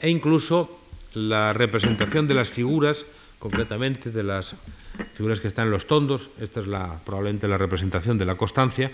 e 0.00 0.10
incluso 0.10 0.80
la 1.14 1.52
representación 1.52 2.26
de 2.26 2.34
las 2.34 2.50
figuras, 2.50 3.06
concretamente 3.38 4.10
de 4.10 4.24
las 4.24 4.56
figuras 5.14 5.38
que 5.38 5.48
están 5.48 5.66
en 5.66 5.72
los 5.72 5.86
tondos, 5.86 6.28
esta 6.40 6.58
es 6.58 6.66
la, 6.66 6.98
probablemente 7.04 7.46
la 7.46 7.58
representación 7.58 8.18
de 8.18 8.24
la 8.24 8.34
constancia, 8.34 8.90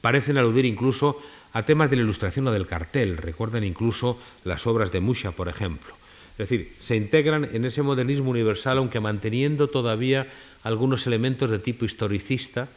parecen 0.00 0.38
aludir 0.38 0.64
incluso 0.64 1.20
a 1.52 1.62
temas 1.64 1.90
de 1.90 1.96
la 1.96 2.02
ilustración 2.02 2.46
o 2.46 2.52
del 2.52 2.66
cartel, 2.66 3.16
recuerdan 3.16 3.64
incluso 3.64 4.18
las 4.44 4.66
obras 4.66 4.92
de 4.92 5.00
Musha, 5.00 5.32
por 5.32 5.48
ejemplo. 5.48 5.94
Es 6.32 6.48
decir, 6.48 6.76
se 6.80 6.94
integran 6.94 7.48
en 7.52 7.64
ese 7.64 7.82
modernismo 7.82 8.30
universal, 8.30 8.78
aunque 8.78 9.00
manteniendo 9.00 9.68
todavía 9.68 10.26
algunos 10.62 11.06
elementos 11.06 11.50
de 11.50 11.58
tipo 11.58 11.84
historicista, 11.84 12.68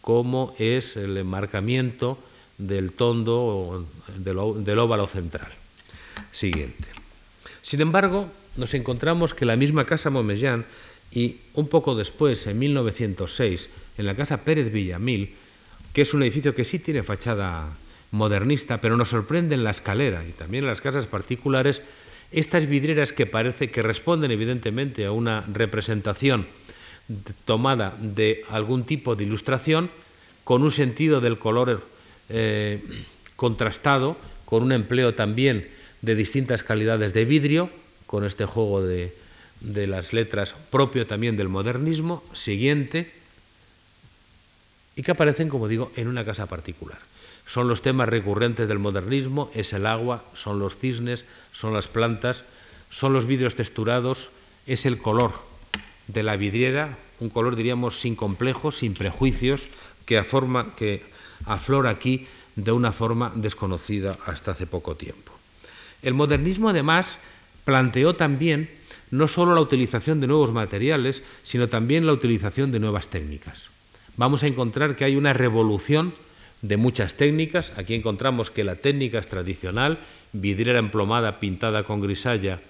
como 0.00 0.54
es 0.58 0.96
el 0.96 1.16
enmarcamiento 1.16 2.18
del 2.58 2.92
tondo 2.92 3.86
del 4.18 4.78
óvalo 4.78 5.06
central 5.06 5.52
siguiente. 6.32 6.88
Sin 7.62 7.80
embargo, 7.80 8.30
nos 8.56 8.74
encontramos 8.74 9.34
que 9.34 9.44
la 9.44 9.56
misma 9.56 9.84
Casa 9.84 10.10
Momellán 10.10 10.64
y 11.10 11.36
un 11.54 11.68
poco 11.68 11.94
después, 11.94 12.46
en 12.46 12.58
1906, 12.58 13.68
en 13.98 14.06
la 14.06 14.14
Casa 14.14 14.44
Pérez 14.44 14.72
Villamil, 14.72 15.34
que 15.96 16.02
es 16.02 16.12
un 16.12 16.22
edificio 16.22 16.54
que 16.54 16.66
sí 16.66 16.78
tiene 16.78 17.02
fachada 17.02 17.74
modernista, 18.10 18.82
pero 18.82 18.98
nos 18.98 19.08
sorprende 19.08 19.54
en 19.54 19.64
la 19.64 19.70
escalera 19.70 20.22
y 20.28 20.32
también 20.32 20.64
en 20.64 20.68
las 20.68 20.82
casas 20.82 21.06
particulares, 21.06 21.80
estas 22.30 22.68
vidrieras 22.68 23.14
que 23.14 23.24
parece 23.24 23.70
que 23.70 23.80
responden 23.80 24.30
evidentemente 24.30 25.06
a 25.06 25.12
una 25.12 25.42
representación 25.50 26.46
tomada 27.46 27.96
de 27.98 28.44
algún 28.50 28.84
tipo 28.84 29.16
de 29.16 29.24
ilustración, 29.24 29.88
con 30.44 30.62
un 30.62 30.70
sentido 30.70 31.22
del 31.22 31.38
color 31.38 31.82
eh, 32.28 32.82
contrastado, 33.36 34.18
con 34.44 34.64
un 34.64 34.72
empleo 34.72 35.14
también 35.14 35.66
de 36.02 36.14
distintas 36.14 36.62
calidades 36.62 37.14
de 37.14 37.24
vidrio, 37.24 37.70
con 38.04 38.26
este 38.26 38.44
juego 38.44 38.82
de, 38.82 39.14
de 39.62 39.86
las 39.86 40.12
letras 40.12 40.54
propio 40.70 41.06
también 41.06 41.38
del 41.38 41.48
modernismo, 41.48 42.22
siguiente, 42.34 43.15
y 44.96 45.02
que 45.02 45.12
aparecen, 45.12 45.48
como 45.48 45.68
digo, 45.68 45.92
en 45.94 46.08
una 46.08 46.24
casa 46.24 46.46
particular. 46.46 46.98
Son 47.46 47.68
los 47.68 47.82
temas 47.82 48.08
recurrentes 48.08 48.66
del 48.66 48.80
modernismo, 48.80 49.50
es 49.54 49.72
el 49.72 49.86
agua, 49.86 50.24
son 50.34 50.58
los 50.58 50.76
cisnes, 50.76 51.26
son 51.52 51.74
las 51.74 51.86
plantas, 51.86 52.44
son 52.90 53.12
los 53.12 53.26
vidrios 53.26 53.54
texturados, 53.54 54.30
es 54.66 54.86
el 54.86 54.98
color 54.98 55.32
de 56.08 56.22
la 56.22 56.36
vidriera, 56.36 56.96
un 57.20 57.30
color 57.30 57.54
diríamos 57.54 58.00
sin 58.00 58.16
complejos, 58.16 58.78
sin 58.78 58.94
prejuicios, 58.94 59.62
que, 60.06 60.18
aflora 60.18 61.90
aquí 61.90 62.26
de 62.56 62.72
una 62.72 62.92
forma 62.92 63.32
desconocida 63.34 64.16
hasta 64.26 64.52
hace 64.52 64.66
poco 64.66 64.96
tiempo. 64.96 65.32
El 66.02 66.14
modernismo 66.14 66.70
además 66.70 67.18
planteó 67.64 68.16
también 68.16 68.70
no 69.10 69.28
solo 69.28 69.54
la 69.54 69.60
utilización 69.60 70.20
de 70.20 70.26
nuevos 70.26 70.52
materiales, 70.52 71.22
sino 71.42 71.68
también 71.68 72.06
la 72.06 72.12
utilización 72.12 72.72
de 72.72 72.80
nuevas 72.80 73.08
técnicas. 73.08 73.75
Vamos 74.16 74.42
a 74.42 74.46
encontrar 74.46 74.96
que 74.96 75.04
hay 75.04 75.16
una 75.16 75.34
revolución 75.34 76.14
de 76.62 76.78
muchas 76.78 77.14
técnicas. 77.14 77.72
Aquí 77.76 77.94
encontramos 77.94 78.50
que 78.50 78.64
la 78.64 78.76
técnica 78.76 79.18
es 79.18 79.26
tradicional, 79.26 79.98
vidriera 80.32 80.78
emplomada 80.78 81.38
pintada 81.38 81.84
con 81.84 82.00
grisalla 82.00 82.60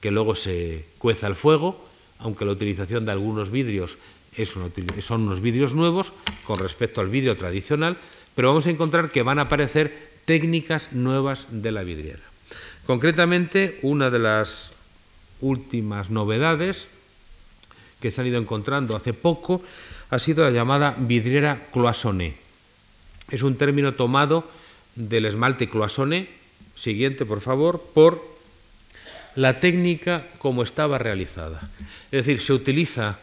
que 0.00 0.10
luego 0.10 0.34
se 0.34 0.84
cueza 0.98 1.28
al 1.28 1.36
fuego, 1.36 1.78
aunque 2.18 2.44
la 2.44 2.52
utilización 2.52 3.06
de 3.06 3.12
algunos 3.12 3.50
vidrios 3.50 3.98
son 5.00 5.22
unos 5.22 5.40
vidrios 5.40 5.74
nuevos 5.74 6.12
con 6.44 6.58
respecto 6.58 7.00
al 7.00 7.08
vidrio 7.08 7.36
tradicional, 7.36 7.96
pero 8.34 8.48
vamos 8.48 8.66
a 8.66 8.70
encontrar 8.70 9.10
que 9.10 9.22
van 9.22 9.38
a 9.38 9.42
aparecer 9.42 10.10
técnicas 10.24 10.92
nuevas 10.92 11.46
de 11.50 11.72
la 11.72 11.84
vidriera. 11.84 12.20
Concretamente, 12.84 13.78
una 13.82 14.10
de 14.10 14.18
las 14.18 14.70
últimas 15.40 16.10
novedades 16.10 16.88
que 18.00 18.10
se 18.10 18.20
han 18.20 18.26
ido 18.26 18.38
encontrando 18.38 18.96
hace 18.96 19.14
poco 19.14 19.62
ha 20.10 20.18
sido 20.18 20.44
la 20.44 20.50
llamada 20.50 20.94
vidriera 20.98 21.66
cloisonnée. 21.72 22.34
Es 23.30 23.42
un 23.42 23.56
término 23.56 23.94
tomado 23.94 24.48
del 24.94 25.26
esmalte 25.26 25.68
cloisonné, 25.68 26.28
siguiente 26.74 27.26
por 27.26 27.40
favor, 27.40 27.82
por 27.92 28.22
la 29.34 29.60
técnica 29.60 30.24
como 30.38 30.62
estaba 30.62 30.98
realizada. 30.98 31.68
Es 32.10 32.24
decir, 32.24 32.40
se 32.40 32.52
utiliza 32.52 33.18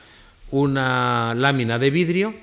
una 0.52 1.34
lámina 1.36 1.80
de 1.80 1.90
vidrio 1.90 2.34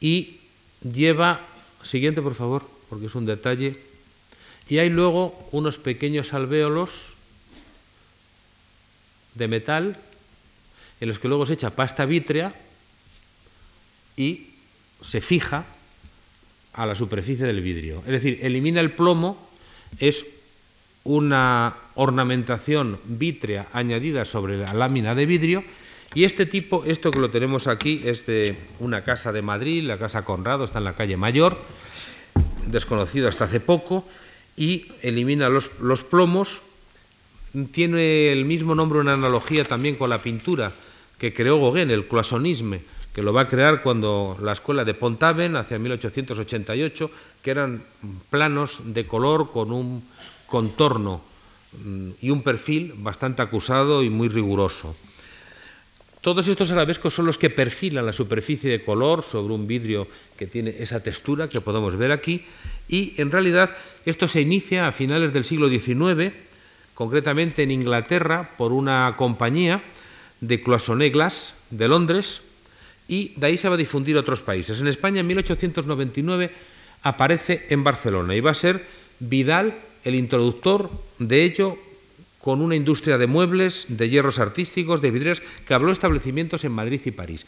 y 0.00 0.40
lleva, 0.82 1.40
siguiente 1.82 2.20
por 2.20 2.34
favor, 2.34 2.68
porque 2.88 3.06
es 3.06 3.14
un 3.14 3.24
detalle, 3.26 3.78
y 4.68 4.78
hay 4.78 4.90
luego 4.90 5.48
unos 5.52 5.78
pequeños 5.78 6.34
alvéolos 6.34 7.14
de 9.34 9.48
metal 9.48 9.96
en 11.00 11.08
los 11.08 11.18
que 11.18 11.28
luego 11.28 11.46
se 11.46 11.54
echa 11.54 11.70
pasta 11.70 12.04
vítrea 12.04 12.52
y 14.18 14.48
se 15.00 15.22
fija 15.22 15.64
a 16.74 16.84
la 16.84 16.94
superficie 16.94 17.46
del 17.46 17.62
vidrio. 17.62 18.02
Es 18.04 18.12
decir, 18.12 18.40
elimina 18.42 18.80
el 18.80 18.90
plomo, 18.90 19.48
es 19.98 20.26
una 21.04 21.74
ornamentación 21.94 22.98
vítrea 23.04 23.68
añadida 23.72 24.26
sobre 24.26 24.58
la 24.58 24.74
lámina 24.74 25.14
de 25.14 25.24
vidrio 25.24 25.64
y 26.14 26.24
este 26.24 26.46
tipo, 26.46 26.84
esto 26.84 27.10
que 27.10 27.20
lo 27.20 27.30
tenemos 27.30 27.66
aquí, 27.66 28.02
es 28.04 28.26
de 28.26 28.56
una 28.80 29.04
casa 29.04 29.30
de 29.30 29.42
Madrid, 29.42 29.84
la 29.84 29.98
casa 29.98 30.24
Conrado, 30.24 30.64
está 30.64 30.78
en 30.78 30.84
la 30.84 30.94
calle 30.94 31.16
Mayor, 31.16 31.58
desconocido 32.66 33.28
hasta 33.28 33.44
hace 33.44 33.60
poco, 33.60 34.08
y 34.56 34.86
elimina 35.02 35.48
los, 35.48 35.68
plomos, 36.04 36.62
tiene 37.72 38.32
el 38.32 38.44
mismo 38.44 38.74
nombre, 38.74 38.98
una 38.98 39.14
analogía 39.14 39.64
también 39.64 39.96
con 39.96 40.10
la 40.10 40.20
pintura 40.20 40.72
que 41.18 41.34
creó 41.34 41.60
Gauguin, 41.60 41.90
el 41.90 42.06
cloisonnisme, 42.06 42.80
que 43.18 43.24
lo 43.24 43.32
va 43.32 43.40
a 43.40 43.48
crear 43.48 43.82
cuando 43.82 44.38
la 44.40 44.52
escuela 44.52 44.84
de 44.84 44.94
Pontaven, 44.94 45.56
hacia 45.56 45.76
1888, 45.76 47.10
que 47.42 47.50
eran 47.50 47.82
planos 48.30 48.78
de 48.84 49.08
color 49.08 49.50
con 49.50 49.72
un 49.72 50.04
contorno 50.46 51.20
mm, 51.82 52.10
y 52.22 52.30
un 52.30 52.42
perfil 52.42 52.94
bastante 52.98 53.42
acusado 53.42 54.04
y 54.04 54.08
muy 54.08 54.28
riguroso. 54.28 54.94
Todos 56.20 56.46
estos 56.46 56.70
arabescos 56.70 57.12
son 57.12 57.26
los 57.26 57.38
que 57.38 57.50
perfilan 57.50 58.06
la 58.06 58.12
superficie 58.12 58.70
de 58.70 58.84
color 58.84 59.24
sobre 59.24 59.52
un 59.52 59.66
vidrio 59.66 60.06
que 60.36 60.46
tiene 60.46 60.76
esa 60.78 61.02
textura 61.02 61.48
que 61.48 61.60
podemos 61.60 61.96
ver 61.96 62.12
aquí 62.12 62.44
y 62.86 63.14
en 63.16 63.32
realidad 63.32 63.74
esto 64.06 64.28
se 64.28 64.42
inicia 64.42 64.86
a 64.86 64.92
finales 64.92 65.32
del 65.32 65.44
siglo 65.44 65.68
XIX, 65.68 66.32
concretamente 66.94 67.64
en 67.64 67.72
Inglaterra, 67.72 68.50
por 68.56 68.70
una 68.72 69.12
compañía 69.18 69.82
de 70.40 70.62
Cloisonné 70.62 71.10
de 71.10 71.88
Londres 71.88 72.42
y 73.08 73.32
de 73.36 73.46
ahí 73.46 73.56
se 73.56 73.68
va 73.68 73.74
a 73.74 73.78
difundir 73.78 74.16
a 74.16 74.20
otros 74.20 74.42
países. 74.42 74.80
En 74.80 74.86
España 74.86 75.20
en 75.20 75.26
1899 75.26 76.52
aparece 77.02 77.66
en 77.70 77.82
Barcelona 77.82 78.36
y 78.36 78.40
va 78.40 78.52
a 78.52 78.54
ser 78.54 78.84
Vidal 79.18 79.74
el 80.04 80.14
introductor 80.14 80.90
de 81.18 81.42
ello 81.42 81.76
con 82.40 82.60
una 82.60 82.76
industria 82.76 83.18
de 83.18 83.26
muebles, 83.26 83.86
de 83.88 84.08
hierros 84.08 84.38
artísticos, 84.38 85.02
de 85.02 85.10
vidrieras, 85.10 85.42
que 85.66 85.74
habló 85.74 85.90
establecimientos 85.90 86.64
en 86.64 86.72
Madrid 86.72 87.00
y 87.04 87.10
París. 87.10 87.46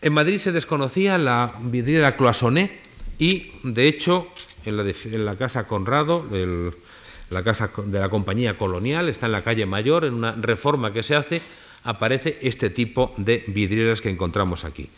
En 0.00 0.12
Madrid 0.12 0.38
se 0.38 0.52
desconocía 0.52 1.18
la 1.18 1.54
vidriera 1.60 2.16
Cloisonné 2.16 2.70
y, 3.18 3.52
de 3.62 3.88
hecho, 3.88 4.28
en 4.64 5.24
la, 5.24 5.36
Casa 5.36 5.66
Conrado, 5.66 6.24
la 7.30 7.42
casa 7.42 7.70
de 7.84 7.98
la 7.98 8.08
compañía 8.08 8.56
colonial, 8.56 9.08
está 9.08 9.26
en 9.26 9.32
la 9.32 9.42
calle 9.42 9.66
Mayor, 9.66 10.04
en 10.04 10.14
una 10.14 10.32
reforma 10.32 10.92
que 10.92 11.02
se 11.02 11.16
hace, 11.16 11.42
aparece 11.84 12.38
este 12.42 12.70
tipo 12.70 13.14
de 13.16 13.44
vidrieras 13.46 14.00
que 14.00 14.10
encontramos 14.10 14.64
aquí. 14.64 14.88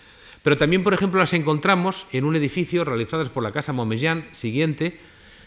Pero 0.42 0.58
también, 0.58 0.82
por 0.82 0.92
ejemplo, 0.92 1.20
las 1.20 1.32
encontramos 1.32 2.06
en 2.12 2.24
un 2.24 2.36
edificio 2.36 2.84
realizadas 2.84 3.28
por 3.28 3.42
la 3.42 3.52
Casa 3.52 3.72
Momellán 3.72 4.24
siguiente, 4.32 4.98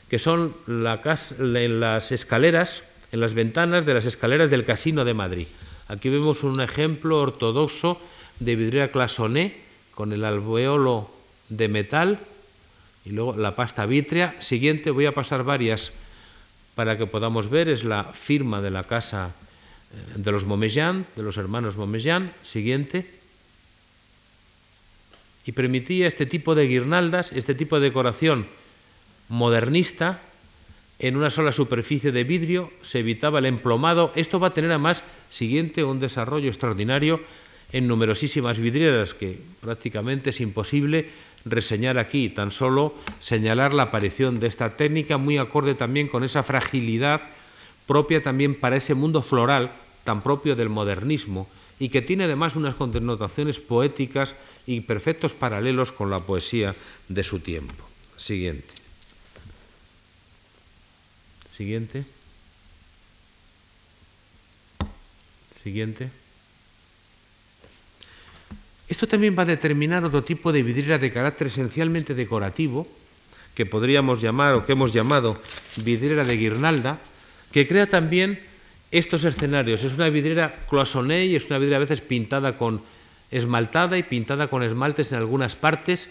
que 0.09 0.19
son 0.19 0.55
en 0.67 1.79
las 1.79 2.11
escaleras 2.11 2.83
en 3.11 3.19
las 3.19 3.33
ventanas 3.33 3.85
de 3.85 3.93
las 3.93 4.05
escaleras 4.05 4.49
del 4.49 4.65
Casino 4.65 5.05
de 5.05 5.13
Madrid. 5.13 5.47
Aquí 5.87 6.09
vemos 6.09 6.43
un 6.43 6.59
ejemplo 6.59 7.21
ortodoxo 7.21 7.99
de 8.39 8.55
vidriera 8.55 8.89
clasonné 8.89 9.55
con 9.95 10.11
el 10.11 10.25
alveolo 10.25 11.09
de 11.49 11.67
metal 11.67 12.19
y 13.05 13.11
luego 13.11 13.37
la 13.37 13.55
pasta 13.55 13.85
vítrea. 13.85 14.35
Siguiente, 14.39 14.91
voy 14.91 15.05
a 15.05 15.13
pasar 15.13 15.43
varias 15.43 15.93
para 16.75 16.97
que 16.97 17.07
podamos 17.07 17.49
ver, 17.49 17.69
es 17.69 17.83
la 17.83 18.03
firma 18.03 18.61
de 18.61 18.71
la 18.71 18.83
casa 18.83 19.33
de 20.15 20.31
los 20.31 20.45
Momellán, 20.45 21.05
de 21.15 21.23
los 21.23 21.37
hermanos 21.37 21.77
Momellán. 21.77 22.31
Siguiente. 22.43 23.05
Y 25.45 25.53
permitía 25.53 26.07
este 26.07 26.25
tipo 26.25 26.55
de 26.55 26.67
guirnaldas, 26.67 27.31
este 27.31 27.55
tipo 27.55 27.79
de 27.79 27.87
decoración 27.87 28.47
modernista 29.29 30.21
en 30.99 31.15
una 31.15 31.29
sola 31.29 31.51
superficie 31.51 32.11
de 32.11 32.23
vidrio, 32.23 32.71
se 32.81 32.99
evitaba 32.99 33.39
el 33.39 33.45
emplomado. 33.45 34.11
Esto 34.15 34.39
va 34.39 34.47
a 34.47 34.53
tener 34.53 34.71
además, 34.71 35.03
siguiente, 35.29 35.83
un 35.83 35.99
desarrollo 35.99 36.49
extraordinario 36.49 37.21
en 37.71 37.87
numerosísimas 37.87 38.59
vidrieras 38.59 39.13
que 39.13 39.39
prácticamente 39.61 40.31
es 40.31 40.41
imposible 40.41 41.09
reseñar 41.45 41.97
aquí, 41.97 42.29
tan 42.29 42.51
solo 42.51 42.95
señalar 43.19 43.73
la 43.73 43.83
aparición 43.83 44.39
de 44.39 44.47
esta 44.47 44.75
técnica 44.75 45.17
muy 45.17 45.37
acorde 45.37 45.75
también 45.75 46.07
con 46.07 46.23
esa 46.23 46.43
fragilidad 46.43 47.21
propia 47.87 48.21
también 48.21 48.53
para 48.53 48.75
ese 48.75 48.93
mundo 48.93 49.21
floral 49.21 49.71
tan 50.03 50.21
propio 50.21 50.55
del 50.55 50.69
modernismo 50.69 51.47
y 51.79 51.89
que 51.89 52.01
tiene 52.01 52.25
además 52.25 52.55
unas 52.55 52.75
connotaciones 52.75 53.59
poéticas 53.59 54.35
y 54.65 54.81
perfectos 54.81 55.33
paralelos 55.33 55.91
con 55.91 56.09
la 56.09 56.19
poesía 56.19 56.75
de 57.07 57.23
su 57.23 57.39
tiempo. 57.39 57.87
Siguiente. 58.17 58.73
Siguiente. 61.51 62.03
Siguiente. 65.61 66.09
Esto 68.87 69.07
también 69.07 69.37
va 69.37 69.43
a 69.43 69.45
determinar 69.45 70.03
otro 70.05 70.23
tipo 70.23 70.51
de 70.51 70.63
vidriera 70.63 70.97
de 70.97 71.11
carácter 71.11 71.47
esencialmente 71.47 72.15
decorativo, 72.15 72.87
que 73.53 73.65
podríamos 73.65 74.21
llamar 74.21 74.53
o 74.53 74.65
que 74.65 74.71
hemos 74.71 74.93
llamado 74.93 75.35
vidriera 75.77 76.23
de 76.23 76.37
guirnalda, 76.37 76.99
que 77.51 77.67
crea 77.67 77.87
también 77.87 78.39
estos 78.91 79.23
escenarios. 79.23 79.83
Es 79.83 79.93
una 79.93 80.09
vidriera 80.09 80.55
cloisonnée 80.69 81.25
y 81.25 81.35
es 81.35 81.45
una 81.45 81.57
vidriera 81.57 81.77
a 81.77 81.81
veces 81.81 82.01
pintada 82.01 82.57
con 82.57 82.81
esmaltada 83.31 83.97
y 83.97 84.03
pintada 84.03 84.47
con 84.47 84.63
esmaltes 84.63 85.11
en 85.11 85.17
algunas 85.17 85.55
partes, 85.55 86.09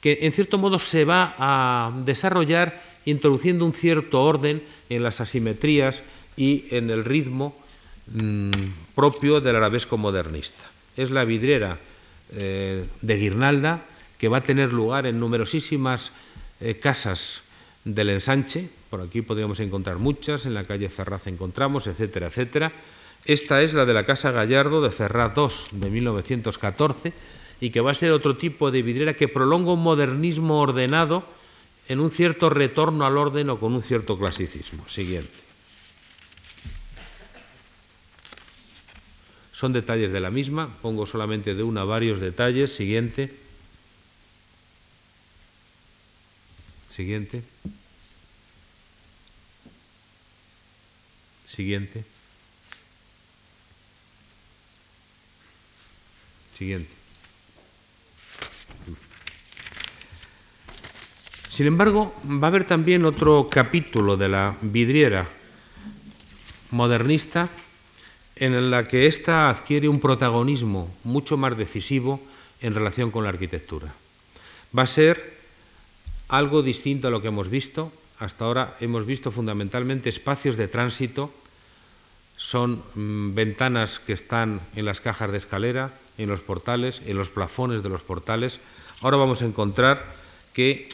que 0.00 0.18
en 0.22 0.32
cierto 0.32 0.58
modo 0.58 0.78
se 0.78 1.04
va 1.04 1.34
a 1.38 1.92
desarrollar 2.04 2.82
introduciendo 3.04 3.64
un 3.64 3.72
cierto 3.72 4.22
orden 4.22 4.62
en 4.88 5.02
las 5.02 5.20
asimetrías 5.20 6.02
y 6.36 6.66
en 6.70 6.90
el 6.90 7.04
ritmo 7.04 7.56
mm, 8.12 8.50
propio 8.94 9.40
del 9.40 9.56
arabesco 9.56 9.96
modernista. 9.98 10.62
es 10.96 11.10
la 11.10 11.24
vidriera 11.24 11.78
eh, 12.34 12.84
de 13.00 13.16
guirnalda 13.16 13.84
que 14.18 14.28
va 14.28 14.38
a 14.38 14.44
tener 14.44 14.72
lugar 14.72 15.06
en 15.06 15.18
numerosísimas 15.18 16.12
eh, 16.60 16.76
casas 16.76 17.42
del 17.84 18.10
ensanche. 18.10 18.68
Por 18.92 19.00
aquí 19.00 19.22
podríamos 19.22 19.58
encontrar 19.60 19.96
muchas, 19.96 20.44
en 20.44 20.52
la 20.52 20.64
calle 20.64 20.90
Ferraz 20.90 21.26
encontramos, 21.26 21.86
etcétera, 21.86 22.26
etcétera. 22.26 22.72
Esta 23.24 23.62
es 23.62 23.72
la 23.72 23.86
de 23.86 23.94
la 23.94 24.04
Casa 24.04 24.32
Gallardo 24.32 24.82
de 24.82 24.90
Ferraz 24.90 25.32
II 25.34 25.80
de 25.80 25.88
1914 25.88 27.14
y 27.62 27.70
que 27.70 27.80
va 27.80 27.92
a 27.92 27.94
ser 27.94 28.12
otro 28.12 28.36
tipo 28.36 28.70
de 28.70 28.82
vidriera 28.82 29.14
que 29.14 29.28
prolonga 29.28 29.72
un 29.72 29.82
modernismo 29.82 30.60
ordenado 30.60 31.24
en 31.88 32.00
un 32.00 32.10
cierto 32.10 32.50
retorno 32.50 33.06
al 33.06 33.16
orden 33.16 33.48
o 33.48 33.58
con 33.58 33.72
un 33.72 33.82
cierto 33.82 34.18
clasicismo. 34.18 34.86
Siguiente. 34.86 35.32
Son 39.54 39.72
detalles 39.72 40.12
de 40.12 40.20
la 40.20 40.30
misma, 40.30 40.68
pongo 40.82 41.06
solamente 41.06 41.54
de 41.54 41.62
una 41.62 41.84
varios 41.84 42.20
detalles. 42.20 42.76
Siguiente. 42.76 43.32
Siguiente. 46.90 47.42
Siguiente. 51.54 52.02
Siguiente. 56.56 56.90
Sin 61.48 61.66
embargo, 61.66 62.14
va 62.24 62.46
a 62.46 62.48
haber 62.48 62.64
también 62.64 63.04
otro 63.04 63.48
capítulo 63.50 64.16
de 64.16 64.30
la 64.30 64.56
vidriera 64.62 65.28
modernista 66.70 67.50
en 68.36 68.70
la 68.70 68.88
que 68.88 69.06
ésta 69.06 69.50
adquiere 69.50 69.90
un 69.90 70.00
protagonismo 70.00 70.88
mucho 71.04 71.36
más 71.36 71.54
decisivo 71.58 72.22
en 72.62 72.74
relación 72.74 73.10
con 73.10 73.24
la 73.24 73.28
arquitectura. 73.28 73.92
Va 74.76 74.84
a 74.84 74.86
ser 74.86 75.36
algo 76.28 76.62
distinto 76.62 77.08
a 77.08 77.10
lo 77.10 77.20
que 77.20 77.28
hemos 77.28 77.50
visto. 77.50 77.92
Hasta 78.20 78.46
ahora 78.46 78.78
hemos 78.80 79.04
visto 79.04 79.30
fundamentalmente 79.30 80.08
espacios 80.08 80.56
de 80.56 80.68
tránsito, 80.68 81.41
son 82.42 82.82
mm, 82.96 83.34
ventanas 83.34 84.00
que 84.00 84.12
están 84.12 84.60
en 84.74 84.84
las 84.84 85.00
cajas 85.00 85.30
de 85.30 85.38
escalera, 85.38 85.92
en 86.18 86.28
los 86.28 86.40
portales, 86.40 87.00
en 87.06 87.16
los 87.16 87.30
plafones 87.30 87.84
de 87.84 87.88
los 87.88 88.02
portales. 88.02 88.58
Ahora 89.00 89.16
vamos 89.16 89.42
a 89.42 89.44
encontrar 89.44 90.04
que, 90.52 90.88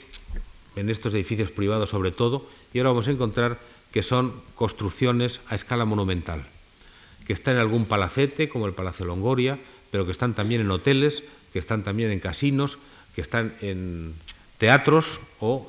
en 0.76 0.90
estos 0.90 1.14
edificios 1.14 1.50
privados 1.50 1.88
sobre 1.88 2.12
todo, 2.12 2.46
y 2.74 2.78
ahora 2.78 2.90
vamos 2.90 3.08
a 3.08 3.12
encontrar 3.12 3.58
que 3.92 4.02
son 4.02 4.34
construcciones 4.54 5.40
a 5.48 5.54
escala 5.54 5.86
monumental, 5.86 6.44
que 7.26 7.32
están 7.32 7.54
en 7.54 7.60
algún 7.60 7.86
palacete, 7.86 8.50
como 8.50 8.66
el 8.66 8.74
Palacio 8.74 9.06
Longoria, 9.06 9.58
pero 9.90 10.04
que 10.04 10.12
están 10.12 10.34
también 10.34 10.60
en 10.60 10.70
hoteles, 10.70 11.24
que 11.54 11.58
están 11.58 11.82
también 11.82 12.10
en 12.10 12.20
casinos, 12.20 12.76
que 13.14 13.22
están 13.22 13.54
en 13.62 14.14
teatros 14.58 15.20
o, 15.40 15.66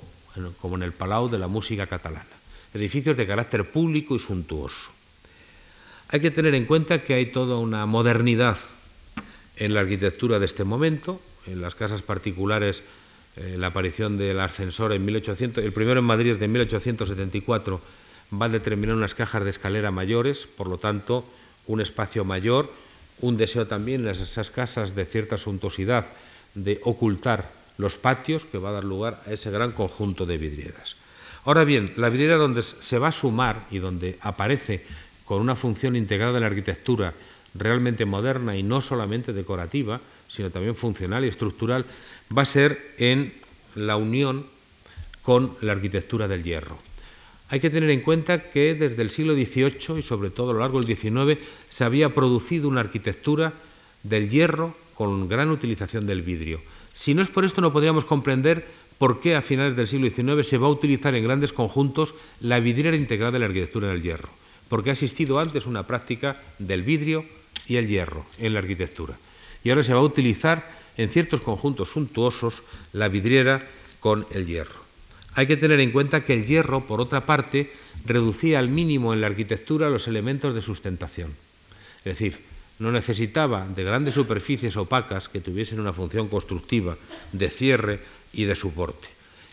como 0.60 0.76
en 0.76 0.84
el 0.84 0.92
Palau 0.92 1.30
de 1.30 1.40
la 1.40 1.48
Música 1.48 1.88
Catalana, 1.88 2.36
edificios 2.74 3.16
de 3.16 3.26
carácter 3.26 3.72
público 3.72 4.18
y 4.18 4.20
suntuoso. 4.20 4.99
Hay 6.12 6.22
que 6.22 6.32
tener 6.32 6.56
en 6.56 6.66
cuenta 6.66 7.04
que 7.04 7.14
hay 7.14 7.28
toda 7.28 7.60
una 7.60 7.86
modernidad 7.86 8.58
en 9.58 9.76
la 9.76 9.82
arquitectura 9.82 10.40
de 10.40 10.48
este 10.48 10.64
momento, 10.64 11.22
en 11.46 11.62
las 11.62 11.76
casas 11.76 12.02
particulares, 12.02 12.82
eh, 13.36 13.58
la 13.60 13.68
aparición 13.68 14.18
del 14.18 14.40
ascensor 14.40 14.92
en 14.94 15.06
1800, 15.06 15.64
el 15.64 15.72
primero 15.72 16.00
en 16.00 16.06
Madrid 16.08 16.32
es 16.32 16.40
de 16.40 16.48
1874, 16.48 17.80
va 18.34 18.48
a 18.48 18.50
determinar 18.50 18.96
unas 18.96 19.14
cajas 19.14 19.44
de 19.44 19.52
escalera 19.52 19.92
mayores, 19.92 20.48
por 20.48 20.68
lo 20.68 20.80
tanto, 20.80 21.26
un 21.68 21.80
espacio 21.80 22.26
mayor, 22.26 22.74
un 23.22 23.38
deseo 23.38 23.68
también 23.68 24.02
en 24.02 24.08
esas 24.08 24.50
casas 24.50 24.96
de 24.96 25.06
cierta 25.06 25.38
suntuosidad 25.38 26.08
de 26.56 26.80
ocultar 26.86 27.52
los 27.78 27.98
patios 27.98 28.46
que 28.46 28.58
va 28.58 28.70
a 28.70 28.82
dar 28.82 28.84
lugar 28.84 29.22
a 29.28 29.34
ese 29.34 29.52
gran 29.52 29.74
conjunto 29.74 30.26
de 30.26 30.40
vidrieras. 30.40 30.96
Ahora 31.46 31.64
bien, 31.66 31.94
la 31.98 32.10
vidriera 32.10 32.36
donde 32.36 32.64
se 32.64 32.98
va 32.98 33.10
a 33.10 33.12
sumar 33.12 33.68
y 33.70 33.78
donde 33.78 34.18
aparece 34.22 34.84
con 35.30 35.42
una 35.42 35.56
función 35.56 35.96
integrada 35.96 36.38
en 36.38 36.42
la 36.42 36.48
arquitectura 36.48 37.14
realmente 37.54 38.04
moderna 38.04 38.58
y 38.58 38.64
no 38.64 38.82
solamente 38.82 39.32
decorativa, 39.32 40.02
sino 40.28 40.50
también 40.50 40.74
funcional 40.74 41.24
y 41.24 41.28
estructural, 41.28 41.86
va 42.36 42.42
a 42.42 42.46
ser 42.46 42.96
en 42.98 43.32
la 43.76 43.96
unión 43.96 44.48
con 45.22 45.56
la 45.62 45.74
arquitectura 45.74 46.28
del 46.28 46.44
hierro. 46.44 46.80
Hay 47.50 47.60
que 47.60 47.70
tener 47.70 47.92
en 47.92 48.02
cuenta 48.02 48.50
que 48.50 48.74
desde 48.74 49.04
el 49.04 49.12
siglo 49.12 49.36
XVIII 49.36 50.00
y 50.00 50.02
sobre 50.02 50.32
todo 50.32 50.50
a 50.50 50.54
lo 50.54 50.62
largo 50.62 50.82
del 50.82 50.98
XIX 50.98 51.40
se 51.70 51.84
había 51.84 52.10
producido 52.10 52.68
una 52.68 52.82
arquitectura 52.82 53.54
del 54.02 54.32
hierro 54.32 54.76
con 54.96 55.30
gran 55.30 55.52
utilización 55.52 56.08
del 56.08 56.24
vidrio. 56.24 56.60
Si 56.92 57.14
no 57.14 57.22
es 57.22 57.28
por 57.28 57.46
esto, 57.46 57.62
no 57.62 57.72
podríamos 57.72 58.04
comprender 58.04 58.66
por 58.98 59.20
qué 59.22 59.36
a 59.36 59.44
finales 59.44 59.76
del 59.76 59.88
siglo 59.88 60.10
XIX 60.10 60.44
se 60.44 60.58
va 60.58 60.66
a 60.66 60.72
utilizar 60.72 61.14
en 61.14 61.24
grandes 61.24 61.54
conjuntos 61.54 62.16
la 62.42 62.60
vidriera 62.60 62.98
integrada 62.98 63.34
de 63.34 63.40
la 63.40 63.46
arquitectura 63.46 63.90
del 63.90 64.02
hierro, 64.02 64.30
porque 64.70 64.92
ha 64.92 64.94
existido 64.94 65.40
antes 65.40 65.66
una 65.66 65.86
práctica 65.86 66.38
del 66.60 66.84
vidrio 66.84 67.26
y 67.68 67.78
el 67.78 67.88
hierro 67.88 68.26
en 68.38 68.54
la 68.54 68.60
arquitectura. 68.60 69.18
Y 69.64 69.70
ahora 69.70 69.84
se 69.84 69.94
va 69.94 70.00
a 70.00 70.04
utilizar 70.04 70.66
en 70.96 71.10
ciertos 71.10 71.42
conjuntos 71.42 71.90
suntuosos 71.90 72.62
la 72.94 73.08
vidriera 73.08 73.68
con 74.00 74.26
el 74.32 74.46
hierro. 74.46 74.80
Hay 75.34 75.48
que 75.48 75.58
tener 75.58 75.80
en 75.80 75.92
cuenta 75.92 76.24
que 76.24 76.34
el 76.34 76.46
hierro, 76.46 76.86
por 76.86 77.02
otra 77.02 77.26
parte, 77.26 77.72
reducía 78.06 78.60
al 78.60 78.70
mínimo 78.70 79.14
en 79.14 79.22
la 79.22 79.28
arquitectura 79.28 79.90
los 79.90 80.08
elementos 80.08 80.54
de 80.54 80.62
sustentación. 80.62 81.34
Es 82.00 82.18
decir, 82.18 82.40
no 82.80 82.92
necesitaba 82.92 83.68
de 83.68 83.84
grandes 83.84 84.16
superficies 84.16 84.78
opacas 84.78 85.30
que 85.30 85.42
tuviesen 85.42 85.80
una 85.80 85.94
función 85.94 86.28
constructiva 86.28 86.98
de 87.32 87.50
cierre 87.50 88.00
y 88.34 88.46
de 88.46 88.56
soporte. 88.56 89.08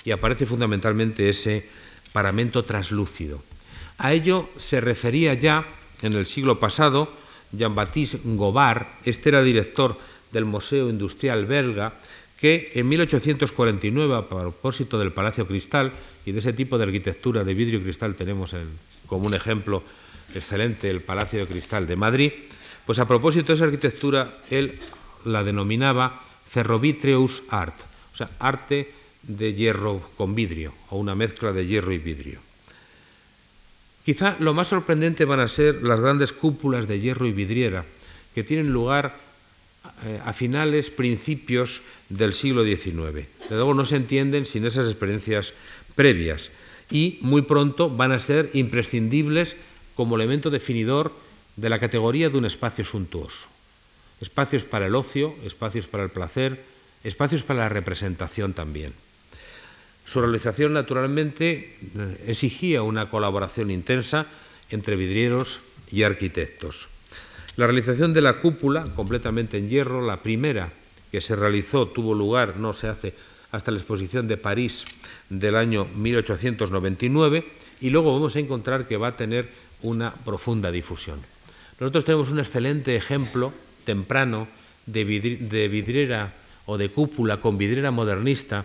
Y 0.05 0.13
aparece 0.13 0.47
fundamentalmente 0.47 1.29
ese 1.29 1.69
paramento 2.13 2.65
traslúcido. 2.65 3.43
A 3.99 4.13
ello 4.13 4.49
se 4.57 4.81
refería 4.81 5.35
ya 5.35 5.65
en 6.03 6.13
el 6.13 6.27
siglo 6.27 6.61
pasado 6.61 7.09
Jean-Baptiste 7.53 8.21
Gobard, 8.25 8.87
este 9.05 9.31
era 9.31 9.43
director 9.43 9.97
del 10.33 10.45
Museo 10.45 10.91
Industrial 10.91 11.47
belga, 11.47 11.93
que 12.41 12.73
en 12.75 12.89
1849, 12.89 14.15
a 14.15 14.29
propósito 14.29 14.99
del 14.99 15.13
Palacio 15.13 15.47
Cristal 15.47 15.93
y 16.27 16.33
de 16.33 16.41
ese 16.41 16.53
tipo 16.53 16.77
de 16.77 16.85
arquitectura 16.85 17.45
de 17.45 17.55
vidrio 17.55 17.79
y 17.79 17.83
cristal, 17.83 18.15
tenemos 18.15 18.53
como 19.07 19.27
un 19.27 19.35
ejemplo 19.35 19.83
excelente 20.35 20.91
el 20.91 21.01
Palacio 21.01 21.41
de 21.41 21.47
Cristal 21.47 21.87
de 21.87 21.97
Madrid, 21.97 22.33
pues 22.85 22.99
a 22.99 23.09
propósito 23.09 23.49
de 23.49 23.55
esa 23.55 23.65
arquitectura, 23.65 24.37
él 24.51 24.79
la 25.25 25.43
denominaba 25.43 26.23
ferrovitreus 26.49 27.43
art, 27.49 27.75
o 28.13 28.17
sea, 28.17 28.31
arte 28.39 28.93
de 29.23 29.55
hierro 29.55 30.03
con 30.17 30.35
vidrio, 30.35 30.73
o 30.91 30.99
una 30.99 31.15
mezcla 31.15 31.53
de 31.53 31.67
hierro 31.67 31.93
y 31.93 31.99
vidrio. 31.99 32.46
Quizá 34.07 34.37
lo 34.39 34.55
más 34.55 34.69
sorprendente 34.69 35.25
van 35.25 35.41
a 35.41 35.51
ser 35.51 35.83
las 35.83 35.99
grandes 35.99 36.31
cúpulas 36.33 36.87
de 36.87 37.01
hierro 37.01 37.27
y 37.27 37.33
vidriera, 37.33 37.85
que 38.37 38.45
tienen 38.45 38.71
lugar 38.71 39.19
eh, 40.07 40.21
a 40.25 40.33
finales, 40.33 40.95
principios 40.95 41.83
del 42.09 42.33
siglo 42.33 42.63
XIX. 42.63 43.27
De 43.51 43.57
luego 43.57 43.75
no 43.75 43.85
se 43.85 43.97
entienden 43.97 44.47
sin 44.47 44.65
esas 44.65 44.87
experiencias 44.87 45.55
previas 45.97 46.53
y 46.89 47.19
muy 47.21 47.43
pronto 47.43 47.91
van 47.91 48.13
a 48.13 48.21
ser 48.21 48.51
imprescindibles 48.55 49.57
como 49.97 50.15
elemento 50.15 50.51
definidor 50.51 51.11
de 51.57 51.69
la 51.69 51.81
categoría 51.81 52.31
de 52.31 52.39
un 52.39 52.47
espacio 52.47 52.85
suntuoso. 52.85 53.49
Espacios 54.21 54.63
para 54.63 54.87
el 54.87 54.95
ocio, 54.95 55.35
espacios 55.45 55.89
para 55.89 56.05
el 56.05 56.11
placer, 56.11 56.63
espacios 57.03 57.43
para 57.43 57.67
la 57.67 57.69
representación 57.71 58.53
también. 58.53 58.93
Su 60.07 60.21
realización, 60.21 60.73
naturalmente, 60.73 61.77
exigía 62.27 62.83
una 62.83 63.11
colaboración 63.11 63.71
intensa 63.71 64.27
entre 64.71 64.97
vidrieros 64.97 65.61
y 65.91 66.05
arquitectos. 66.05 66.89
La 67.57 67.67
realización 67.67 68.13
de 68.13 68.21
la 68.21 68.35
cúpula, 68.35 68.85
completamente 68.95 69.59
en 69.59 69.69
hierro, 69.69 70.05
la 70.05 70.19
primera 70.19 70.71
que 71.11 71.21
se 71.21 71.35
realizó, 71.35 71.89
tuvo 71.89 72.15
lugar, 72.15 72.57
no 72.57 72.75
se 72.75 72.89
hace 72.89 73.15
hasta 73.51 73.71
la 73.71 73.79
exposición 73.79 74.29
de 74.29 74.37
París 74.37 74.85
del 75.31 75.57
año 75.57 75.87
1899, 75.97 77.45
y 77.81 77.91
luego 77.91 78.13
vamos 78.13 78.37
a 78.37 78.41
encontrar 78.41 78.87
que 78.87 78.97
va 78.97 79.09
a 79.09 79.17
tener 79.17 79.49
una 79.83 80.13
profunda 80.13 80.71
difusión. 80.71 81.21
Nosotros 81.81 82.05
tenemos 82.05 82.31
un 82.31 82.39
excelente 82.39 82.97
ejemplo 82.97 83.53
temprano 83.85 84.49
de, 84.87 85.05
vidriera 85.05 86.33
o 86.67 86.79
de 86.79 86.89
cúpula 86.89 87.41
con 87.41 87.59
vidriera 87.59 87.91
modernista 87.91 88.65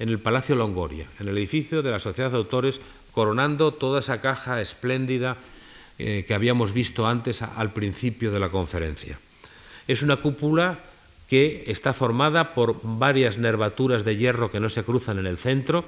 en 0.00 0.08
el 0.08 0.18
Palacio 0.18 0.56
Longoria, 0.56 1.06
en 1.20 1.28
el 1.28 1.38
edificio 1.38 1.82
de 1.82 1.90
la 1.90 2.00
Sociedad 2.00 2.30
de 2.30 2.38
Autores, 2.38 2.80
coronando 3.12 3.70
toda 3.70 4.00
esa 4.00 4.20
caja 4.20 4.60
espléndida 4.60 5.36
eh, 5.98 6.24
que 6.26 6.34
habíamos 6.34 6.72
visto 6.72 7.06
antes 7.06 7.42
al 7.42 7.70
principio 7.72 8.32
de 8.32 8.40
la 8.40 8.48
conferencia. 8.48 9.18
Es 9.86 10.02
una 10.02 10.16
cúpula 10.16 10.78
que 11.28 11.64
está 11.66 11.92
formada 11.92 12.54
por 12.54 12.80
varias 12.82 13.36
nervaturas 13.36 14.04
de 14.04 14.16
hierro 14.16 14.50
que 14.50 14.58
no 14.58 14.70
se 14.70 14.82
cruzan 14.82 15.18
en 15.18 15.26
el 15.26 15.36
centro, 15.36 15.84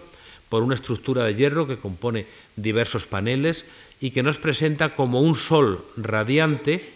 por 0.51 0.63
una 0.63 0.75
estructura 0.75 1.25
de 1.25 1.35
hierro 1.35 1.67
que 1.67 1.79
compone 1.79 2.27
diversos 2.57 3.07
paneles 3.07 3.65
y 3.99 4.11
que 4.11 4.23
nos 4.23 4.37
presenta 4.37 4.95
como 4.95 5.23
un 5.23 5.35
sol 5.35 5.83
radiante 5.97 6.93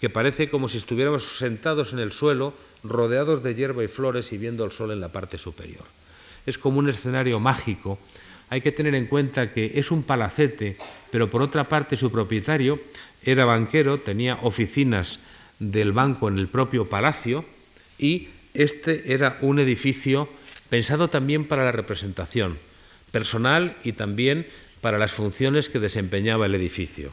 que 0.00 0.08
parece 0.08 0.48
como 0.48 0.70
si 0.70 0.78
estuviéramos 0.78 1.36
sentados 1.36 1.92
en 1.92 1.98
el 1.98 2.10
suelo, 2.10 2.54
rodeados 2.82 3.42
de 3.42 3.54
hierba 3.54 3.84
y 3.84 3.88
flores 3.88 4.32
y 4.32 4.38
viendo 4.38 4.64
el 4.64 4.72
sol 4.72 4.90
en 4.90 5.00
la 5.00 5.12
parte 5.12 5.36
superior. 5.36 5.84
Es 6.46 6.58
como 6.58 6.78
un 6.78 6.88
escenario 6.88 7.38
mágico. 7.40 7.98
Hay 8.50 8.60
que 8.60 8.72
tener 8.72 8.94
en 8.94 9.06
cuenta 9.06 9.52
que 9.52 9.72
es 9.74 9.90
un 9.90 10.02
palacete, 10.02 10.76
pero 11.10 11.30
por 11.30 11.42
otra 11.42 11.64
parte 11.64 11.96
su 11.96 12.10
propietario 12.10 12.80
era 13.24 13.44
banquero, 13.44 13.98
tenía 13.98 14.38
oficinas 14.42 15.20
del 15.58 15.92
banco 15.92 16.28
en 16.28 16.38
el 16.38 16.48
propio 16.48 16.86
palacio 16.86 17.44
y 17.98 18.28
este 18.52 19.14
era 19.14 19.38
un 19.40 19.58
edificio 19.58 20.28
pensado 20.68 21.08
también 21.08 21.44
para 21.44 21.64
la 21.64 21.72
representación 21.72 22.58
personal 23.10 23.76
y 23.84 23.92
también 23.92 24.46
para 24.80 24.98
las 24.98 25.12
funciones 25.12 25.68
que 25.68 25.78
desempeñaba 25.78 26.46
el 26.46 26.54
edificio. 26.54 27.12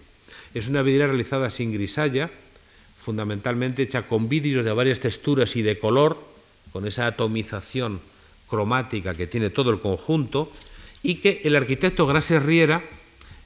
Es 0.53 0.67
una 0.67 0.81
vidriera 0.81 1.07
realizada 1.07 1.51
sin 1.51 1.71
grisalla, 1.71 2.29
fundamentalmente 2.99 3.83
hecha 3.83 4.03
con 4.03 4.27
vidrios 4.27 4.65
de 4.65 4.73
varias 4.73 4.99
texturas 4.99 5.55
y 5.55 5.61
de 5.61 5.77
color, 5.77 6.17
con 6.71 6.87
esa 6.87 7.05
atomización 7.05 8.01
cromática 8.49 9.13
que 9.13 9.27
tiene 9.27 9.49
todo 9.49 9.71
el 9.71 9.79
conjunto, 9.79 10.51
y 11.03 11.15
que 11.15 11.41
el 11.43 11.55
arquitecto 11.55 12.05
Grases 12.05 12.43
Riera, 12.43 12.81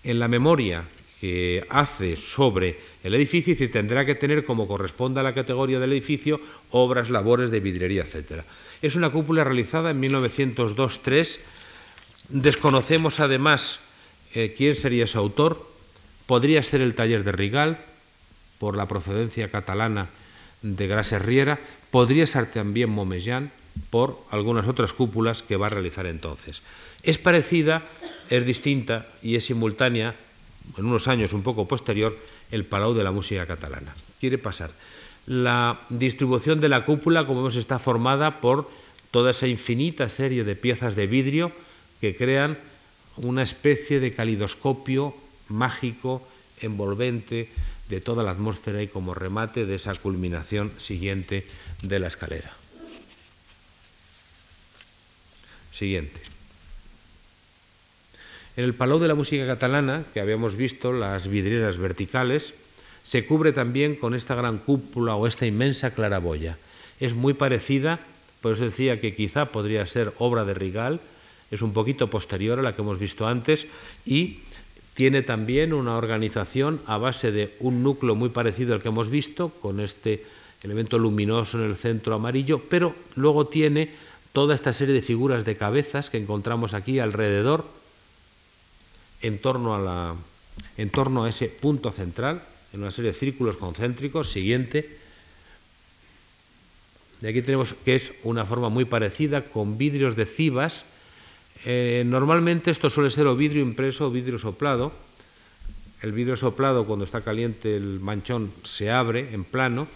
en 0.04 0.20
la 0.20 0.28
memoria 0.28 0.84
que 1.22 1.66
hace 1.70 2.18
sobre 2.18 2.78
el 3.04 3.14
edificio, 3.14 3.56
tendrá 3.70 4.06
que 4.06 4.16
tener, 4.16 4.44
como 4.44 4.68
corresponde 4.68 5.20
a 5.20 5.24
la 5.24 5.34
categoría 5.34 5.80
del 5.80 5.94
edificio, 5.94 6.42
obras, 6.72 7.10
labores 7.10 7.52
de 7.52 7.60
vidriería, 7.60 8.04
etc. 8.04 8.44
Es 8.82 8.96
una 8.96 9.10
cúpula 9.10 9.44
realizada 9.44 9.92
en 9.92 10.02
1902-3. 10.02 11.40
Desconocemos 12.30 13.20
además 13.20 13.80
eh, 14.34 14.54
quién 14.58 14.76
sería 14.76 15.08
su 15.08 15.18
autor. 15.20 15.66
Podría 16.26 16.64
ser 16.64 16.82
el 16.82 16.96
taller 16.96 17.24
de 17.24 17.32
Rigal, 17.32 17.78
por 18.64 18.78
la 18.78 18.88
procedencia 18.88 19.50
catalana 19.50 20.08
de 20.62 20.88
Grases 20.88 21.22
Riera. 21.22 21.60
Podría 21.92 22.26
ser 22.26 22.46
también 22.48 22.90
Momellán, 22.90 23.52
por 23.90 24.20
algunas 24.32 24.68
otras 24.68 24.94
cúpulas 24.94 25.44
que 25.44 25.58
va 25.58 25.68
a 25.68 25.70
realizar 25.70 26.06
entonces. 26.06 26.62
Es 27.04 27.18
parecida, 27.18 27.84
es 28.30 28.46
distinta 28.46 29.08
y 29.22 29.36
es 29.36 29.46
simultánea, 29.46 30.16
en 30.78 30.86
unos 30.86 31.08
años 31.08 31.34
un 31.34 31.44
poco 31.44 31.68
posterior, 31.68 32.18
el 32.52 32.66
Palau 32.66 32.94
de 32.94 33.04
la 33.04 33.12
Música 33.12 33.46
Catalana. 33.46 33.94
Quiere 34.20 34.38
pasar. 34.38 34.72
La 35.26 35.80
distribución 35.90 36.60
de 36.60 36.70
la 36.70 36.86
cúpula, 36.86 37.26
como 37.26 37.40
vemos, 37.40 37.56
está 37.56 37.80
formada 37.80 38.40
por 38.40 38.70
toda 39.12 39.32
esa 39.32 39.48
infinita 39.48 40.10
serie 40.10 40.44
de 40.44 40.56
piezas 40.56 40.96
de 40.96 41.08
vidrio 41.08 41.52
que 42.02 42.16
crean 42.16 42.58
una 43.18 43.44
especie 43.44 44.00
de 44.00 44.14
calidoscopio 44.14 45.14
mágico, 45.50 46.26
envolvente 46.62 47.50
de 47.90 48.02
toda 48.02 48.24
la 48.24 48.32
atmósfera 48.32 48.82
y 48.82 48.88
como 48.88 49.14
remate 49.14 49.66
de 49.66 49.76
esa 49.76 49.94
culminación 49.96 50.72
siguiente 50.78 51.46
de 51.82 52.00
la 52.00 52.08
escalera. 52.08 52.52
Siguiente. 55.74 56.20
En 58.56 58.66
el 58.66 58.76
Palau 58.76 59.00
de 59.00 59.08
la 59.08 59.16
Música 59.16 59.48
Catalana, 59.48 60.04
que 60.14 60.22
habíamos 60.22 60.56
visto 60.56 60.94
las 60.94 61.28
vidrieras 61.28 61.80
verticales, 61.80 62.54
se 63.02 63.26
cubre 63.26 63.52
también 63.52 63.96
con 63.96 64.14
esta 64.14 64.36
gran 64.36 64.60
cúpula 64.60 65.16
o 65.16 65.26
esta 65.26 65.46
inmensa 65.46 65.92
claraboya. 65.94 66.58
Es 67.00 67.16
muy 67.16 67.34
parecida, 67.34 68.00
por 68.42 68.54
eso 68.54 68.66
decía 68.66 69.02
que 69.02 69.16
quizá 69.16 69.48
podría 69.48 69.86
ser 69.88 70.14
obra 70.20 70.46
de 70.46 70.54
Rigal, 70.54 71.02
es 71.50 71.62
un 71.62 71.74
poquito 71.74 72.10
posterior 72.10 72.60
a 72.60 72.62
la 72.62 72.76
que 72.76 72.82
hemos 72.82 73.00
visto 73.00 73.28
antes 73.28 73.66
y 74.06 74.40
tiene 74.94 75.24
también 75.24 75.74
una 75.74 75.98
organización 75.98 76.80
a 76.86 76.98
base 76.98 77.32
de 77.32 77.56
un 77.60 77.82
núcleo 77.82 78.16
muy 78.16 78.30
parecido 78.30 78.76
al 78.76 78.82
que 78.82 78.90
hemos 78.90 79.10
visto, 79.10 79.50
con 79.50 79.80
este 79.80 80.24
elemento 80.62 80.98
luminoso 80.98 81.58
en 81.58 81.70
el 81.70 81.76
centro 81.76 82.16
amarillo, 82.16 82.62
pero 82.70 82.96
luego 83.16 83.48
tiene 83.48 83.90
toda 84.34 84.56
esta 84.56 84.74
serie 84.74 84.96
de 84.96 85.02
figuras 85.02 85.46
de 85.46 85.56
cabezas 85.56 86.10
que 86.10 86.18
encontramos 86.18 86.74
aquí 86.74 87.00
alrededor, 87.00 87.66
en 89.22 89.40
torno 89.40 89.76
a, 89.76 91.30
ese 91.30 91.48
punto 91.48 91.92
central, 91.92 92.44
en 92.74 92.82
una 92.82 92.92
serie 92.92 93.14
de 93.14 93.18
círculos 93.18 93.56
concéntricos. 93.56 94.30
Siguiente. 94.30 94.98
De 97.22 97.30
aquí 97.30 97.42
tenemos 97.42 97.76
que 97.86 97.96
es 97.96 98.12
una 98.24 98.44
forma 98.44 98.68
muy 98.68 98.84
parecida, 98.84 99.44
con 99.44 99.78
vidrios 99.78 100.18
de 100.18 100.26
cibas. 100.26 100.84
Eh, 101.64 102.04
normalmente 102.06 102.72
esto 102.72 102.90
suele 102.90 103.12
ser 103.12 103.28
o 103.28 103.38
vidrio 103.38 103.62
impreso 103.62 104.08
o 104.08 104.12
vidrio 104.12 104.40
soplado. 104.40 104.92
El 106.02 106.12
vidrio 106.12 106.36
soplado, 106.36 106.86
cuando 106.86 107.06
está 107.06 107.22
caliente 107.22 107.78
el 107.78 108.02
manchón, 108.02 108.52
se 108.66 108.92
abre 108.92 109.34
en 109.34 109.46
plano 109.46 109.88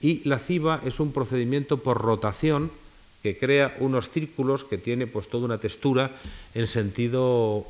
y 0.00 0.20
la 0.28 0.38
ciba 0.38 0.80
es 0.84 1.00
un 1.00 1.12
procedimiento 1.12 1.78
por 1.78 2.00
rotación 2.00 2.70
que 3.26 3.36
crea 3.36 3.74
unos 3.80 4.08
círculos 4.08 4.62
que 4.62 4.78
tiene 4.78 5.08
pues 5.08 5.26
toda 5.26 5.46
una 5.46 5.58
textura 5.58 6.12
en 6.54 6.68
sentido 6.68 7.66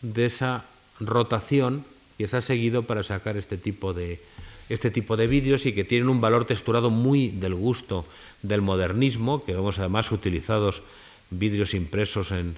de 0.00 0.26
esa 0.26 0.62
rotación 1.00 1.82
que 2.16 2.28
se 2.28 2.36
ha 2.36 2.42
seguido 2.42 2.84
para 2.84 3.02
sacar 3.02 3.36
este 3.36 3.58
tipo 3.58 3.94
de 3.94 4.22
este 4.68 4.92
tipo 4.92 5.16
de 5.16 5.26
y 5.26 5.72
que 5.72 5.82
tienen 5.82 6.08
un 6.08 6.20
valor 6.20 6.44
texturado 6.44 6.90
muy 6.90 7.30
del 7.30 7.54
gusto 7.54 8.06
del 8.42 8.62
modernismo, 8.62 9.42
que 9.44 9.54
vemos 9.54 9.80
además 9.80 10.12
utilizados 10.12 10.82
vídeos 11.30 11.74
impresos 11.74 12.30
en, 12.30 12.54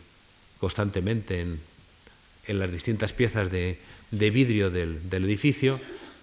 constantemente 0.59 1.41
en, 1.41 1.61
en, 2.47 2.59
las 2.59 2.71
distintas 2.71 3.15
piezas 3.15 3.51
de, 3.51 3.79
de 4.11 4.31
vidrio 4.31 4.69
del, 4.69 5.09
del, 5.09 5.25
edificio. 5.25 5.81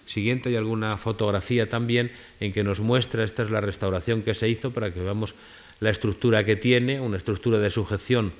Siguiente 0.07 0.49
hay 0.49 0.55
alguna 0.55 0.97
fotografía 0.97 1.69
también 1.69 2.11
en 2.39 2.53
que 2.53 2.63
nos 2.63 2.79
muestra, 2.79 3.23
esta 3.23 3.43
es 3.43 3.51
la 3.51 3.59
restauración 3.59 4.23
que 4.23 4.33
se 4.33 4.47
hizo 4.47 4.71
para 4.71 4.91
que 4.93 5.01
veamos 5.01 5.35
la 5.81 5.89
estructura 5.89 6.45
que 6.45 6.55
tiene, 6.55 7.01
una 7.01 7.17
estructura 7.17 7.59
de 7.59 7.69
sujeción 7.69 8.31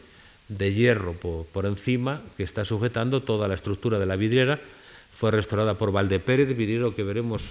de 0.47 0.73
hierro 0.73 1.13
por, 1.13 1.65
encima 1.65 2.21
que 2.37 2.43
está 2.43 2.63
sujetando 2.63 3.21
toda 3.21 3.49
la 3.49 3.55
estructura 3.55 3.99
de 3.99 4.05
la 4.05 4.15
vidriera. 4.15 4.59
Fue 5.13 5.29
restaurada 5.29 5.75
por 5.75 5.91
Valdepérez, 5.91 6.55
vidriero 6.55 6.95
que 6.95 7.03
veremos 7.03 7.43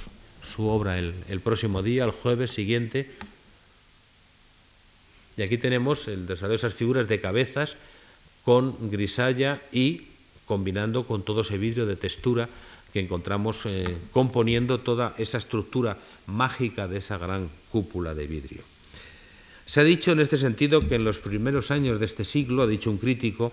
su 0.42 0.66
obra 0.66 0.98
el, 0.98 1.40
próximo 1.44 1.82
día, 1.82 2.04
el 2.04 2.10
jueves 2.10 2.52
siguiente. 2.52 3.10
Y 5.36 5.42
aquí 5.42 5.58
tenemos 5.58 6.08
el 6.08 6.26
desarrollo 6.26 6.52
de 6.52 6.56
esas 6.56 6.74
figuras 6.74 7.06
de 7.06 7.20
cabezas 7.20 7.76
con 8.44 8.90
grisalla 8.90 9.60
y 9.72 10.06
combinando 10.46 11.04
con 11.06 11.22
todo 11.22 11.42
ese 11.42 11.58
vidrio 11.58 11.84
de 11.84 11.96
textura 11.96 12.48
que 12.96 13.04
encontramos 13.04 13.60
eh, 13.66 13.92
componiendo 14.10 14.80
toda 14.80 15.12
esa 15.20 15.36
estructura 15.36 16.00
mágica 16.24 16.88
de 16.88 16.96
esa 16.96 17.20
gran 17.20 17.52
cúpula 17.68 18.16
de 18.16 18.26
vidrio. 18.26 18.62
Se 19.66 19.80
ha 19.80 19.84
dicho 19.84 20.12
en 20.12 20.20
este 20.20 20.38
sentido 20.38 20.80
que 20.80 20.94
en 20.94 21.04
los 21.04 21.18
primeros 21.18 21.70
años 21.70 22.00
de 22.00 22.06
este 22.06 22.24
siglo, 22.24 22.62
ha 22.62 22.66
dicho 22.66 22.90
un 22.90 22.96
crítico, 22.96 23.52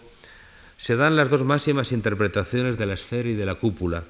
se 0.79 0.95
dan 0.95 1.17
las 1.17 1.29
dos 1.29 1.43
máximas 1.43 1.91
interpretaciones 1.91 2.77
de 2.77 2.85
la 2.85 2.93
esfera 2.93 3.27
y 3.27 3.33
de 3.33 3.45
la 3.45 3.55
cúpula, 3.55 4.05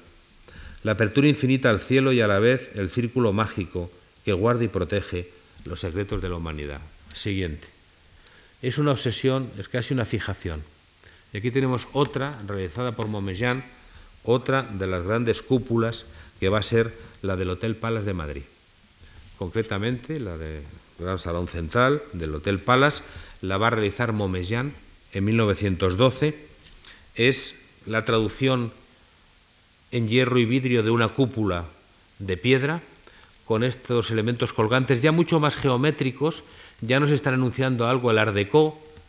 la 0.84 0.92
apertura 0.92 1.26
infinita 1.26 1.68
al 1.68 1.80
cielo 1.80 2.12
y 2.12 2.20
a 2.20 2.28
la 2.28 2.38
vez 2.38 2.70
el 2.76 2.90
círculo 2.90 3.32
mágico 3.32 3.90
que 4.24 4.34
guarda 4.34 4.62
y 4.62 4.68
protege 4.68 5.30
los 5.64 5.80
secretos 5.80 6.22
de 6.22 6.28
la 6.28 6.36
humanidad. 6.36 6.80
Siguiente. 7.12 7.66
Es 8.62 8.78
una 8.78 8.92
obsesión, 8.92 9.50
es 9.58 9.66
casi 9.66 9.94
una 9.94 10.04
fijación. 10.04 10.62
Y 11.32 11.38
aquí 11.38 11.50
tenemos 11.50 11.88
otra, 11.92 12.38
realizada 12.46 12.92
por 12.92 13.08
Momellán, 13.08 13.64
otra 14.24 14.62
de 14.62 14.86
las 14.86 15.04
grandes 15.04 15.42
cúpulas 15.42 16.06
que 16.40 16.48
va 16.48 16.58
a 16.58 16.62
ser 16.62 16.92
la 17.22 17.36
del 17.36 17.50
Hotel 17.50 17.76
Palace 17.76 18.06
de 18.06 18.14
Madrid. 18.14 18.42
Concretamente, 19.38 20.18
la 20.18 20.36
de 20.36 20.62
Gran 20.98 21.18
Salón 21.18 21.48
Central 21.48 22.02
del 22.12 22.34
Hotel 22.34 22.58
Palace, 22.58 23.02
la 23.42 23.58
va 23.58 23.68
a 23.68 23.70
realizar 23.70 24.12
Momellán 24.12 24.72
en 25.12 25.24
1912. 25.24 26.34
Es 27.14 27.54
la 27.86 28.04
traducción 28.04 28.72
en 29.92 30.08
hierro 30.08 30.38
y 30.38 30.44
vidrio 30.44 30.82
de 30.82 30.90
una 30.90 31.08
cúpula 31.08 31.64
de 32.18 32.36
piedra 32.36 32.80
con 33.44 33.62
estos 33.62 34.10
elementos 34.10 34.52
colgantes 34.52 35.02
ya 35.02 35.12
mucho 35.12 35.38
más 35.38 35.56
geométricos, 35.56 36.42
ya 36.80 36.98
nos 36.98 37.10
están 37.10 37.34
anunciando 37.34 37.86
algo 37.86 38.10
el 38.10 38.18
Art 38.18 38.34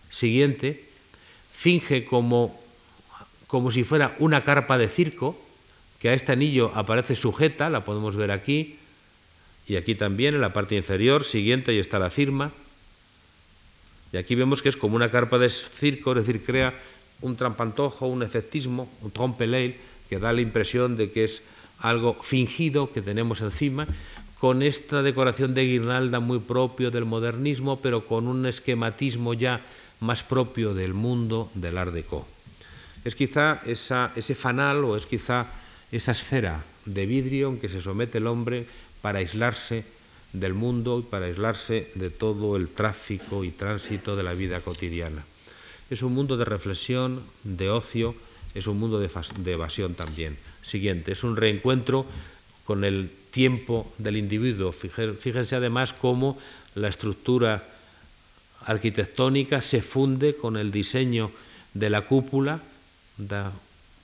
siguiente, 0.10 0.86
finge 1.54 2.06
como, 2.06 2.60
como 3.48 3.72
si 3.72 3.84
fuera 3.84 4.16
una 4.20 4.44
carpa 4.44 4.78
de 4.78 4.90
circo, 4.90 5.40
que 6.00 6.10
a 6.10 6.14
este 6.14 6.32
anillo 6.32 6.72
aparece 6.76 7.16
sujeta, 7.16 7.70
la 7.70 7.86
podemos 7.86 8.16
ver 8.16 8.32
aquí, 8.32 8.78
y 9.68 9.78
aquí 9.78 9.96
también 9.96 10.36
en 10.36 10.42
la 10.42 10.54
parte 10.54 10.76
inferior, 10.76 11.24
siguiente, 11.24 11.72
ahí 11.72 11.80
está 11.80 11.98
la 12.00 12.10
firma. 12.10 12.52
Y 14.14 14.18
aquí 14.18 14.36
vemos 14.36 14.62
que 14.62 14.70
es 14.70 14.78
como 14.78 14.96
una 14.96 15.10
carpa 15.10 15.38
de 15.38 15.50
circo, 15.50 16.12
es 16.12 16.26
decir, 16.26 16.46
crea 16.46 16.74
un 17.22 17.36
trampantojo, 17.36 18.08
un 18.08 18.24
efectismo, 18.24 18.90
un 19.02 19.12
trompeleil, 19.12 19.76
que 20.10 20.20
da 20.20 20.34
la 20.34 20.42
impresión 20.42 20.98
de 20.98 21.12
que 21.12 21.24
es 21.24 21.42
algo 21.80 22.14
fingido 22.22 22.92
que 22.92 23.02
tenemos 23.02 23.42
encima, 23.42 23.88
con 24.40 24.62
esta 24.62 25.02
decoración 25.02 25.56
de 25.56 25.66
guirnalda 25.66 26.20
muy 26.20 26.40
propio 26.40 26.92
del 26.92 27.06
modernismo, 27.06 27.80
pero 27.82 28.06
con 28.06 28.28
un 28.28 28.46
esquematismo 28.46 29.34
ya 29.34 29.62
más 30.00 30.22
propio 30.22 30.74
del 30.74 30.94
mundo 30.94 31.50
del 31.56 31.78
Art. 31.78 31.96
Es 33.06 33.16
quizá 33.16 33.62
ese 33.66 34.36
fanal 34.36 34.84
o 34.84 34.98
es 34.98 35.06
quizá 35.06 35.46
esa 35.92 36.12
esfera 36.12 36.66
de 36.86 37.06
vidrio 37.06 37.50
en 37.50 37.60
que 37.60 37.70
se 37.70 37.82
somete 37.82 38.18
el 38.18 38.28
hombre 38.28 38.66
para 39.02 39.20
aislarse 39.20 39.86
del 40.34 40.54
mundo 40.54 41.00
y 41.00 41.04
para 41.04 41.28
aislarse 41.28 41.92
de 41.96 42.10
todo 42.10 42.58
el 42.58 42.68
tráfico 42.68 43.44
y 43.44 43.52
tránsito 43.52 44.16
de 44.16 44.24
la 44.24 44.34
vida 44.34 44.60
cotidiana. 44.60 45.24
Es 45.90 46.02
un 46.02 46.14
mundo 46.14 46.36
de 46.36 46.46
reflexión, 46.46 47.22
de 47.44 47.70
ocio, 47.70 48.16
es 48.56 48.68
un 48.68 48.80
mundo 48.80 49.00
de, 49.00 49.52
evasión 49.52 49.94
también. 49.94 50.38
Siguiente, 50.64 51.12
es 51.12 51.24
un 51.24 51.36
reencuentro 51.36 52.06
con 52.66 52.84
el 52.84 53.12
tiempo 53.30 53.94
del 54.00 54.18
individuo. 54.18 54.72
Fíjense 54.72 55.56
además 55.56 55.94
cómo 55.94 56.40
la 56.74 56.88
estructura 56.88 57.64
arquitectónica 58.66 59.62
se 59.62 59.84
funde 59.84 60.36
con 60.36 60.58
el 60.58 60.72
diseño 60.72 61.30
de 61.76 61.90
la 61.90 62.02
cúpula, 62.02 62.62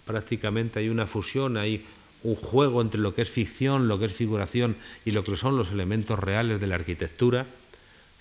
prácticamente 0.05 0.79
hay 0.79 0.89
una 0.89 1.07
fusión, 1.07 1.57
hay 1.57 1.85
un 2.23 2.35
juego 2.35 2.81
entre 2.81 3.01
lo 3.01 3.15
que 3.15 3.23
es 3.23 3.29
ficción, 3.29 3.87
lo 3.87 3.97
que 3.99 4.05
es 4.05 4.13
figuración 4.13 4.75
y 5.05 5.11
lo 5.11 5.23
que 5.23 5.35
son 5.35 5.57
los 5.57 5.71
elementos 5.71 6.19
reales 6.19 6.59
de 6.61 6.67
la 6.67 6.75
arquitectura. 6.75 7.45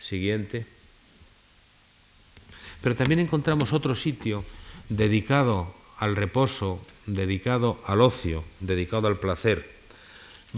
Siguiente. 0.01 0.67
Pero 2.81 2.97
también 2.97 3.21
encontramos 3.21 3.73
otro 3.73 3.95
sitio 3.95 4.45
dedicado 4.89 5.75
al 5.99 6.17
reposo, 6.17 6.81
dedicado 7.07 7.79
al 7.87 8.01
ocio, 8.01 8.43
dedicado 8.61 9.07
al 9.07 9.19
placer. 9.19 9.69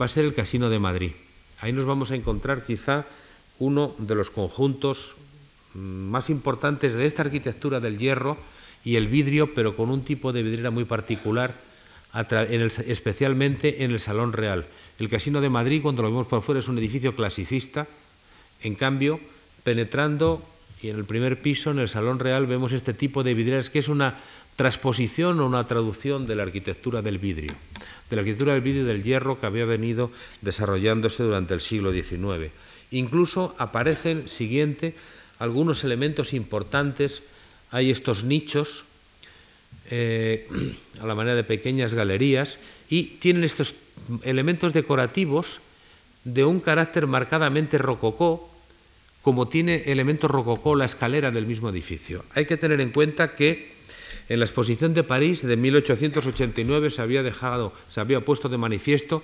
Va 0.00 0.04
a 0.06 0.08
ser 0.08 0.24
el 0.24 0.34
Casino 0.34 0.70
de 0.70 0.78
Madrid. 0.78 1.12
Ahí 1.60 1.72
nos 1.72 1.84
vamos 1.84 2.12
a 2.12 2.14
encontrar 2.14 2.64
quizá 2.64 3.06
uno 3.58 3.94
de 3.98 4.14
los 4.14 4.30
conjuntos 4.30 5.14
más 5.74 6.30
importantes 6.30 6.94
de 6.94 7.06
esta 7.06 7.22
arquitectura 7.22 7.80
del 7.80 7.98
hierro 7.98 8.36
y 8.84 8.96
el 8.96 9.08
vidrio, 9.08 9.54
pero 9.54 9.76
con 9.76 9.90
un 9.90 10.04
tipo 10.04 10.32
de 10.32 10.42
vidriera 10.42 10.70
muy 10.70 10.84
particular, 10.84 11.54
especialmente 12.86 13.84
en 13.84 13.90
el 13.92 14.00
Salón 14.00 14.32
Real. 14.32 14.66
El 14.98 15.08
Casino 15.08 15.40
de 15.40 15.48
Madrid, 15.48 15.82
cuando 15.82 16.02
lo 16.02 16.10
vemos 16.10 16.26
por 16.26 16.42
fuera, 16.42 16.60
es 16.60 16.68
un 16.68 16.78
edificio 16.78 17.14
clasicista. 17.14 17.86
En 18.62 18.74
cambio, 18.74 19.18
penetrando 19.64 20.42
y 20.82 20.90
en 20.90 20.96
el 20.96 21.04
primer 21.04 21.40
piso, 21.40 21.70
en 21.70 21.78
el 21.78 21.88
Salón 21.88 22.18
Real, 22.18 22.46
vemos 22.46 22.72
este 22.72 22.92
tipo 22.92 23.22
de 23.22 23.34
vidrieras 23.34 23.70
que 23.70 23.78
es 23.78 23.88
una 23.88 24.18
transposición 24.56 25.40
o 25.40 25.46
una 25.46 25.66
traducción 25.66 26.26
de 26.26 26.34
la 26.34 26.42
arquitectura 26.42 27.02
del 27.02 27.18
vidrio, 27.18 27.52
de 28.10 28.16
la 28.16 28.20
arquitectura 28.20 28.52
del 28.52 28.62
vidrio 28.62 28.82
y 28.82 28.86
del 28.86 29.02
hierro 29.02 29.40
que 29.40 29.46
había 29.46 29.64
venido 29.64 30.10
desarrollándose 30.40 31.22
durante 31.22 31.54
el 31.54 31.60
siglo 31.60 31.92
XIX. 31.92 32.52
Incluso 32.90 33.54
aparecen, 33.58 34.28
siguiente, 34.28 34.94
algunos 35.38 35.82
elementos 35.84 36.34
importantes. 36.34 37.22
Hay 37.72 37.90
estos 37.90 38.24
nichos 38.24 38.84
eh, 39.90 40.48
a 41.00 41.06
la 41.06 41.14
manera 41.14 41.34
de 41.34 41.44
pequeñas 41.44 41.94
galerías 41.94 42.58
y 42.88 43.18
tienen 43.18 43.44
estos 43.44 43.74
elementos 44.22 44.72
decorativos 44.72 45.60
de 46.24 46.44
un 46.44 46.60
carácter 46.60 47.06
marcadamente 47.06 47.78
rococó, 47.78 48.48
como 49.22 49.48
tiene 49.48 49.84
elementos 49.86 50.30
rococó 50.30 50.76
la 50.76 50.84
escalera 50.84 51.30
del 51.30 51.46
mismo 51.46 51.70
edificio. 51.70 52.24
Hay 52.34 52.46
que 52.46 52.56
tener 52.56 52.80
en 52.80 52.90
cuenta 52.90 53.34
que 53.34 53.72
en 54.28 54.38
la 54.38 54.44
exposición 54.44 54.94
de 54.94 55.02
París 55.02 55.42
de 55.42 55.56
1889 55.56 56.90
se 56.90 57.02
había 57.02 57.22
dejado, 57.22 57.72
se 57.90 58.00
había 58.00 58.20
puesto 58.20 58.48
de 58.48 58.58
manifiesto 58.58 59.22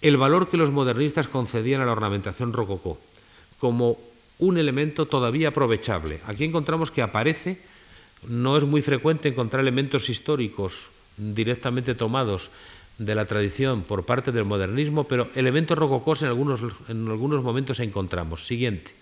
el 0.00 0.16
valor 0.16 0.48
que 0.48 0.56
los 0.56 0.72
modernistas 0.72 1.28
concedían 1.28 1.80
a 1.80 1.86
la 1.86 1.92
ornamentación 1.92 2.52
rococó 2.52 2.98
como 3.62 3.96
un 4.40 4.58
elemento 4.58 5.06
todavía 5.06 5.54
aprovechable. 5.54 6.18
Aquí 6.26 6.44
encontramos 6.44 6.90
que 6.90 7.00
aparece, 7.00 7.58
no 8.28 8.56
es 8.56 8.64
muy 8.64 8.82
frecuente 8.82 9.28
encontrar 9.28 9.62
elementos 9.62 10.08
históricos 10.08 10.88
directamente 11.16 11.94
tomados 11.94 12.50
de 12.98 13.14
la 13.14 13.26
tradición 13.26 13.82
por 13.82 14.04
parte 14.04 14.32
del 14.32 14.44
modernismo, 14.44 15.04
pero 15.04 15.28
elementos 15.34 15.78
rococós 15.78 16.22
en 16.22 16.28
algunos, 16.28 16.60
en 16.88 17.08
algunos 17.08 17.42
momentos 17.42 17.80
encontramos. 17.80 18.46
Siguiente. 18.46 18.92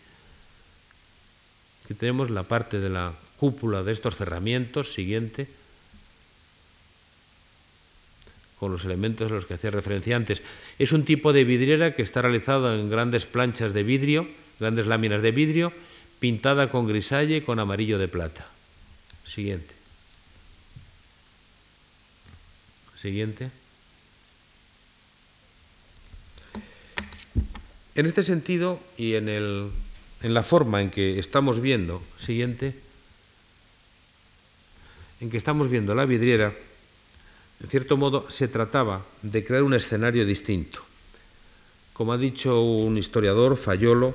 Aquí 1.84 1.94
tenemos 1.94 2.30
la 2.30 2.44
parte 2.44 2.78
de 2.78 2.88
la 2.88 3.12
cúpula 3.36 3.82
de 3.82 3.92
estos 3.92 4.16
cerramientos. 4.16 4.92
Siguiente. 4.92 5.48
Con 8.58 8.72
los 8.72 8.84
elementos 8.84 9.30
a 9.30 9.34
los 9.34 9.46
que 9.46 9.54
hacía 9.54 9.70
referencia 9.70 10.16
antes. 10.16 10.42
Es 10.78 10.92
un 10.92 11.04
tipo 11.04 11.32
de 11.32 11.44
vidriera 11.44 11.94
que 11.94 12.02
está 12.02 12.22
realizado 12.22 12.74
en 12.74 12.90
grandes 12.90 13.26
planchas 13.26 13.72
de 13.72 13.82
vidrio 13.82 14.28
grandes 14.60 14.86
láminas 14.86 15.22
de 15.22 15.32
vidrio, 15.32 15.72
pintada 16.20 16.68
con 16.68 16.86
grisalle 16.86 17.38
y 17.38 17.40
con 17.40 17.58
amarillo 17.58 17.98
de 17.98 18.06
plata. 18.06 18.46
Siguiente. 19.32 19.74
Siguiente. 22.96 23.50
En 27.94 28.06
este 28.06 28.22
sentido 28.22 28.80
y 28.96 29.14
en, 29.14 29.28
el, 29.28 29.70
en 30.22 30.34
la 30.34 30.42
forma 30.42 30.82
en 30.82 30.90
que 30.90 31.18
estamos 31.18 31.60
viendo, 31.60 32.02
siguiente, 32.18 32.74
en 35.20 35.30
que 35.30 35.36
estamos 35.36 35.70
viendo 35.70 35.94
la 35.94 36.06
vidriera, 36.06 36.52
en 37.62 37.68
cierto 37.68 37.96
modo 37.96 38.30
se 38.30 38.48
trataba 38.48 39.04
de 39.22 39.44
crear 39.44 39.62
un 39.62 39.74
escenario 39.74 40.24
distinto. 40.24 40.80
Como 41.92 42.12
ha 42.12 42.18
dicho 42.18 42.62
un 42.62 42.96
historiador, 42.96 43.56
Fayolo, 43.56 44.14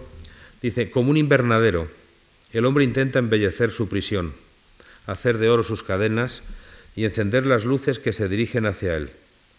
Dice, 0.66 0.89
como 0.89 1.11
un 1.11 1.18
invernadero, 1.18 1.88
el 2.51 2.66
hombre 2.66 2.84
intenta 2.84 3.20
embellecer 3.20 3.70
su 3.70 3.88
prisión, 3.88 4.34
hacer 5.08 5.38
de 5.38 5.49
oro 5.49 5.64
sus 5.64 5.84
cadenas 5.84 6.41
y 6.95 7.06
encender 7.06 7.45
las 7.45 7.66
luces 7.66 7.99
que 7.99 8.14
se 8.14 8.30
dirigen 8.30 8.66
hacia 8.66 8.95
él, 8.95 9.12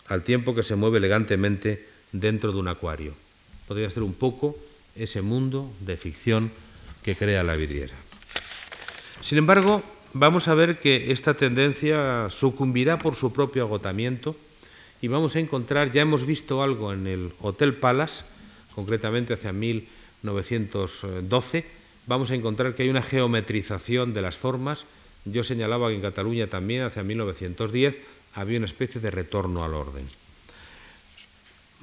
al 0.09 0.23
tiempo 0.23 0.55
que 0.55 0.63
se 0.63 0.77
mueve 0.77 0.99
elegantemente 0.99 1.87
dentro 2.13 2.53
de 2.53 2.59
un 2.59 2.69
acuario. 2.69 3.15
Podría 3.69 3.91
ser 3.91 4.03
un 4.03 4.15
poco 4.15 4.57
ese 4.95 5.23
mundo 5.23 5.71
de 5.81 5.97
ficción 5.97 6.51
que 7.03 7.17
crea 7.17 7.43
la 7.43 7.57
vidriera. 7.57 7.95
Sin 9.21 9.39
embargo, 9.39 9.83
vamos 10.13 10.49
a 10.49 10.55
ver 10.55 10.79
que 10.79 11.13
esta 11.13 11.35
tendencia 11.35 12.29
sucumbirá 12.31 12.99
por 12.99 13.15
su 13.15 13.33
propio 13.33 13.65
agotamiento 13.65 14.37
y 15.03 15.09
vamos 15.09 15.37
a 15.37 15.41
encontrar, 15.41 15.93
ya 15.93 16.03
hemos 16.03 16.25
visto 16.25 16.63
algo 16.63 16.93
en 16.93 17.07
el 17.07 17.33
Hotel 17.41 17.75
Palace, 17.75 18.25
concretamente 18.75 19.35
hacia 19.35 19.53
mil 19.53 19.89
1912, 20.23 21.65
vamos 22.07 22.31
a 22.31 22.35
encontrar 22.35 22.75
que 22.75 22.83
hay 22.83 22.89
una 22.89 23.03
geometrización 23.03 24.15
de 24.15 24.23
las 24.23 24.37
formas. 24.37 24.85
Yo 25.27 25.45
señalaba 25.45 25.89
que 25.89 25.97
en 25.97 26.01
Cataluña 26.01 26.47
también, 26.47 26.85
hacia 26.85 27.03
1910, 27.03 27.97
había 28.35 28.59
una 28.59 28.67
especie 28.67 29.01
de 29.01 29.11
retorno 29.11 29.65
al 29.65 29.75
orden. 29.75 30.07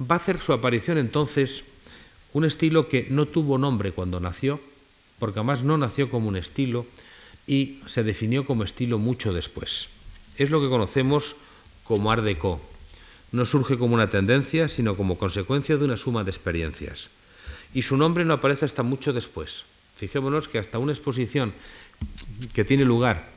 Va 0.00 0.16
a 0.16 0.18
hacer 0.18 0.40
su 0.40 0.52
aparición 0.52 0.98
entonces 0.98 1.62
un 2.32 2.44
estilo 2.44 2.88
que 2.88 3.06
no 3.10 3.26
tuvo 3.26 3.58
nombre 3.58 3.92
cuando 3.92 4.18
nació, 4.18 4.58
porque 5.20 5.38
además 5.38 5.62
no 5.62 5.78
nació 5.78 6.10
como 6.10 6.28
un 6.28 6.36
estilo 6.36 6.86
y 7.46 7.80
se 7.86 8.02
definió 8.02 8.44
como 8.44 8.64
estilo 8.64 8.98
mucho 8.98 9.32
después. 9.32 9.86
Es 10.36 10.50
lo 10.50 10.60
que 10.60 10.68
conocemos 10.68 11.36
como 11.84 12.10
Art 12.10 12.24
Deco. 12.24 12.60
No 13.30 13.46
surge 13.46 13.78
como 13.78 13.94
una 13.94 14.10
tendencia, 14.10 14.68
sino 14.68 14.96
como 14.96 15.18
consecuencia 15.18 15.76
de 15.76 15.84
una 15.84 15.96
suma 15.96 16.24
de 16.24 16.30
experiencias 16.30 17.08
y 17.74 17.82
su 17.82 17.96
nombre 17.96 18.24
no 18.24 18.34
aparece 18.34 18.64
hasta 18.64 18.82
mucho 18.82 19.12
después. 19.12 19.64
Fijémonos 19.96 20.48
que 20.48 20.58
hasta 20.58 20.78
una 20.78 20.92
exposición 20.92 21.52
que 22.54 22.64
tiene 22.64 22.84
lugar 22.84 23.33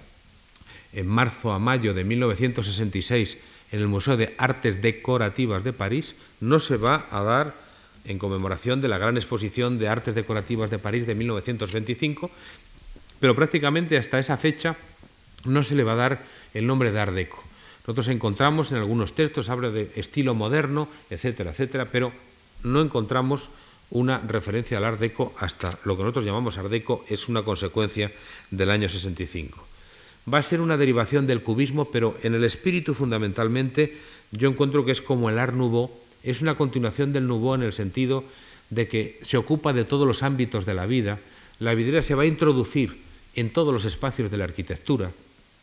en 0.94 1.08
marzo 1.08 1.52
a 1.52 1.60
mayo 1.60 1.94
de 1.94 2.04
1966 2.04 3.38
en 3.72 3.80
el 3.80 3.88
Museo 3.88 4.18
de 4.18 4.34
Artes 4.38 4.82
Decorativas 4.82 5.64
de 5.64 5.74
París 5.74 6.16
no 6.40 6.60
se 6.60 6.78
va 6.78 7.06
a 7.12 7.22
dar 7.22 7.54
en 8.06 8.20
conmemoración 8.20 8.82
de 8.82 8.88
la 8.88 8.98
gran 8.98 9.18
exposición 9.18 9.80
de 9.80 9.90
Artes 9.90 10.16
Decorativas 10.16 10.70
de 10.70 10.80
París 10.80 11.06
de 11.06 11.16
1925, 11.16 12.32
pero 13.20 13.36
prácticamente 13.36 13.98
hasta 13.98 14.20
esa 14.20 14.38
fecha 14.38 14.78
no 15.44 15.64
se 15.64 15.76
le 15.76 15.84
va 15.84 15.94
a 15.94 15.96
dar 15.96 16.24
el 16.54 16.66
nombre 16.66 16.92
de 16.92 17.00
Art 17.00 17.14
Deco. 17.14 17.44
Nosotros 17.82 18.08
encontramos 18.10 18.72
en 18.72 18.78
algunos 18.78 19.14
textos, 19.14 19.50
habla 19.50 19.70
de 19.70 19.92
estilo 19.96 20.36
moderno, 20.36 20.88
etcétera, 21.10 21.52
etcétera, 21.52 21.86
pero 21.92 22.12
no 22.64 22.82
encontramos 22.82 23.50
una 23.90 24.20
referencia 24.20 24.78
al 24.78 24.86
Art 24.86 25.00
Deco 25.00 25.34
hasta 25.40 25.78
lo 25.84 25.96
que 25.96 26.04
nosotros 26.04 26.26
llamamos 26.26 26.58
Art 26.58 26.70
Deco 26.70 27.06
es 27.08 27.28
una 27.28 27.44
consecuencia 27.44 28.12
del 28.52 28.72
año 28.72 28.90
65. 28.90 29.77
Va 30.32 30.40
a 30.40 30.44
ser 30.44 30.60
una 30.60 30.76
derivación 30.76 31.26
del 31.26 31.42
cubismo, 31.42 31.86
pero 31.86 32.18
en 32.22 32.36
el 32.36 32.44
espíritu 32.44 32.94
fundamentalmente 32.94 33.98
yo 34.32 34.50
encuentro 34.50 34.84
que 34.84 34.92
es 34.92 35.02
como 35.02 35.30
el 35.30 35.40
Art 35.40 35.54
Nouveau, 35.54 35.90
es 36.24 36.42
una 36.42 36.56
continuación 36.56 37.14
del 37.14 37.28
Nouveau 37.28 37.56
en 37.56 37.64
el 37.64 37.72
sentido 37.72 38.26
de 38.70 38.90
que 38.90 39.20
se 39.22 39.38
ocupa 39.38 39.72
de 39.72 39.86
todos 39.86 40.06
los 40.06 40.24
ámbitos 40.24 40.66
de 40.66 40.74
la 40.74 40.86
vida, 40.86 41.20
la 41.60 41.74
vidriera 41.74 42.04
se 42.04 42.16
va 42.16 42.24
a 42.24 42.28
introducir 42.28 42.98
en 43.36 43.52
todos 43.52 43.74
los 43.74 43.86
espacios 43.86 44.30
de 44.30 44.38
la 44.38 44.44
arquitectura, 44.44 45.12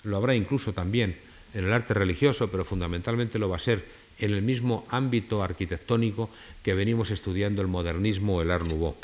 lo 0.05 0.17
habrá 0.17 0.35
incluso 0.35 0.73
también 0.73 1.17
en 1.53 1.67
el 1.67 1.73
arte 1.73 1.93
religioso, 1.93 2.49
pero 2.49 2.65
fundamentalmente 2.65 3.39
lo 3.39 3.51
va 3.51 3.57
a 3.57 3.61
ser 3.61 3.85
en 4.19 4.33
el 4.33 4.41
mismo 4.41 4.87
ámbito 4.89 5.43
arquitectónico 5.43 6.31
que 6.62 6.75
venimos 6.75 7.11
estudiando 7.11 7.61
el 7.61 7.69
modernismo 7.69 8.37
o 8.37 8.43
el 8.43 8.51
Art 8.51 8.67
Nouveau. 8.67 8.97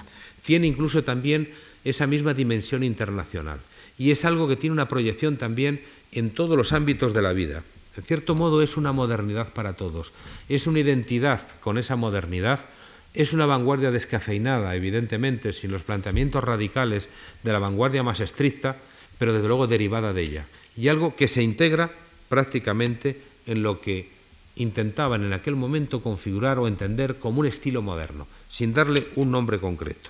Tiene 0.42 0.66
incluso 0.66 1.04
también 1.04 1.50
esa 1.84 2.06
misma 2.06 2.32
dimensión 2.32 2.82
internacional 2.82 3.60
y 4.00 4.12
es 4.12 4.24
algo 4.24 4.48
que 4.48 4.56
tiene 4.56 4.72
una 4.72 4.88
proyección 4.88 5.36
también 5.36 5.82
en 6.10 6.30
todos 6.30 6.56
los 6.56 6.72
ámbitos 6.72 7.12
de 7.12 7.20
la 7.20 7.34
vida. 7.34 7.62
En 7.98 8.02
cierto 8.02 8.34
modo 8.34 8.62
es 8.62 8.78
una 8.78 8.92
modernidad 8.92 9.52
para 9.52 9.74
todos. 9.74 10.12
Es 10.48 10.66
una 10.66 10.80
identidad 10.80 11.46
con 11.60 11.76
esa 11.76 11.96
modernidad. 11.96 12.60
Es 13.12 13.34
una 13.34 13.44
vanguardia 13.44 13.90
descafeinada, 13.90 14.74
evidentemente, 14.74 15.52
sin 15.52 15.70
los 15.70 15.82
planteamientos 15.82 16.42
radicales 16.42 17.10
de 17.42 17.52
la 17.52 17.58
vanguardia 17.58 18.02
más 18.02 18.20
estricta, 18.20 18.74
pero 19.18 19.34
desde 19.34 19.48
luego 19.48 19.66
derivada 19.66 20.14
de 20.14 20.22
ella. 20.22 20.46
Y 20.78 20.88
algo 20.88 21.14
que 21.14 21.28
se 21.28 21.42
integra 21.42 21.90
prácticamente 22.30 23.20
en 23.44 23.62
lo 23.62 23.82
que 23.82 24.08
intentaban 24.56 25.24
en 25.24 25.34
aquel 25.34 25.56
momento 25.56 26.02
configurar 26.02 26.58
o 26.58 26.68
entender 26.68 27.16
como 27.16 27.40
un 27.40 27.46
estilo 27.46 27.82
moderno, 27.82 28.26
sin 28.48 28.72
darle 28.72 29.08
un 29.16 29.30
nombre 29.30 29.58
concreto. 29.58 30.08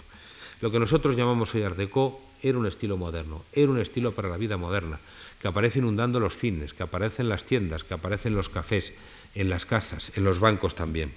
Lo 0.60 0.70
que 0.70 0.78
nosotros 0.78 1.16
llamamos 1.16 1.52
hoy 1.56 1.64
Art 1.64 1.76
Deco 1.76 2.29
era 2.42 2.58
un 2.58 2.66
estilo 2.66 2.96
moderno, 2.96 3.42
era 3.52 3.70
un 3.70 3.78
estilo 3.78 4.12
para 4.12 4.28
la 4.28 4.36
vida 4.36 4.56
moderna, 4.56 4.98
que 5.40 5.48
aparece 5.48 5.78
inundando 5.78 6.20
los 6.20 6.36
cines, 6.36 6.74
que 6.74 6.82
aparece 6.82 7.22
en 7.22 7.28
las 7.28 7.44
tiendas, 7.44 7.84
que 7.84 7.94
aparece 7.94 8.28
en 8.28 8.36
los 8.36 8.48
cafés, 8.48 8.92
en 9.34 9.48
las 9.48 9.64
casas, 9.64 10.12
en 10.16 10.24
los 10.24 10.40
bancos 10.40 10.74
también. 10.74 11.12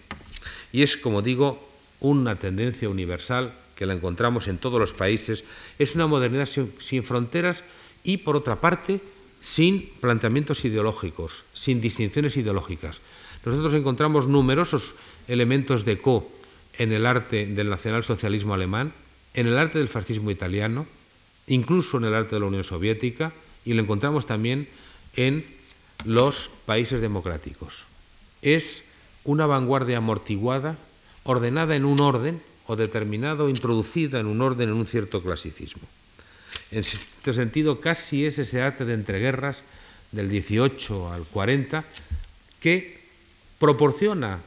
Y 0.71 0.83
es, 0.83 0.97
como 0.97 1.21
digo, 1.21 1.67
una 1.99 2.35
tendencia 2.35 2.89
universal 2.89 3.53
que 3.75 3.85
la 3.85 3.93
encontramos 3.93 4.47
en 4.47 4.57
todos 4.57 4.79
los 4.79 4.93
países, 4.93 5.43
es 5.79 5.95
una 5.95 6.07
modernidad 6.07 6.47
sin, 6.47 7.03
fronteras 7.03 7.63
y, 8.03 8.17
por 8.17 8.35
otra 8.35 8.61
parte, 8.61 9.01
sin 9.41 9.89
planteamientos 9.99 10.63
ideológicos, 10.63 11.43
sin 11.53 11.81
distinciones 11.81 12.37
ideológicas. 12.37 13.01
Nosotros 13.45 13.73
encontramos 13.73 14.27
numerosos 14.27 14.93
elementos 15.27 15.83
de 15.85 15.99
co 15.99 16.29
en 16.77 16.91
el 16.91 17.05
arte 17.05 17.45
del 17.45 17.69
nacionalsocialismo 17.69 18.53
alemán, 18.53 18.93
en 19.33 19.47
el 19.47 19.57
arte 19.57 19.79
del 19.79 19.89
fascismo 19.89 20.31
italiano, 20.31 20.85
incluso 21.47 21.97
en 21.97 22.05
el 22.05 22.15
arte 22.15 22.35
de 22.35 22.41
la 22.41 22.47
Unión 22.47 22.63
Soviética, 22.63 23.31
y 23.65 23.73
lo 23.73 23.81
encontramos 23.81 24.25
también 24.25 24.67
en 25.15 25.43
los 26.05 26.49
países 26.65 27.01
democráticos. 27.01 27.85
Es 28.41 28.83
una 29.23 29.45
vanguardia 29.45 29.97
amortiguada, 29.97 30.77
ordenada 31.23 31.75
en 31.75 31.85
un 31.85 32.01
orden 32.01 32.41
o 32.67 32.75
determinada 32.75 33.43
o 33.43 33.49
introducida 33.49 34.19
en 34.19 34.27
un 34.27 34.41
orden 34.41 34.69
en 34.69 34.75
un 34.75 34.85
cierto 34.85 35.21
clasicismo. 35.21 35.83
En 36.71 36.79
este 36.79 37.33
sentido, 37.33 37.79
casi 37.79 38.25
es 38.25 38.39
ese 38.39 38.61
arte 38.61 38.85
de 38.85 38.93
entreguerras 38.93 39.63
del 40.11 40.29
18 40.29 41.11
al 41.11 41.23
40 41.23 41.83
que 42.59 42.99
proporciona 43.59 44.39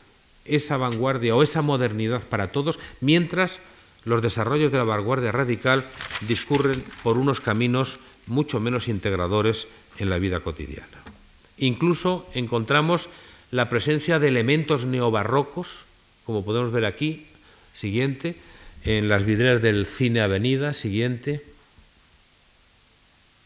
esa 0.44 0.76
vanguardia 0.76 1.34
o 1.34 1.42
esa 1.42 1.62
modernidad 1.62 2.22
para 2.22 2.53
todos, 2.53 2.78
mientras 3.01 3.59
los 4.07 4.22
desarrollos 4.22 4.70
de 4.70 4.78
la 4.78 4.84
vanguardia 4.84 5.32
radical 5.32 5.84
discurren 6.26 6.82
por 7.02 7.18
unos 7.18 7.40
caminos 7.40 7.98
mucho 8.26 8.61
menos 8.61 8.88
integradores 8.88 9.66
en 9.98 10.09
la 10.09 10.18
vida 10.18 10.40
cotidiana. 10.40 11.02
Incluso 11.59 12.26
encontramos 12.32 13.09
la 13.50 13.68
presencia 13.68 14.18
de 14.18 14.28
elementos 14.28 14.86
neobarrocos, 14.86 15.84
como 16.24 16.44
podemos 16.44 16.72
ver 16.72 16.84
aquí, 16.84 17.26
siguiente, 17.74 18.36
en 18.84 19.09
las 19.09 19.24
vidrieras 19.24 19.61
del 19.61 19.86
Cine 19.86 20.20
Avenida, 20.20 20.72
siguiente, 20.72 21.44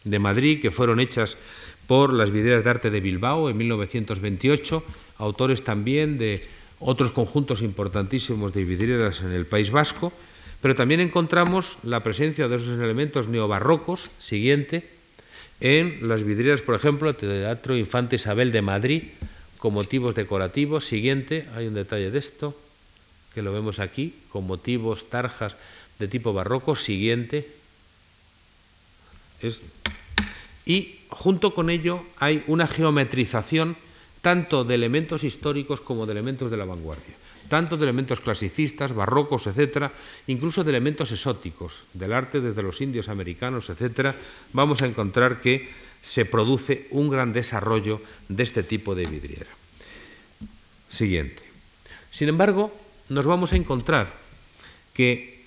de 0.04 0.18
Madrid, 0.18 0.60
que 0.60 0.70
fueron 0.70 1.00
hechas 1.00 1.36
por 1.86 2.12
las 2.12 2.30
vidrieras 2.30 2.64
de 2.64 2.70
arte 2.70 2.90
de 2.90 3.00
Bilbao 3.00 3.48
en 3.48 3.56
1928, 3.56 4.84
autores 5.18 5.64
también 5.64 6.18
de 6.18 6.42
otros 6.78 7.12
conjuntos 7.12 7.62
importantísimos 7.62 8.52
de 8.52 8.64
vidrieras 8.64 9.20
en 9.20 9.32
el 9.32 9.46
País 9.46 9.70
Vasco, 9.70 10.12
pero 10.60 10.74
también 10.74 11.00
encontramos 11.00 11.78
la 11.82 12.00
presencia 12.00 12.48
de 12.48 12.56
esos 12.56 12.78
elementos 12.78 13.28
neobarrocos, 13.28 14.10
siguiente, 14.18 14.88
en 15.60 16.08
las 16.08 16.22
vidrieras, 16.22 16.60
por 16.60 16.74
ejemplo, 16.74 17.14
Teatro 17.14 17.76
Infante 17.76 18.16
Isabel 18.16 18.52
de 18.52 18.62
Madrid, 18.62 19.02
con 19.58 19.74
motivos 19.74 20.14
decorativos. 20.14 20.86
Siguiente, 20.86 21.46
hay 21.54 21.66
un 21.66 21.74
detalle 21.74 22.10
de 22.10 22.18
esto, 22.18 22.56
que 23.34 23.42
lo 23.42 23.52
vemos 23.52 23.78
aquí, 23.78 24.14
con 24.30 24.46
motivos, 24.46 25.08
tarjas 25.08 25.56
de 25.98 26.08
tipo 26.08 26.32
barroco. 26.32 26.74
Siguiente. 26.76 27.46
y 30.66 31.00
junto 31.08 31.54
con 31.54 31.70
ello 31.70 32.04
hay 32.18 32.44
una 32.46 32.66
geometrización 32.66 33.76
tanto 34.20 34.64
de 34.64 34.74
elementos 34.74 35.24
históricos 35.24 35.80
como 35.80 36.04
de 36.04 36.12
elementos 36.12 36.50
de 36.50 36.56
la 36.58 36.66
vanguardia 36.66 37.19
tanto 37.50 37.76
de 37.76 37.82
elementos 37.82 38.22
clasicistas, 38.22 38.94
barrocos, 38.94 39.46
etcétera, 39.46 39.90
incluso 40.30 40.62
de 40.62 40.70
elementos 40.70 41.10
exóticos, 41.10 41.82
del 41.92 42.14
arte 42.14 42.40
desde 42.40 42.62
los 42.62 42.80
indios 42.80 43.10
americanos, 43.10 43.68
etcétera, 43.68 44.14
vamos 44.54 44.80
a 44.80 44.86
encontrar 44.86 45.42
que 45.42 45.68
se 46.00 46.24
produce 46.24 46.86
un 46.90 47.10
gran 47.10 47.34
desarrollo 47.34 48.00
de 48.30 48.42
este 48.42 48.62
tipo 48.62 48.94
de 48.94 49.04
vidriera. 49.04 49.50
Siguiente. 50.88 51.42
Sin 52.10 52.30
embargo, 52.30 52.72
nos 53.10 53.26
vamos 53.26 53.52
a 53.52 53.56
encontrar 53.56 54.08
que 54.94 55.44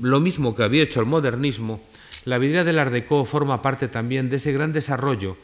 lo 0.00 0.20
mismo 0.20 0.54
que 0.54 0.62
había 0.62 0.84
hecho 0.84 1.00
el 1.00 1.06
modernismo, 1.06 1.82
la 2.24 2.38
vidriera 2.38 2.64
del 2.64 2.78
Art 2.78 2.92
Deco 2.92 3.24
forma 3.24 3.62
parte 3.62 3.88
también 3.88 4.28
de 4.28 4.36
ese 4.36 4.52
gran 4.52 4.72
desarrollo 4.72 5.36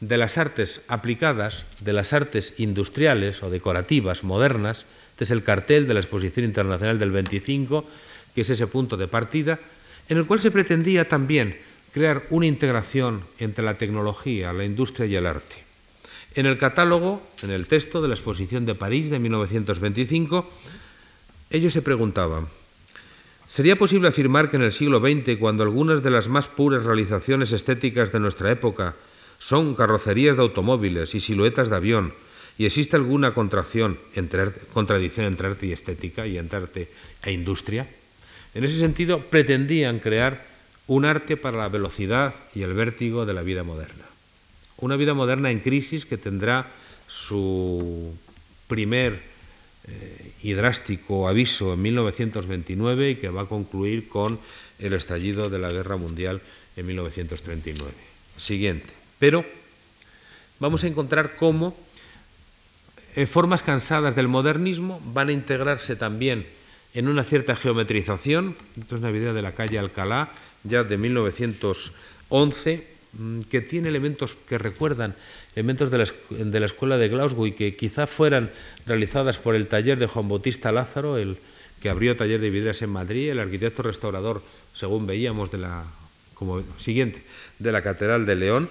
de 0.00 0.18
las 0.18 0.36
artes 0.36 0.82
aplicadas, 0.88 1.64
de 1.80 1.92
las 1.92 2.12
artes 2.12 2.52
industriales 2.58 3.42
o 3.42 3.48
decorativas 3.48 4.24
modernas, 4.24 4.84
este 5.16 5.24
es 5.24 5.30
el 5.30 5.44
cartel 5.44 5.88
de 5.88 5.94
la 5.94 6.00
Exposición 6.00 6.44
Internacional 6.44 6.98
del 6.98 7.10
25, 7.10 7.86
que 8.34 8.42
es 8.42 8.50
ese 8.50 8.66
punto 8.66 8.98
de 8.98 9.08
partida, 9.08 9.58
en 10.10 10.18
el 10.18 10.26
cual 10.26 10.40
se 10.40 10.50
pretendía 10.50 11.08
también 11.08 11.56
crear 11.94 12.24
una 12.28 12.44
integración 12.44 13.22
entre 13.38 13.64
la 13.64 13.78
tecnología, 13.78 14.52
la 14.52 14.66
industria 14.66 15.06
y 15.06 15.16
el 15.16 15.24
arte. 15.24 15.56
En 16.34 16.44
el 16.44 16.58
catálogo, 16.58 17.26
en 17.42 17.48
el 17.48 17.66
texto 17.66 18.02
de 18.02 18.08
la 18.08 18.14
Exposición 18.14 18.66
de 18.66 18.74
París 18.74 19.08
de 19.08 19.18
1925, 19.18 20.52
ellos 21.48 21.72
se 21.72 21.80
preguntaban, 21.80 22.48
¿sería 23.48 23.76
posible 23.76 24.08
afirmar 24.08 24.50
que 24.50 24.56
en 24.56 24.64
el 24.64 24.74
siglo 24.74 25.00
XX, 25.00 25.38
cuando 25.40 25.62
algunas 25.62 26.02
de 26.02 26.10
las 26.10 26.28
más 26.28 26.46
puras 26.46 26.84
realizaciones 26.84 27.52
estéticas 27.52 28.12
de 28.12 28.20
nuestra 28.20 28.50
época 28.50 28.94
son 29.38 29.74
carrocerías 29.76 30.36
de 30.36 30.42
automóviles 30.42 31.14
y 31.14 31.20
siluetas 31.20 31.70
de 31.70 31.76
avión, 31.76 32.12
¿Y 32.58 32.64
existe 32.64 32.96
alguna 32.96 33.34
contracción 33.34 33.98
entre, 34.14 34.50
contradicción 34.72 35.26
entre 35.26 35.48
arte 35.48 35.66
y 35.66 35.72
estética 35.72 36.26
y 36.26 36.38
entre 36.38 36.58
arte 36.58 36.88
e 37.22 37.32
industria? 37.32 37.86
En 38.54 38.64
ese 38.64 38.78
sentido, 38.78 39.20
pretendían 39.20 39.98
crear 40.00 40.46
un 40.86 41.04
arte 41.04 41.36
para 41.36 41.58
la 41.58 41.68
velocidad 41.68 42.34
y 42.54 42.62
el 42.62 42.72
vértigo 42.72 43.26
de 43.26 43.34
la 43.34 43.42
vida 43.42 43.62
moderna. 43.62 44.04
Una 44.78 44.96
vida 44.96 45.14
moderna 45.14 45.50
en 45.50 45.60
crisis 45.60 46.06
que 46.06 46.16
tendrá 46.16 46.66
su 47.08 48.14
primer 48.68 49.20
eh, 49.88 50.32
y 50.42 50.52
drástico 50.52 51.28
aviso 51.28 51.74
en 51.74 51.82
1929 51.82 53.10
y 53.10 53.16
que 53.16 53.28
va 53.28 53.42
a 53.42 53.46
concluir 53.46 54.08
con 54.08 54.38
el 54.78 54.92
estallido 54.94 55.48
de 55.48 55.58
la 55.58 55.70
Guerra 55.70 55.96
Mundial 55.96 56.40
en 56.76 56.86
1939. 56.86 57.92
Siguiente. 58.36 58.92
Pero 59.18 59.44
vamos 60.58 60.84
a 60.84 60.88
encontrar 60.88 61.36
cómo 61.36 61.76
eh, 63.16 63.26
formas 63.26 63.62
cansadas 63.62 64.14
del 64.14 64.28
modernismo 64.28 65.00
van 65.12 65.30
a 65.30 65.32
integrarse 65.32 65.96
también 65.96 66.46
en 66.92 67.08
una 67.08 67.24
cierta 67.24 67.56
geometrización. 67.56 68.54
Esto 68.78 68.96
es 68.96 69.00
una 69.00 69.10
idea 69.10 69.32
de 69.32 69.42
la 69.42 69.52
calle 69.52 69.78
Alcalá, 69.78 70.28
ya 70.64 70.84
de 70.84 70.98
1911, 70.98 72.86
mm, 73.14 73.40
que 73.42 73.62
tiene 73.62 73.88
elementos 73.88 74.36
que 74.46 74.58
recuerdan 74.58 75.14
elementos 75.54 75.90
de 75.90 76.60
la, 76.60 76.66
escuela 76.66 76.98
de 76.98 77.08
Glasgow 77.08 77.46
y 77.46 77.52
que 77.52 77.74
quizá 77.74 78.06
fueran 78.06 78.50
realizadas 78.84 79.38
por 79.38 79.54
el 79.54 79.66
taller 79.66 79.98
de 79.98 80.06
Juan 80.06 80.28
Bautista 80.28 80.70
Lázaro, 80.70 81.16
el 81.16 81.38
que 81.80 81.88
abrió 81.88 82.16
taller 82.16 82.40
de 82.40 82.50
vidrieras 82.50 82.82
en 82.82 82.90
Madrid, 82.90 83.30
el 83.30 83.40
arquitecto 83.40 83.82
restaurador, 83.82 84.42
según 84.74 85.06
veíamos, 85.06 85.50
de 85.50 85.58
la 85.58 85.84
como 86.34 86.62
siguiente, 86.76 87.22
de 87.58 87.72
la 87.72 87.82
Catedral 87.82 88.26
de 88.26 88.34
León 88.34 88.68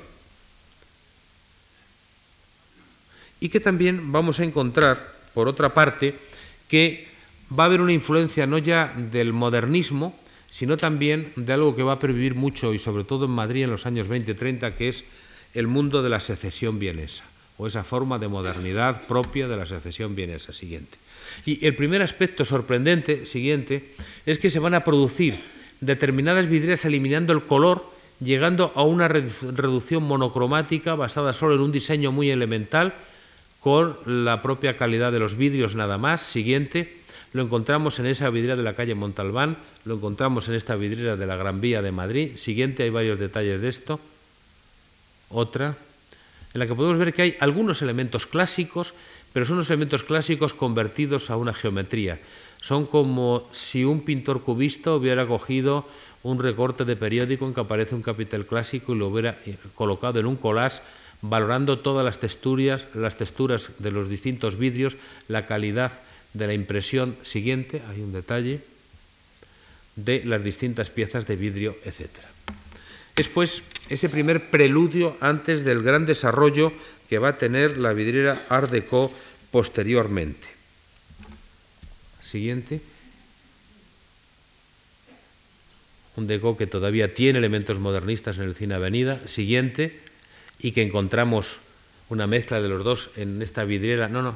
y 3.40 3.50
que 3.50 3.60
también 3.60 4.12
vamos 4.12 4.40
a 4.40 4.44
encontrar, 4.44 5.14
por 5.34 5.48
otra 5.48 5.74
parte, 5.74 6.16
que 6.68 7.08
va 7.58 7.64
a 7.64 7.68
haber 7.68 7.82
una 7.82 7.94
influencia 7.94 8.48
no 8.48 8.58
ya 8.58 8.94
del 8.96 9.34
modernismo, 9.34 10.18
sino 10.50 10.78
también 10.78 11.32
de 11.36 11.54
algo 11.54 11.76
que 11.76 11.84
va 11.84 11.94
a 11.94 12.00
pervivir 12.00 12.36
mucho 12.36 12.74
y 12.74 12.80
sobre 12.80 13.04
todo 13.04 13.26
en 13.26 13.32
Madrid 13.32 13.64
en 13.64 13.72
los 13.72 13.86
años 13.86 14.08
20-30, 14.08 14.74
que 14.74 14.88
es 14.88 15.04
el 15.54 15.68
mundo 15.68 16.02
de 16.02 16.10
la 16.10 16.20
secesión 16.20 16.80
vienesa, 16.80 17.24
o 17.58 17.68
esa 17.68 17.84
forma 17.84 18.20
de 18.20 18.28
modernidad 18.28 19.06
propia 19.08 19.48
de 19.48 19.58
la 19.58 19.66
secesión 19.66 20.16
vienesa 20.16 20.54
siguiente. 20.54 20.98
Y 21.46 21.66
el 21.66 21.76
primer 21.76 22.02
aspecto 22.02 22.46
sorprendente 22.46 23.26
siguiente 23.26 23.96
es 24.26 24.40
que 24.40 24.50
se 24.50 24.60
van 24.60 24.74
a 24.74 24.84
producir 24.84 25.36
determinadas 25.82 26.48
vidrieras 26.48 26.86
eliminando 26.86 27.34
el 27.34 27.44
color, 27.44 27.86
llegando 28.20 28.72
a 28.76 28.84
una 28.84 29.08
reducción 29.08 30.04
monocromática 30.04 30.96
basada 30.96 31.34
solo 31.34 31.56
en 31.56 31.62
un 31.62 31.72
diseño 31.72 32.12
muy 32.12 32.30
elemental, 32.30 32.94
con 33.66 33.98
la 34.06 34.44
propia 34.44 34.78
calidad 34.78 35.12
de 35.12 35.18
los 35.18 35.38
vidrios 35.38 35.74
nada 35.74 35.98
más. 35.98 36.22
Siguiente, 36.22 36.98
lo 37.34 37.42
encontramos 37.42 37.98
en 37.98 38.06
esa 38.06 38.30
vidriera 38.30 38.56
de 38.56 38.62
la 38.62 38.76
calle 38.76 38.94
Montalbán, 38.94 39.58
lo 39.86 39.96
encontramos 39.96 40.48
en 40.48 40.54
esta 40.54 40.76
vidriera 40.76 41.16
de 41.16 41.26
la 41.26 41.36
Gran 41.36 41.62
Vía 41.62 41.82
de 41.82 41.92
Madrid. 41.92 42.38
Siguiente, 42.38 42.84
hay 42.84 42.92
varios 42.92 43.18
detalles 43.18 43.60
de 43.60 43.68
esto. 43.68 44.00
Otra. 45.30 45.76
en 46.54 46.60
la 46.60 46.68
que 46.68 46.76
podemos 46.76 47.00
ver 47.00 47.12
que 47.12 47.24
hay 47.24 47.38
algunos 47.40 47.82
elementos 47.82 48.28
clásicos, 48.28 48.94
pero 49.34 49.48
son 49.48 49.56
unos 49.56 49.70
elementos 49.72 50.04
clásicos 50.04 50.54
convertidos 50.54 51.32
a 51.32 51.36
una 51.36 51.52
geometría. 51.52 52.20
Son 52.62 52.86
como 52.86 53.50
si 53.52 53.84
un 53.84 54.02
pintor 54.06 54.44
cubista 54.44 54.94
hubiera 54.94 55.26
cogido 55.26 55.90
un 56.22 56.38
recorte 56.38 56.86
de 56.86 56.96
periódico 56.96 57.48
en 57.48 57.56
que 57.56 57.62
aparece 57.62 57.96
un 57.96 58.04
capitel 58.04 58.46
clásico 58.46 58.94
y 58.94 59.00
lo 59.00 59.08
hubiera 59.08 59.40
eh, 59.48 59.58
colocado 59.74 60.20
en 60.20 60.28
un 60.28 60.36
collage 60.36 60.82
valorando 61.30 61.80
todas 61.80 62.06
las 62.06 62.20
texturas, 62.20 62.86
las 62.94 63.18
texturas 63.18 63.70
de 63.80 63.92
los 63.92 64.10
distintos 64.10 64.58
vidrios, 64.58 64.96
la 65.28 65.48
calidad 65.48 65.92
de 66.34 66.48
la 66.48 66.54
impresión 66.54 67.16
siguiente, 67.24 67.82
hay 67.90 68.02
un 68.02 68.14
detalle, 68.14 68.62
de 69.96 70.24
las 70.26 70.44
distintas 70.44 70.90
piezas 70.90 71.26
de 71.26 71.36
vidrio, 71.36 71.76
etc. 71.86 72.10
Es 73.16 73.30
pues 73.30 73.64
ese 73.90 74.10
primer 74.10 74.50
preludio 74.50 75.16
antes 75.22 75.64
del 75.64 75.84
gran 75.84 76.06
desarrollo 76.06 76.74
que 77.10 77.20
va 77.20 77.30
a 77.30 77.38
tener 77.38 77.78
la 77.78 77.94
vidriera 77.94 78.38
Art 78.50 78.72
Deco 78.72 79.12
posteriormente. 79.52 80.48
Siguiente. 82.22 82.82
Un 86.18 86.28
Deco 86.28 86.58
que 86.58 86.68
todavía 86.68 87.14
tiene 87.14 87.40
elementos 87.40 87.80
modernistas 87.80 88.38
en 88.38 88.44
el 88.44 88.56
cine 88.56 88.76
Avenida. 88.76 89.22
Siguiente. 89.28 90.05
Y 90.60 90.72
que 90.72 90.82
encontramos 90.82 91.58
una 92.10 92.28
mezcla 92.28 92.62
de 92.62 92.70
los 92.70 92.84
dos 92.84 93.10
en 93.16 93.42
esta 93.42 93.64
vidriera. 93.64 94.08
No, 94.08 94.22
no, 94.22 94.36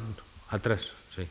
atrás, 0.49 0.93
sí. 1.15 1.23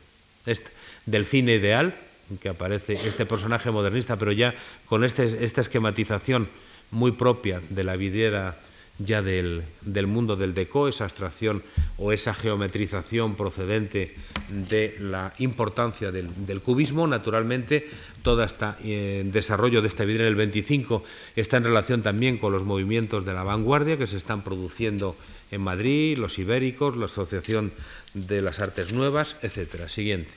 Este, 0.45 0.71
del 1.05 1.25
cine 1.25 1.55
ideal, 1.55 1.93
que 2.41 2.49
aparece 2.49 2.93
este 2.93 3.25
personaje 3.25 3.71
modernista, 3.71 4.15
pero 4.15 4.31
ya 4.31 4.53
con 4.85 5.03
este, 5.03 5.43
esta 5.43 5.61
esquematización 5.61 6.47
muy 6.91 7.11
propia 7.11 7.61
de 7.69 7.83
la 7.83 7.95
vidriera 7.95 8.55
ya 8.99 9.21
del, 9.21 9.63
mundo 10.07 10.35
del 10.35 10.53
deco, 10.53 10.87
esa 10.87 11.05
abstracción 11.05 11.63
o 11.97 12.11
esa 12.11 12.33
geometrización 12.33 13.35
procedente 13.35 14.15
de 14.49 14.97
la 14.99 15.33
importancia 15.39 16.11
del, 16.11 16.61
cubismo. 16.61 17.07
Naturalmente, 17.07 17.89
todo 18.21 18.43
este 18.43 19.23
desarrollo 19.23 19.81
de 19.81 19.87
esta 19.87 20.03
vidriera 20.03 20.25
del 20.25 20.35
25 20.35 21.03
está 21.35 21.57
en 21.57 21.63
relación 21.63 22.03
también 22.03 22.37
con 22.37 22.51
los 22.51 22.63
movimientos 22.63 23.25
de 23.25 23.33
la 23.33 23.43
vanguardia 23.43 23.97
que 23.97 24.07
se 24.07 24.17
están 24.17 24.43
produciendo 24.43 25.15
en 25.51 25.61
Madrid, 25.61 26.17
los 26.17 26.37
ibéricos, 26.37 26.97
la 26.97 27.05
Asociación 27.05 27.71
de 28.13 28.41
las 28.41 28.59
Artes 28.59 28.91
Nuevas, 28.91 29.37
etcétera. 29.41 29.87
Siguiente. 29.87 30.29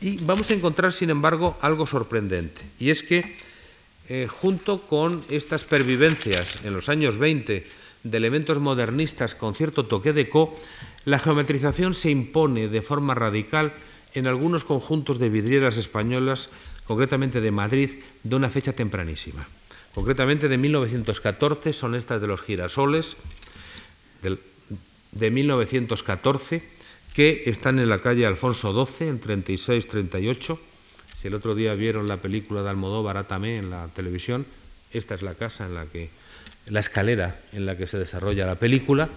Y 0.00 0.18
vamos 0.18 0.50
a 0.50 0.54
encontrar, 0.54 0.92
sin 0.92 1.10
embargo, 1.10 1.56
algo 1.62 1.86
sorprendente, 1.86 2.60
y 2.78 2.90
es 2.90 3.02
que 3.02 3.34
eh, 4.08 4.28
junto 4.30 4.82
con 4.82 5.22
estas 5.30 5.64
pervivencias 5.64 6.64
en 6.64 6.74
los 6.74 6.88
años 6.88 7.18
20 7.18 7.66
de 8.04 8.16
elementos 8.16 8.58
modernistas 8.58 9.34
con 9.34 9.54
cierto 9.54 9.86
toque 9.86 10.12
de 10.12 10.28
co, 10.28 10.54
la 11.04 11.18
geometrización 11.18 11.94
se 11.94 12.10
impone 12.10 12.68
de 12.68 12.82
forma 12.82 13.14
radical 13.14 13.72
en 14.14 14.26
algunos 14.26 14.64
conjuntos 14.64 15.18
de 15.18 15.28
vidrieras 15.28 15.76
españolas, 15.76 16.48
concretamente 16.86 17.40
de 17.40 17.50
Madrid, 17.50 17.90
de 18.22 18.36
una 18.36 18.50
fecha 18.50 18.72
tempranísima. 18.72 19.46
Concretamente 19.94 20.48
de 20.48 20.58
1914 20.58 21.72
son 21.72 21.94
estas 21.94 22.20
de 22.20 22.26
los 22.26 22.40
girasoles, 22.42 23.16
de 24.22 25.30
1914 25.30 26.62
que 27.14 27.44
están 27.46 27.78
en 27.78 27.88
la 27.88 28.00
calle 28.00 28.26
Alfonso 28.26 28.72
XII, 28.72 29.08
en 29.08 29.20
36-38. 29.20 30.58
El 31.26 31.34
otro 31.34 31.54
día 31.54 31.74
vieron 31.74 32.08
la 32.08 32.18
película 32.18 32.62
de 32.62 32.70
Almodóvar 32.70 33.16
Atame 33.16 33.58
en 33.58 33.70
la 33.70 33.88
televisión, 33.88 34.46
esta 34.92 35.14
es 35.14 35.22
la 35.22 35.34
casa 35.34 35.66
en 35.66 35.74
la 35.74 35.86
que, 35.86 36.08
la 36.68 36.80
escalera 36.80 37.40
en 37.52 37.66
la 37.66 37.76
que 37.76 37.86
se 37.86 37.98
desarrolla 37.98 38.46
la 38.46 38.54
película 38.54 39.08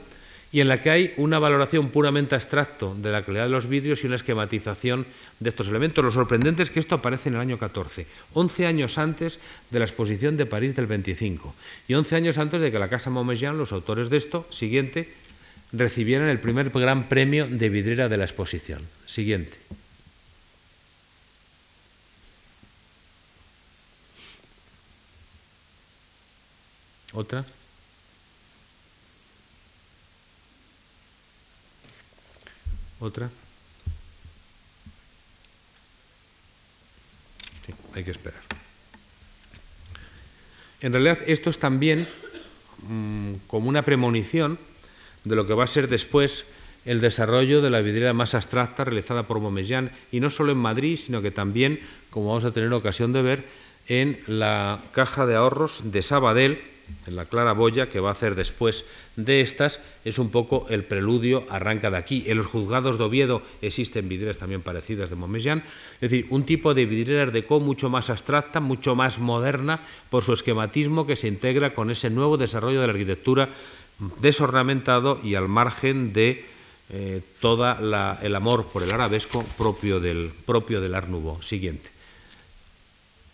y 0.52 0.62
en 0.62 0.68
la 0.68 0.82
que 0.82 0.90
hay 0.90 1.14
una 1.18 1.38
valoración 1.38 1.90
puramente 1.90 2.34
abstracto 2.34 2.96
de 2.96 3.12
la 3.12 3.24
calidad 3.24 3.44
de 3.44 3.52
los 3.52 3.68
vidrios 3.68 4.04
y 4.04 4.08
una 4.08 4.16
esquematización 4.16 5.06
de 5.40 5.50
estos 5.50 5.68
elementos. 5.68 6.04
Lo 6.04 6.12
sorprendente 6.12 6.64
es 6.64 6.72
que 6.72 6.80
esto 6.80 6.96
aparece 6.96 7.30
en 7.30 7.36
el 7.36 7.42
año 7.42 7.60
14, 7.60 8.08
11 8.34 8.66
años 8.66 8.98
antes 8.98 9.40
de 9.70 9.80
la 9.80 9.86
exposición 9.86 10.38
de 10.38 10.48
París 10.48 10.76
del 10.76 10.88
25 10.88 11.54
y 11.88 11.94
11 11.94 12.16
años 12.16 12.38
antes 12.40 12.62
de 12.62 12.72
que 12.72 12.80
la 12.80 12.90
Casa 12.90 13.12
Montmellán, 13.12 13.58
los 13.58 13.72
autores 13.72 14.10
de 14.10 14.18
esto, 14.18 14.48
siguiente, 14.50 15.14
recibieron 15.72 16.30
el 16.30 16.40
primer 16.40 16.72
gran 16.72 17.08
premio 17.08 17.48
de 17.48 17.70
vidriera 17.70 18.10
de 18.10 18.18
la 18.18 18.26
exposición. 18.26 18.82
Siguiente. 19.06 19.56
¿Otra? 27.14 27.46
¿Otra? 33.00 33.30
Sí, 37.66 37.74
hay 37.96 38.04
que 38.04 38.12
esperar. 38.12 38.42
En 40.82 40.94
realidad 40.94 41.18
esto 41.26 41.50
es 41.50 41.60
también 41.60 42.08
mm, 42.88 43.34
como 43.48 43.70
una 43.70 43.82
premonición 43.82 44.60
de 45.24 45.36
lo 45.36 45.48
que 45.48 45.54
va 45.54 45.64
a 45.64 45.68
ser 45.68 45.88
después 45.88 46.46
el 46.86 47.02
desarrollo 47.02 47.62
de 47.62 47.70
la 47.70 47.82
vidriera 47.82 48.14
más 48.14 48.34
abstracta 48.34 48.84
realizada 48.86 49.24
por 49.24 49.40
Momellán, 49.40 49.92
y 50.12 50.20
no 50.20 50.30
solo 50.30 50.52
en 50.52 50.58
Madrid, 50.58 51.00
sino 51.04 51.22
que 51.22 51.32
también, 51.32 51.80
como 52.10 52.30
vamos 52.30 52.46
a 52.46 52.52
tener 52.52 52.72
ocasión 52.72 53.14
de 53.14 53.22
ver, 53.22 53.44
en 53.88 54.20
la 54.28 54.80
caja 54.92 55.26
de 55.26 55.36
ahorros 55.36 55.82
de 55.84 56.02
Sabadell, 56.02 56.62
en 57.08 57.16
la 57.16 57.26
Clara 57.26 57.54
Boya, 57.54 57.90
que 57.90 58.00
va 58.00 58.10
a 58.10 58.14
hacer 58.14 58.36
después 58.36 58.86
de 59.16 59.42
estas, 59.42 59.80
es 60.06 60.20
un 60.20 60.30
poco 60.30 60.68
el 60.70 60.84
preludio, 60.84 61.46
arranca 61.50 61.92
de 61.92 61.98
aquí. 61.98 62.24
En 62.28 62.38
los 62.38 62.48
juzgados 62.48 62.98
de 62.98 63.04
Oviedo 63.04 63.42
existen 63.62 64.10
vidrieras 64.10 64.38
también 64.38 64.62
parecidas 64.62 65.10
de 65.10 65.16
Momellán, 65.16 65.64
es 66.02 66.12
decir, 66.12 66.28
un 66.30 66.44
tipo 66.44 66.74
de 66.74 66.86
vidriera 66.86 67.32
de 67.32 67.46
co 67.46 67.60
mucho 67.60 67.90
más 67.90 68.10
abstracta, 68.10 68.60
mucho 68.60 68.96
más 68.96 69.20
moderna, 69.20 69.80
por 70.10 70.24
su 70.24 70.34
esquematismo 70.34 71.06
que 71.06 71.16
se 71.16 71.28
integra 71.28 71.74
con 71.74 71.92
ese 71.92 72.10
nuevo 72.10 72.38
desarrollo 72.38 72.82
de 72.82 72.88
la 72.88 72.94
arquitectura 72.94 73.50
desornamentado 74.22 75.20
y 75.24 75.36
al 75.36 75.48
margen 75.48 76.14
de 76.14 76.46
eh, 76.92 77.22
todo 77.40 77.78
el 78.22 78.36
amor 78.36 78.68
por 78.68 78.82
el 78.82 78.92
arabesco 78.92 79.44
propio 79.58 80.00
del, 80.00 80.32
propio 80.46 80.82
del 80.82 80.96
Art. 80.96 81.10
Siguiente. 81.42 81.90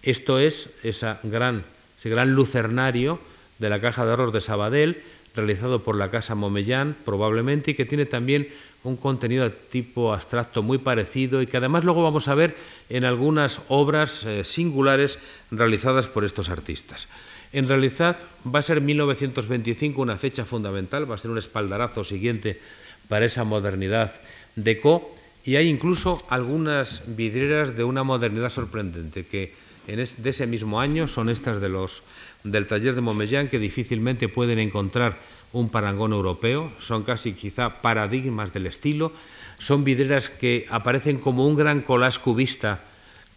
Esto 0.04 0.40
es 0.40 0.70
esa 0.84 1.20
gran, 1.24 1.64
ese 1.98 2.10
gran 2.10 2.34
lucernario 2.34 3.20
de 3.60 3.70
la 3.70 3.80
caja 3.80 4.06
de 4.06 4.12
horror 4.12 4.32
de 4.32 4.42
Sabadell, 4.42 5.02
realizado 5.36 5.84
por 5.84 5.96
la 5.96 6.10
Casa 6.10 6.36
Momellán, 6.36 6.96
probablemente, 7.06 7.72
y 7.72 7.74
que 7.76 7.86
tiene 7.86 8.06
también 8.06 8.48
un 8.84 8.96
contenido 8.96 9.50
tipo 9.52 10.14
abstracto 10.14 10.62
muy 10.62 10.78
parecido 10.78 11.42
y 11.42 11.48
que 11.48 11.58
además 11.58 11.84
luego 11.84 12.04
vamos 12.04 12.28
a 12.28 12.36
ver 12.36 12.56
en 12.90 13.04
algunas 13.04 13.60
obras 13.68 14.24
eh, 14.24 14.44
singulares 14.44 15.18
realizadas 15.52 16.06
por 16.06 16.24
estos 16.24 16.50
artistas. 16.50 17.08
En 17.52 17.68
realidad 17.68 18.18
va 18.46 18.60
a 18.60 18.62
ser 18.62 18.82
1925 18.82 20.02
una 20.02 20.18
fecha 20.18 20.46
fundamental, 20.46 21.10
va 21.10 21.16
a 21.16 21.18
ser 21.18 21.32
un 21.32 21.38
espaldarazo 21.38 22.04
siguiente 22.04 22.60
para 23.08 23.26
esa 23.26 23.44
modernidad 23.44 24.14
deco 24.56 25.10
y 25.44 25.56
hay 25.56 25.68
incluso 25.68 26.24
algunas 26.30 27.04
vidrieras 27.08 27.76
de 27.76 27.84
una 27.84 28.04
modernidad 28.04 28.50
sorprendente 28.50 29.26
que 29.26 29.54
en 29.88 29.98
de 29.98 30.30
ese 30.30 30.48
mismo 30.48 30.80
año 30.80 31.08
son 31.08 31.30
estas 31.30 31.62
de 31.62 31.70
los 31.70 32.02
del 32.46 32.68
taller 32.68 32.96
de 32.96 33.02
Momellán 33.02 33.50
que 33.50 33.60
difícilmente 33.60 34.30
pueden 34.30 34.60
encontrar 34.60 35.18
un 35.52 35.70
parangón 35.70 36.14
europeo, 36.14 36.72
son 36.80 37.04
casi 37.04 37.34
quizá 37.34 37.82
paradigmas 37.82 38.54
del 38.54 38.68
estilo, 38.68 39.12
son 39.58 39.84
vidrieras 39.84 40.30
que 40.30 40.68
aparecen 40.70 41.18
como 41.18 41.48
un 41.48 41.56
gran 41.56 41.82
collage 41.82 42.20
cubista 42.22 42.84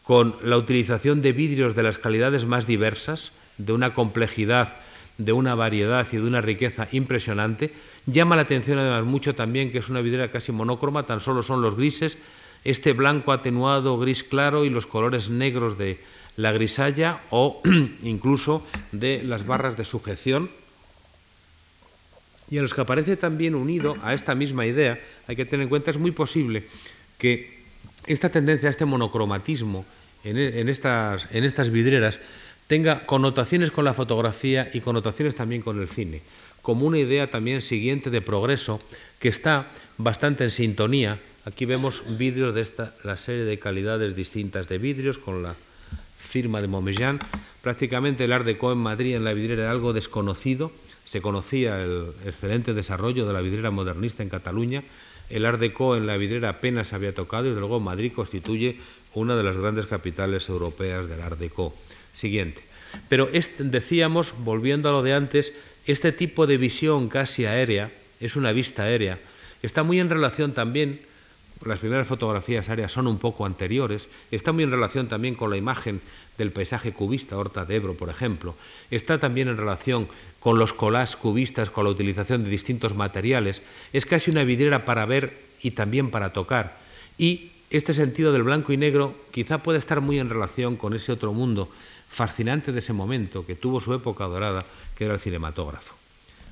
con 0.03 0.37
la 0.43 0.57
utilización 0.57 1.23
de 1.23 1.33
vidrios 1.33 1.75
de 1.75 1.83
las 1.83 1.99
calidades 1.99 2.45
más 2.45 2.67
diversas, 2.67 3.33
de 3.57 3.73
una 3.73 3.95
complejidad, 3.95 4.77
de 5.17 5.33
una 5.33 5.55
variedad 5.55 6.07
y 6.11 6.17
de 6.17 6.23
una 6.23 6.41
riqueza 6.41 6.89
impresionante. 6.93 7.73
Llama 8.07 8.37
la 8.37 8.43
atención 8.43 8.79
además 8.79 9.05
mucho 9.05 9.35
también 9.35 9.73
que 9.73 9.79
es 9.79 9.89
una 9.89 10.01
vidriera 10.01 10.31
casi 10.31 10.53
monócroma, 10.53 11.05
tan 11.05 11.21
solo 11.21 11.43
son 11.43 11.63
los 11.63 11.77
grises, 11.77 12.17
este 12.65 12.93
blanco 12.93 13.33
atenuado, 13.33 13.99
gris 13.99 14.25
claro 14.25 14.65
y 14.65 14.71
los 14.71 14.87
colores 14.87 15.31
negros 15.31 15.79
de 15.79 15.99
la 16.39 16.53
grisalla 16.53 17.21
o 17.31 17.61
incluso 18.03 18.63
de 18.93 19.23
las 19.25 19.45
barras 19.45 19.77
de 19.77 19.85
sujeción. 19.85 20.49
Y 22.49 22.57
a 22.57 22.63
los 22.63 22.73
que 22.73 22.81
aparece 22.81 23.19
también 23.19 23.55
unido 23.55 23.97
a 24.03 24.15
esta 24.15 24.35
misma 24.35 24.65
idea, 24.65 24.99
hay 25.27 25.37
que 25.37 25.45
tener 25.45 25.65
en 25.65 25.69
cuenta, 25.69 25.91
es 25.91 25.99
muy 25.99 26.13
posible 26.13 26.65
que 27.19 27.59
esta 28.07 28.31
tendencia 28.31 28.69
a 28.69 28.71
este 28.71 28.87
monocromatismo 28.87 29.85
en, 30.25 30.39
en 30.39 30.69
estas, 30.69 31.29
en 31.33 31.45
estas 31.45 31.71
vidrieras 31.71 32.19
tenga 32.69 33.01
connotaciones 33.01 33.71
con 33.71 33.85
la 33.85 33.93
fotografía 33.93 34.71
y 34.73 34.81
connotaciones 34.81 35.35
también 35.35 35.61
con 35.61 35.81
el 35.81 35.89
cine, 35.89 36.23
como 36.63 36.87
una 36.87 36.99
idea 36.99 37.27
también 37.27 37.63
siguiente 37.63 38.11
de 38.11 38.23
progreso 38.23 38.81
que 39.19 39.29
está 39.29 39.67
bastante 39.99 40.45
en 40.45 40.51
sintonía. 40.53 41.19
Aquí 41.45 41.65
vemos 41.65 42.03
vidrios 42.17 42.55
de 42.55 42.61
esta 42.61 42.95
la 43.03 43.17
serie 43.17 43.45
de 43.45 43.59
calidades 43.59 44.15
distintas 44.15 44.69
de 44.69 44.79
vidrios 44.79 45.19
con 45.19 45.43
la 45.43 45.55
firma 46.29 46.61
de 46.61 46.69
Momellán. 46.69 47.19
Prácticamente 47.63 48.25
el 48.25 48.33
Art 48.33 48.45
Deco 48.45 48.71
en 48.71 48.79
Madrid 48.79 49.17
en 49.17 49.25
la 49.25 49.33
vidriera 49.33 49.63
era 49.63 49.71
algo 49.71 49.93
desconocido. 49.93 50.71
se 51.05 51.23
conocía 51.23 51.83
el 51.83 52.13
excelente 52.27 52.75
desarrollo 52.75 53.27
de 53.27 53.33
la 53.33 53.41
vidriera 53.41 53.71
modernista 53.71 54.23
en 54.23 54.29
Cataluña, 54.29 54.83
el 55.31 55.47
Art 55.47 55.59
Deco 55.59 55.97
en 55.97 56.07
la 56.07 56.19
vidriera 56.19 56.51
apenas 56.51 56.93
había 56.93 57.15
tocado 57.15 57.47
y 57.47 57.49
desde 57.49 57.61
luego 57.61 57.81
Madrid 57.81 58.13
constituye 58.15 58.77
una 59.15 59.37
de 59.37 59.43
las 59.43 59.57
grandes 59.57 59.87
capitales 59.87 60.49
europeas 60.51 61.09
del 61.09 61.23
Art 61.23 61.39
Deco. 61.39 61.75
Siguiente. 62.13 62.63
Pero 63.09 63.29
decíamos, 63.59 64.35
volviendo 64.39 64.89
a 64.89 64.93
lo 64.93 65.03
de 65.03 65.15
antes, 65.15 65.53
este 65.87 66.13
tipo 66.13 66.47
de 66.47 66.59
visión 66.59 67.09
casi 67.09 67.47
aérea, 67.47 67.91
es 68.21 68.37
una 68.37 68.53
vista 68.53 68.85
aérea, 68.85 69.19
está 69.63 69.83
muy 69.83 70.01
en 70.01 70.11
relación 70.11 70.53
también, 70.53 71.01
las 71.65 71.79
primeras 71.79 72.07
fotografías 72.07 72.69
aéreas 72.69 72.93
son 72.93 73.07
un 73.07 73.19
poco 73.19 73.45
anteriores, 73.45 74.09
está 74.31 74.53
muy 74.53 74.65
en 74.65 74.71
relación 74.71 75.09
también 75.09 75.35
con 75.35 75.51
la 75.51 75.57
imagen 75.57 76.01
del 76.37 76.53
paisaje 76.53 76.93
cubista, 76.93 77.37
Horta 77.37 77.65
de 77.65 77.77
Ebro, 77.77 77.95
por 77.95 78.11
ejemplo, 78.11 78.55
está 78.91 79.19
también 79.19 79.49
en 79.49 79.57
relación 79.57 80.09
con 80.41 80.59
los 80.59 80.73
colás 80.73 81.17
cubistas, 81.17 81.71
con 81.71 81.85
la 81.85 81.91
utilización 81.91 82.45
de 82.45 82.51
distintos 82.51 82.95
materiales, 82.95 83.63
es 83.93 84.07
casi 84.07 84.31
una 84.31 84.45
vidriera 84.45 84.85
para 84.85 85.05
ver 85.05 85.37
y 85.63 85.73
también 85.73 86.11
para 86.11 86.33
tocar. 86.33 86.79
Y 87.19 87.51
este 87.71 87.93
sentido 87.93 88.33
del 88.33 88.45
blanco 88.45 88.73
y 88.73 88.77
negro 88.77 89.15
quizá 89.33 89.59
puede 89.59 89.79
estar 89.79 90.01
muy 90.01 90.19
en 90.19 90.31
relación 90.31 90.77
con 90.77 90.95
ese 90.95 91.13
otro 91.13 91.33
mundo 91.33 91.69
fascinante 92.09 92.73
de 92.73 92.79
ese 92.79 92.93
momento, 92.93 93.45
que 93.45 93.57
tuvo 93.57 93.81
su 93.81 93.93
época 93.93 94.25
dorada, 94.25 94.65
que 94.97 95.05
era 95.05 95.15
el 95.15 95.21
cinematógrafo. 95.21 95.95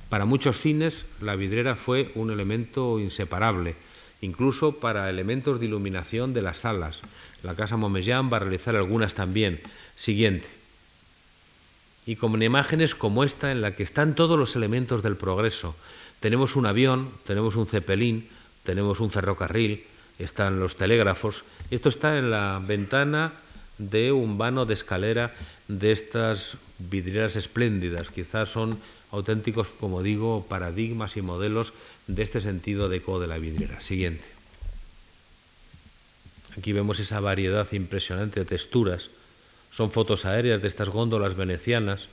Para 0.09 0.25
muchos 0.25 0.59
cines 0.59 1.05
la 1.21 1.35
vidriera 1.35 1.75
fue 1.75 2.11
un 2.15 2.31
elemento 2.31 2.99
inseparable, 2.99 3.75
incluso 4.21 4.79
para 4.79 5.09
elementos 5.09 5.59
de 5.59 5.65
iluminación 5.65 6.33
de 6.33 6.41
las 6.41 6.59
salas. 6.59 7.01
La 7.43 7.55
Casa 7.55 7.77
Momellán 7.77 8.31
va 8.31 8.37
a 8.37 8.41
realizar 8.41 8.75
algunas 8.75 9.13
también. 9.13 9.61
Siguiente. 9.95 10.47
Y 12.05 12.15
con 12.15 12.41
imágenes 12.41 12.95
como 12.95 13.23
esta, 13.23 13.51
en 13.51 13.61
la 13.61 13.71
que 13.71 13.83
están 13.83 14.15
todos 14.15 14.39
los 14.39 14.55
elementos 14.55 15.03
del 15.03 15.17
progreso. 15.17 15.75
Tenemos 16.19 16.55
un 16.55 16.65
avión, 16.65 17.09
tenemos 17.25 17.55
un 17.55 17.67
cepelín, 17.67 18.27
tenemos 18.63 18.99
un 18.99 19.11
ferrocarril, 19.11 19.83
están 20.17 20.59
los 20.59 20.77
telégrafos. 20.77 21.43
Esto 21.69 21.89
está 21.89 22.17
en 22.17 22.31
la 22.31 22.61
ventana 22.65 23.33
de 23.77 24.11
un 24.11 24.37
vano 24.37 24.65
de 24.65 24.73
escalera 24.73 25.35
de 25.67 25.91
estas 25.91 26.57
vidrieras 26.79 27.35
espléndidas. 27.35 28.09
Quizás 28.09 28.49
son 28.49 28.79
auténticos, 29.11 29.67
como 29.79 30.03
digo, 30.03 30.45
paradigmas 30.47 31.17
y 31.17 31.21
modelos 31.21 31.73
de 32.07 32.23
este 32.23 32.41
sentido 32.41 32.89
de 32.89 32.97
eco 32.97 33.19
de 33.19 33.27
la 33.27 33.37
vidriera. 33.37 33.81
Siguiente. 33.81 34.25
Aquí 36.57 36.73
vemos 36.73 36.99
esa 36.99 37.19
variedad 37.19 37.67
impresionante 37.71 38.39
de 38.39 38.45
texturas. 38.45 39.09
Son 39.71 39.91
fotos 39.91 40.25
aéreas 40.25 40.61
de 40.61 40.67
estas 40.67 40.89
góndolas 40.89 41.35
venecianas. 41.35 42.07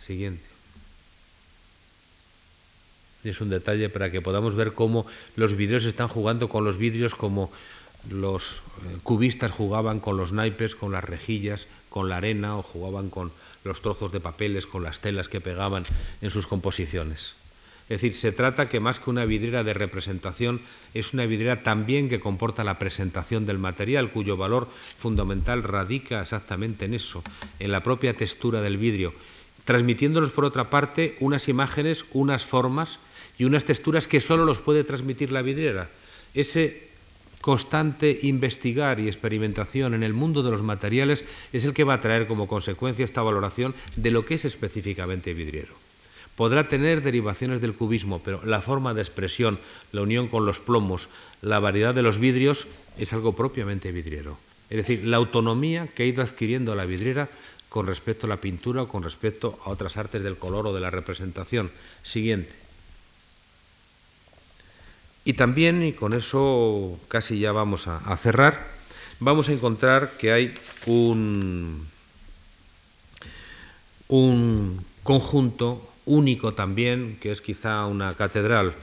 Siguiente. 0.00 0.44
Es 3.22 3.40
un 3.40 3.50
detalle 3.50 3.88
para 3.88 4.10
que 4.10 4.22
podamos 4.22 4.54
ver 4.54 4.72
cómo 4.72 5.06
los 5.34 5.56
vidrios 5.56 5.84
están 5.84 6.08
jugando 6.08 6.48
con 6.48 6.64
los 6.64 6.78
vidrios 6.78 7.14
como 7.14 7.50
los 8.08 8.44
eh, 8.44 8.98
cubistas 9.02 9.50
jugaban 9.50 9.98
con 10.00 10.16
los 10.16 10.32
naipes, 10.32 10.76
con 10.76 10.92
las 10.92 11.04
rejillas, 11.04 11.66
con 11.88 12.08
la 12.08 12.18
arena 12.18 12.56
o 12.56 12.62
jugaban 12.62 13.10
con 13.10 13.32
los 13.66 13.82
trozos 13.82 14.12
de 14.12 14.20
papeles, 14.20 14.66
con 14.66 14.82
las 14.82 15.00
telas 15.00 15.28
que 15.28 15.40
pegaban 15.40 15.82
en 16.22 16.30
sus 16.30 16.46
composiciones. 16.46 17.34
Es 17.88 18.00
decir, 18.00 18.16
se 18.16 18.32
trata 18.32 18.68
que 18.68 18.80
más 18.80 18.98
que 18.98 19.10
una 19.10 19.24
vidriera 19.24 19.62
de 19.62 19.72
representación, 19.72 20.60
es 20.92 21.12
una 21.12 21.24
vidriera 21.24 21.62
también 21.62 22.08
que 22.08 22.18
comporta 22.18 22.64
la 22.64 22.80
presentación 22.80 23.46
del 23.46 23.58
material, 23.58 24.10
cuyo 24.10 24.36
valor 24.36 24.68
fundamental 24.98 25.62
radica 25.62 26.20
exactamente 26.20 26.86
en 26.86 26.94
eso, 26.94 27.22
en 27.60 27.70
la 27.70 27.84
propia 27.84 28.14
textura 28.14 28.60
del 28.60 28.76
vidrio, 28.76 29.14
transmitiéndonos 29.64 30.32
por 30.32 30.44
otra 30.44 30.68
parte 30.68 31.16
unas 31.20 31.48
imágenes, 31.48 32.04
unas 32.12 32.44
formas 32.44 32.98
y 33.38 33.44
unas 33.44 33.64
texturas 33.64 34.08
que 34.08 34.20
solo 34.20 34.44
los 34.44 34.58
puede 34.58 34.82
transmitir 34.82 35.30
la 35.30 35.42
vidriera. 35.42 35.88
Ese 36.34 36.85
constante 37.40 38.18
investigar 38.22 39.00
y 39.00 39.06
experimentación 39.06 39.94
en 39.94 40.02
el 40.02 40.12
mundo 40.12 40.42
de 40.42 40.50
los 40.50 40.62
materiales 40.62 41.24
es 41.52 41.64
el 41.64 41.74
que 41.74 41.84
va 41.84 41.94
a 41.94 42.00
traer 42.00 42.26
como 42.26 42.48
consecuencia 42.48 43.04
esta 43.04 43.22
valoración 43.22 43.74
de 43.96 44.10
lo 44.10 44.26
que 44.26 44.34
es 44.34 44.44
específicamente 44.44 45.34
vidriero. 45.34 45.74
Podrá 46.34 46.68
tener 46.68 47.02
derivaciones 47.02 47.60
del 47.60 47.74
cubismo, 47.74 48.20
pero 48.22 48.44
la 48.44 48.60
forma 48.60 48.92
de 48.92 49.00
expresión, 49.00 49.58
la 49.92 50.02
unión 50.02 50.28
con 50.28 50.44
los 50.44 50.60
plomos, 50.60 51.08
la 51.40 51.60
variedad 51.60 51.94
de 51.94 52.02
los 52.02 52.18
vidrios 52.18 52.66
es 52.98 53.12
algo 53.12 53.32
propiamente 53.34 53.90
vidriero. 53.90 54.36
Es 54.68 54.76
decir, 54.76 55.04
la 55.04 55.16
autonomía 55.16 55.86
que 55.86 56.02
ha 56.02 56.06
ido 56.06 56.22
adquiriendo 56.22 56.74
la 56.74 56.84
vidriera 56.84 57.28
con 57.68 57.86
respecto 57.86 58.26
a 58.26 58.28
la 58.28 58.40
pintura 58.40 58.82
o 58.82 58.88
con 58.88 59.02
respecto 59.02 59.58
a 59.64 59.70
otras 59.70 59.96
artes 59.96 60.22
del 60.22 60.36
color 60.36 60.66
o 60.66 60.74
de 60.74 60.80
la 60.80 60.90
representación. 60.90 61.70
Siguiente. 62.02 62.65
Y 65.26 65.32
también, 65.32 65.82
y 65.82 65.92
con 65.92 66.14
eso 66.14 67.00
casi 67.08 67.40
ya 67.40 67.50
vamos 67.50 67.88
a, 67.88 68.16
cerrar, 68.16 68.68
vamos 69.18 69.48
a 69.48 69.52
encontrar 69.52 70.12
que 70.18 70.30
hay 70.30 70.54
un, 70.86 71.84
un 74.06 74.86
conjunto 75.02 75.82
único 76.04 76.54
también, 76.54 77.18
que 77.20 77.32
es 77.32 77.40
quizá 77.40 77.86
una 77.86 78.14
catedral 78.14 78.74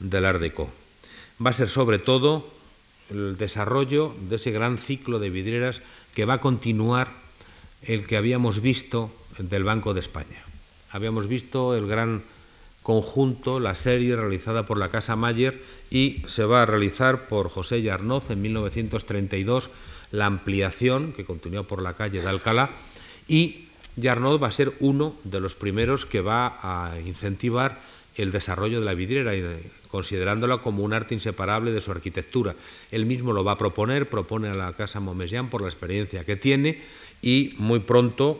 del 0.00 0.24
Art 0.24 0.40
Deco. 0.40 0.68
Va 1.38 1.50
a 1.50 1.54
ser 1.54 1.70
sobre 1.70 2.00
todo 2.00 2.50
el 3.08 3.36
desarrollo 3.36 4.16
de 4.28 4.34
ese 4.34 4.50
gran 4.50 4.78
ciclo 4.78 5.20
de 5.20 5.30
vidrieras 5.30 5.80
que 6.12 6.24
va 6.24 6.34
a 6.34 6.40
continuar 6.40 7.06
el 7.82 8.04
que 8.04 8.16
habíamos 8.16 8.60
visto 8.60 9.12
del 9.38 9.62
Banco 9.62 9.94
de 9.94 10.00
España. 10.00 10.42
Habíamos 10.90 11.28
visto 11.28 11.76
el 11.76 11.86
gran 11.86 12.24
conjunto, 12.84 13.58
la 13.58 13.74
serie 13.74 14.14
realizada 14.14 14.66
por 14.66 14.78
la 14.78 14.90
Casa 14.90 15.16
Mayer 15.16 15.58
y 15.90 16.22
se 16.26 16.44
va 16.44 16.62
a 16.62 16.66
realizar 16.66 17.26
por 17.28 17.48
José 17.48 17.80
Yarnoz 17.82 18.30
en 18.30 18.42
1932 18.42 19.70
la 20.12 20.26
ampliación 20.26 21.12
que 21.12 21.24
continúa 21.24 21.64
por 21.64 21.82
la 21.82 21.94
calle 21.94 22.20
de 22.20 22.28
Alcalá 22.28 22.68
y 23.26 23.64
Yarnoz 23.96 24.40
va 24.40 24.48
a 24.48 24.52
ser 24.52 24.74
uno 24.80 25.14
de 25.24 25.40
los 25.40 25.54
primeros 25.54 26.04
que 26.04 26.20
va 26.20 26.58
a 26.62 27.00
incentivar 27.00 27.80
el 28.16 28.32
desarrollo 28.32 28.80
de 28.80 28.86
la 28.86 28.94
vidriera, 28.94 29.32
considerándola 29.88 30.58
como 30.58 30.84
un 30.84 30.92
arte 30.92 31.14
inseparable 31.14 31.72
de 31.72 31.80
su 31.80 31.90
arquitectura. 31.90 32.54
Él 32.90 33.06
mismo 33.06 33.32
lo 33.32 33.44
va 33.44 33.52
a 33.52 33.58
proponer, 33.58 34.08
propone 34.08 34.48
a 34.48 34.54
la 34.54 34.72
Casa 34.74 35.00
Momesian 35.00 35.48
por 35.48 35.62
la 35.62 35.68
experiencia 35.68 36.24
que 36.24 36.36
tiene 36.36 36.82
y 37.22 37.54
muy 37.56 37.80
pronto 37.80 38.38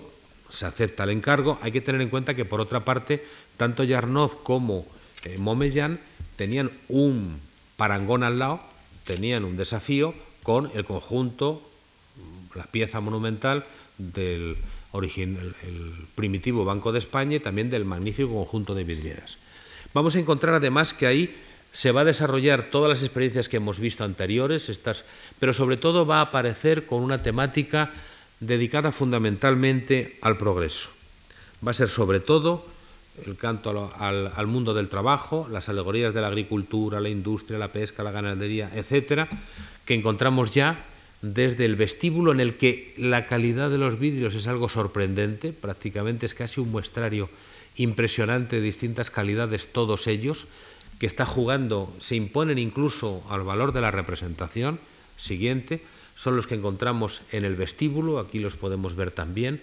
se 0.51 0.66
acepta 0.66 1.05
el 1.05 1.11
encargo. 1.11 1.59
Hay 1.62 1.72
que 1.72 1.80
tener 1.80 2.01
en 2.01 2.09
cuenta 2.09 2.34
que, 2.34 2.45
por 2.45 2.61
otra 2.61 2.80
parte, 2.80 3.24
tanto 3.57 3.84
Yarnoz 3.84 4.34
como 4.42 4.86
eh, 5.24 5.38
tenían 6.36 6.70
un 6.88 7.38
parangón 7.76 8.22
al 8.22 8.38
lado, 8.38 8.61
tenían 9.05 9.44
un 9.44 9.57
desafío 9.57 10.14
con 10.42 10.70
el 10.74 10.84
conjunto, 10.84 11.62
la 12.55 12.64
pieza 12.64 13.00
monumental 13.00 13.64
del 13.98 14.57
el 14.94 15.92
primitivo 16.14 16.64
Banco 16.64 16.92
de 16.92 17.00
España 17.00 17.36
y 17.36 17.40
también 17.40 17.68
del 17.68 17.84
magnífico 17.84 18.32
conjunto 18.32 18.76
de 18.76 18.84
vidrieras. 18.84 19.38
Vamos 19.92 20.14
a 20.14 20.20
encontrar 20.20 20.55
además 20.55 20.94
que 20.94 21.09
ahí 21.09 21.34
se 21.72 21.90
va 21.90 22.02
a 22.02 22.05
desarrollar 22.05 22.70
todas 22.70 22.88
las 22.88 23.02
experiencias 23.02 23.48
que 23.48 23.57
hemos 23.57 23.80
visto 23.80 24.05
anteriores, 24.05 24.68
estas, 24.68 25.05
pero 25.40 25.52
sobre 25.52 25.76
todo 25.76 26.07
va 26.07 26.18
a 26.18 26.30
aparecer 26.30 26.86
con 26.86 27.02
una 27.02 27.22
temática 27.22 27.90
dedicada 28.38 28.92
fundamentalmente 28.92 30.16
al 30.20 30.38
progreso. 30.38 30.90
Va 31.66 31.72
a 31.72 31.74
ser 31.74 31.88
sobre 31.88 32.20
todo 32.20 32.64
el 33.26 33.36
canto 33.36 33.92
al, 33.98 34.46
mundo 34.46 34.74
del 34.74 34.88
trabajo, 34.88 35.46
las 35.50 35.68
alegorías 35.68 36.12
de 36.12 36.20
la 36.20 36.28
agricultura, 36.28 37.00
la 37.00 37.08
industria, 37.08 37.58
la 37.58 37.68
pesca, 37.68 38.02
la 38.02 38.10
ganadería, 38.10 38.70
etcétera, 38.74 39.28
que 39.84 39.94
encontramos 39.94 40.50
ya 40.52 40.84
desde 41.22 41.64
el 41.64 41.76
vestíbulo 41.76 42.32
en 42.32 42.40
el 42.40 42.56
que 42.56 42.92
la 42.98 43.26
calidad 43.26 43.70
de 43.70 43.78
los 43.78 43.98
vidrios 43.98 44.34
es 44.34 44.46
algo 44.46 44.68
sorprendente, 44.68 45.52
prácticamente 45.52 46.26
es 46.26 46.34
casi 46.34 46.60
un 46.60 46.70
muestrario 46.70 47.30
impresionante 47.76 48.56
de 48.56 48.62
distintas 48.62 49.10
calidades, 49.10 49.68
todos 49.72 50.06
ellos, 50.06 50.46
que 50.98 51.06
está 51.06 51.26
jugando, 51.26 51.92
se 51.98 52.16
imponen 52.16 52.58
incluso 52.58 53.24
al 53.30 53.42
valor 53.42 53.72
de 53.72 53.80
la 53.80 53.90
representación. 53.90 54.78
Siguiente, 55.16 55.82
son 56.16 56.36
los 56.36 56.46
que 56.46 56.54
encontramos 56.54 57.22
en 57.32 57.44
el 57.44 57.56
vestíbulo, 57.56 58.18
aquí 58.18 58.38
los 58.38 58.56
podemos 58.56 58.94
ver 58.94 59.10
también, 59.10 59.60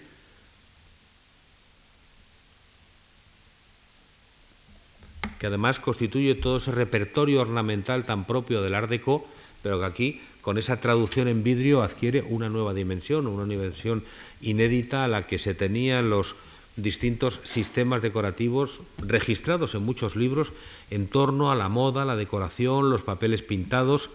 que 5.42 5.48
además 5.48 5.80
constituye 5.80 6.36
todo 6.36 6.58
ese 6.58 6.70
repertorio 6.70 7.40
ornamental 7.40 8.04
tan 8.04 8.26
propio 8.26 8.62
del 8.62 8.76
Art 8.76 8.88
Deco, 8.88 9.26
pero 9.60 9.80
que 9.80 9.86
aquí, 9.86 10.20
con 10.40 10.56
esa 10.56 10.78
traducción 10.78 11.26
en 11.26 11.42
vidrio, 11.42 11.82
adquiere 11.82 12.22
una 12.22 12.48
nueva 12.48 12.74
dimensión, 12.74 13.26
una 13.26 13.44
dimensión 13.44 14.04
inédita 14.40 15.02
a 15.02 15.08
la 15.08 15.26
que 15.26 15.40
se 15.40 15.54
tenían 15.54 16.10
los 16.10 16.36
distintos 16.76 17.40
sistemas 17.42 18.02
decorativos 18.02 18.78
registrados 18.98 19.74
en 19.74 19.82
muchos 19.82 20.14
libros 20.14 20.52
en 20.90 21.08
torno 21.08 21.50
a 21.50 21.56
la 21.56 21.68
moda, 21.68 22.04
la 22.04 22.14
decoración, 22.14 22.88
los 22.88 23.02
papeles 23.02 23.42
pintados, 23.42 24.10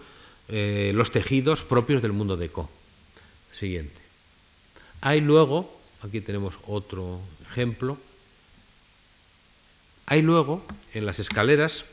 eh, 0.48 0.92
los 0.94 1.10
tejidos 1.10 1.60
propios 1.60 2.00
del 2.00 2.14
mundo 2.14 2.38
deco. 2.38 2.70
Siguiente. 3.52 4.00
Hay 5.02 5.20
luego, 5.20 5.70
aquí 6.00 6.22
tenemos 6.22 6.58
otro 6.66 7.20
ejemplo, 7.50 7.98
Hay 10.10 10.22
luego, 10.22 10.64
en 10.94 11.04
las 11.04 11.18
escaleras, 11.18 11.84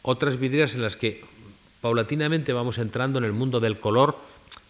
otras 0.00 0.40
vidrieras 0.40 0.74
en 0.74 0.80
las 0.80 0.96
que 0.96 1.22
paulatinamente 1.82 2.54
vamos 2.54 2.78
entrando 2.78 3.18
en 3.18 3.26
el 3.26 3.32
mundo 3.32 3.60
del 3.60 3.78
color. 3.78 4.16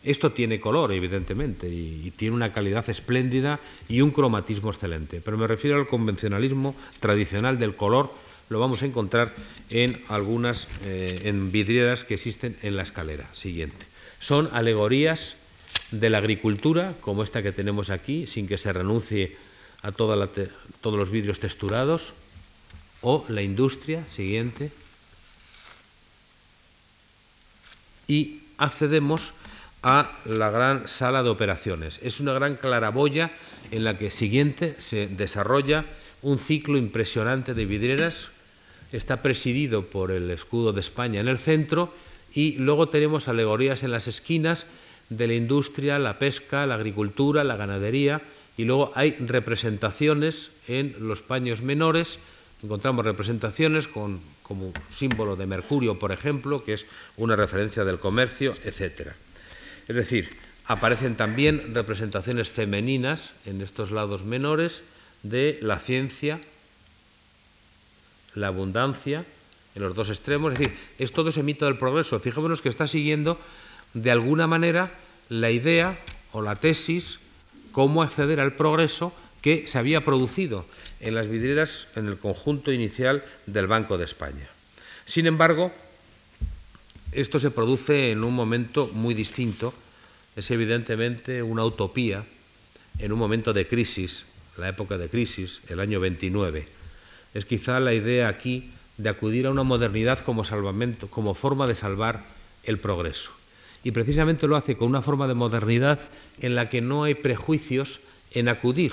Esto 0.03 0.33
tiene 0.33 0.59
color, 0.61 0.93
evidentemente, 0.93 1.68
y, 1.68 2.12
tiene 2.16 2.35
una 2.35 2.53
calidad 2.53 2.91
espléndida 2.91 3.61
y 3.89 4.01
un 4.01 4.11
cromatismo 4.11 4.70
excelente. 4.70 5.20
Pero 5.24 5.39
me 5.39 5.47
refiero 5.47 5.76
al 5.76 5.87
convencionalismo 5.87 6.74
tradicional 6.99 7.61
del 7.61 7.76
color, 7.76 8.11
lo 8.49 8.59
vamos 8.59 8.83
a 8.83 8.87
encontrar 8.87 9.33
en 9.70 10.03
algunas 10.09 10.66
eh, 10.85 11.20
en 11.26 11.53
vidrieras 11.53 12.03
que 12.03 12.14
existen 12.14 12.57
en 12.62 12.76
la 12.76 12.83
escalera 12.83 13.33
siguiente. 13.33 13.87
Son 14.18 14.51
alegorías 14.53 15.37
de 15.93 16.11
la 16.11 16.18
agricultura, 16.18 16.95
como 17.01 17.22
esta 17.22 17.45
que 17.45 17.53
tenemos 17.53 17.91
aquí, 17.91 18.26
sin 18.26 18.49
que 18.49 18.59
se 18.59 18.72
renuncie 18.72 19.37
a 19.83 19.93
todos 19.93 20.18
los 20.83 21.11
vidrios 21.11 21.39
texturados, 21.39 22.12
o 23.03 23.24
la 23.28 23.42
industria 23.42 24.07
siguiente, 24.09 24.70
y 28.09 28.40
accedemos 28.59 29.32
a 29.82 30.12
la 30.24 30.50
gran 30.50 30.88
sala 30.88 31.22
de 31.22 31.30
operaciones. 31.30 31.98
Es 32.03 32.20
una 32.20 32.32
gran 32.32 32.57
claraboya 32.57 33.32
en 33.70 33.84
la 33.84 33.98
que 33.98 34.11
siguiente 34.11 34.76
se 34.78 35.09
desarrolla 35.09 35.84
un 36.22 36.38
ciclo 36.38 36.78
impresionante 36.78 37.55
de 37.55 37.66
vidrieras. 37.66 38.28
Está 38.92 39.22
presidido 39.22 39.86
por 39.86 40.11
el 40.11 40.30
escudo 40.30 40.72
de 40.72 40.80
España 40.80 41.20
en 41.20 41.28
el 41.28 41.38
centro 41.38 41.92
y 42.34 42.53
luego 42.59 42.88
tenemos 42.88 43.28
alegorías 43.28 43.82
en 43.82 43.90
las 43.90 44.07
esquinas 44.07 44.66
de 45.09 45.26
la 45.26 45.34
industria, 45.34 45.98
la 45.98 46.18
pesca, 46.18 46.66
la 46.66 46.76
agricultura, 46.76 47.44
la 47.44 47.57
ganadería 47.57 48.22
y 48.57 48.64
luego 48.64 48.92
hay 48.94 49.12
representaciones 49.12 50.50
en 50.68 50.94
los 51.00 51.22
paños 51.22 51.62
menores. 51.62 52.18
Encontramos 52.62 53.04
representaciones 53.04 53.88
con 53.88 54.20
como 54.42 54.72
símbolo 54.90 55.34
de 55.34 55.46
Mercurio, 55.46 55.98
por 55.98 56.12
ejemplo, 56.12 56.62
que 56.62 56.74
es 56.74 56.86
una 57.16 57.36
referencia 57.36 57.84
del 57.84 57.98
comercio, 57.98 58.54
etc. 58.64 59.12
Es 59.88 59.96
decir, 59.96 60.28
aparecen 60.66 61.16
también 61.16 61.74
representaciones 61.74 62.48
femeninas 62.50 63.32
en 63.46 63.62
estos 63.62 63.90
lados 63.90 64.24
menores 64.24 64.82
de 65.22 65.58
la 65.62 65.78
ciencia, 65.78 66.38
la 68.34 68.48
abundancia, 68.48 69.24
en 69.74 69.82
los 69.82 69.94
dos 69.94 70.10
extremos. 70.10 70.52
Es 70.52 70.58
decir, 70.58 70.76
es 70.98 71.12
todo 71.12 71.30
ese 71.30 71.42
mito 71.42 71.64
del 71.64 71.78
progreso. 71.78 72.20
Fijémonos 72.20 72.60
que 72.60 72.68
está 72.68 72.86
siguiendo 72.86 73.38
de 73.94 74.10
alguna 74.10 74.46
manera 74.46 74.92
la 75.28 75.50
idea 75.50 75.98
o 76.32 76.42
la 76.42 76.56
tesis 76.56 77.18
cómo 77.72 78.02
acceder 78.02 78.40
al 78.40 78.52
progreso 78.52 79.12
que 79.40 79.66
se 79.66 79.78
había 79.78 80.04
producido 80.04 80.66
en 81.03 81.14
las 81.14 81.28
vidrieras 81.28 81.88
en 81.96 82.07
el 82.07 82.16
conjunto 82.16 82.72
inicial 82.72 83.22
del 83.46 83.66
Banco 83.66 83.98
de 83.98 84.05
España. 84.05 84.46
Sin 85.05 85.26
embargo, 85.26 85.72
esto 87.11 87.38
se 87.38 87.50
produce 87.50 88.12
en 88.12 88.24
un 88.24 88.34
momento 88.34 88.88
muy 88.94 89.12
distinto, 89.12 89.74
es 90.36 90.50
evidentemente 90.50 91.42
una 91.42 91.64
utopía 91.64 92.24
en 92.98 93.12
un 93.12 93.18
momento 93.18 93.53
de 93.53 93.66
crisis, 93.66 94.24
la 94.57 94.68
época 94.68 94.96
de 94.96 95.09
crisis, 95.09 95.61
el 95.68 95.80
año 95.80 95.98
29. 95.98 96.66
Es 97.34 97.44
quizá 97.44 97.80
la 97.80 97.92
idea 97.92 98.28
aquí 98.28 98.70
de 98.96 99.09
acudir 99.09 99.46
a 99.46 99.50
una 99.50 99.64
modernidad 99.64 100.20
como 100.20 100.44
salvamento, 100.44 101.09
como 101.09 101.34
forma 101.34 101.66
de 101.66 101.74
salvar 101.74 102.22
el 102.62 102.78
progreso. 102.78 103.32
Y 103.82 103.90
precisamente 103.90 104.46
lo 104.46 104.57
hace 104.57 104.76
con 104.76 104.88
una 104.88 105.03
forma 105.03 105.26
de 105.26 105.34
modernidad 105.34 105.98
en 106.40 106.55
la 106.55 106.68
que 106.68 106.80
no 106.80 107.03
hay 107.03 107.14
prejuicios 107.14 107.98
en 108.30 108.48
acudir 108.48 108.92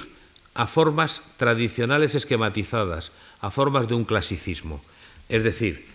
a 0.60 0.68
formas 0.68 1.22
tradicionales 1.38 2.16
esquematizadas, 2.16 3.16
a 3.40 3.48
formas 3.48 3.88
de 3.88 3.96
un 3.96 4.04
clasicismo, 4.04 4.84
es 5.30 5.42
decir, 5.42 5.88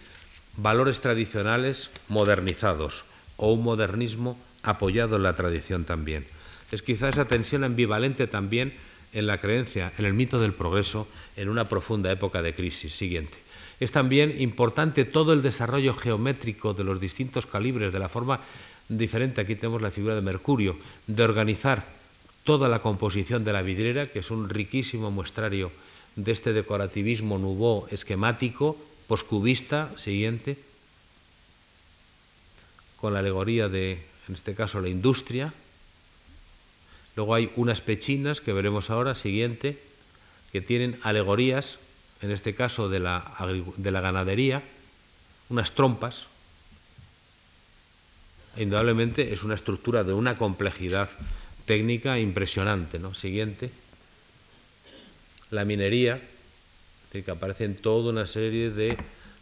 valores 0.56 1.00
tradicionales 1.00 1.90
modernizados 2.08 3.04
o 3.36 3.52
un 3.52 3.62
modernismo 3.62 4.40
apoyado 4.62 5.16
en 5.16 5.22
la 5.22 5.36
tradición 5.36 5.84
también. 5.84 6.24
Es 6.72 6.80
quizá 6.80 7.10
esa 7.10 7.26
tensión 7.26 7.62
ambivalente 7.62 8.26
también 8.26 8.72
en 9.12 9.26
la 9.26 9.36
creencia, 9.36 9.92
en 9.98 10.06
el 10.06 10.14
mito 10.14 10.40
del 10.40 10.54
progreso, 10.54 11.06
en 11.36 11.50
una 11.50 11.68
profunda 11.68 12.10
época 12.10 12.40
de 12.40 12.54
crisis 12.54 12.96
siguiente. 12.96 13.36
Es 13.80 13.92
también 13.92 14.40
importante 14.40 15.04
todo 15.04 15.34
el 15.34 15.42
desarrollo 15.42 15.92
geométrico 15.92 16.72
de 16.72 16.84
los 16.84 16.98
distintos 16.98 17.44
calibres, 17.44 17.92
de 17.92 17.98
la 17.98 18.08
forma 18.08 18.40
diferente, 18.88 19.42
aquí 19.42 19.56
tenemos 19.56 19.82
la 19.82 19.90
figura 19.90 20.14
de 20.14 20.22
Mercurio, 20.22 20.78
de 21.06 21.22
organizar 21.22 21.84
toda 22.44 22.68
la 22.68 22.80
composición 22.80 23.44
de 23.44 23.52
la 23.52 23.62
vidriera, 23.62 24.06
que 24.06 24.20
es 24.20 24.30
un 24.30 24.48
riquísimo 24.48 25.10
muestrario 25.10 25.72
de 26.14 26.30
este 26.30 26.52
decorativismo 26.52 27.38
nouveau 27.38 27.88
esquemático, 27.90 28.76
poscubista, 29.08 29.90
siguiente, 29.96 30.56
con 33.00 33.12
la 33.12 33.20
alegoría 33.20 33.68
de, 33.68 34.04
en 34.28 34.34
este 34.34 34.54
caso, 34.54 34.80
la 34.80 34.88
industria. 34.88 35.52
Luego 37.16 37.34
hay 37.34 37.50
unas 37.56 37.80
pechinas 37.80 38.40
que 38.40 38.52
veremos 38.52 38.90
ahora, 38.90 39.14
siguiente, 39.14 39.80
que 40.52 40.60
tienen 40.60 41.00
alegorías, 41.02 41.78
en 42.22 42.30
este 42.30 42.54
caso 42.54 42.88
de 42.88 43.00
la, 43.00 43.34
de 43.76 43.90
la 43.90 44.00
ganadería, 44.00 44.62
unas 45.48 45.72
trompas. 45.72 46.26
Indudablemente 48.56 49.32
es 49.32 49.42
una 49.42 49.54
estructura 49.54 50.04
de 50.04 50.12
una 50.12 50.38
complejidad 50.38 51.10
técnica 51.64 52.18
impresionante. 52.18 52.98
¿no? 52.98 53.14
Siguiente. 53.14 53.70
La 55.50 55.64
minería, 55.64 56.20
que 57.12 57.30
aparecen 57.30 57.76
toda 57.76 58.10
una 58.10 58.26
serie 58.26 58.70
de 58.70 58.96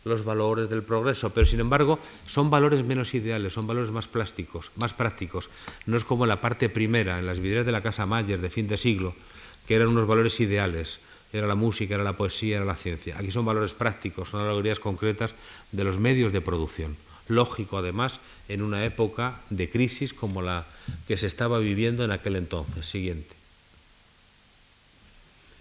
los 0.04 0.24
valores 0.24 0.68
del 0.68 0.82
progreso, 0.82 1.30
pero 1.30 1.46
sin 1.46 1.60
embargo 1.60 1.98
son 2.26 2.50
valores 2.50 2.84
menos 2.84 3.14
ideales, 3.14 3.52
son 3.52 3.66
valores 3.66 3.90
más 3.90 4.08
plásticos, 4.08 4.70
más 4.76 4.92
prácticos. 4.92 5.48
No 5.86 5.96
es 5.96 6.04
como 6.04 6.26
la 6.26 6.40
parte 6.40 6.68
primera, 6.68 7.18
en 7.18 7.26
las 7.26 7.38
vidrieras 7.38 7.66
de 7.66 7.72
la 7.72 7.82
Casa 7.82 8.04
Mayer 8.04 8.40
de 8.40 8.50
fin 8.50 8.68
de 8.68 8.76
siglo, 8.76 9.14
que 9.66 9.76
eran 9.76 9.88
unos 9.88 10.06
valores 10.06 10.40
ideales, 10.40 10.98
era 11.32 11.46
la 11.46 11.54
música, 11.54 11.94
era 11.94 12.04
la 12.04 12.12
poesía, 12.12 12.56
era 12.56 12.66
la 12.66 12.74
ciencia. 12.74 13.16
Aquí 13.16 13.30
son 13.30 13.44
valores 13.44 13.72
prácticos, 13.72 14.28
son 14.28 14.42
alegorías 14.42 14.80
concretas 14.80 15.30
de 15.70 15.84
los 15.84 15.98
medios 15.98 16.32
de 16.32 16.40
producción. 16.40 16.96
Lógico, 17.28 17.78
además, 17.78 18.20
en 18.48 18.62
una 18.62 18.84
época 18.84 19.40
de 19.50 19.70
crisis 19.70 20.12
como 20.12 20.42
la 20.42 20.66
que 21.06 21.16
se 21.16 21.26
estaba 21.26 21.58
viviendo 21.58 22.04
en 22.04 22.10
aquel 22.10 22.36
entonces. 22.36 22.86
Siguiente. 22.86 23.34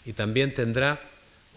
Y 0.05 0.13
también 0.13 0.53
tendrá 0.53 0.99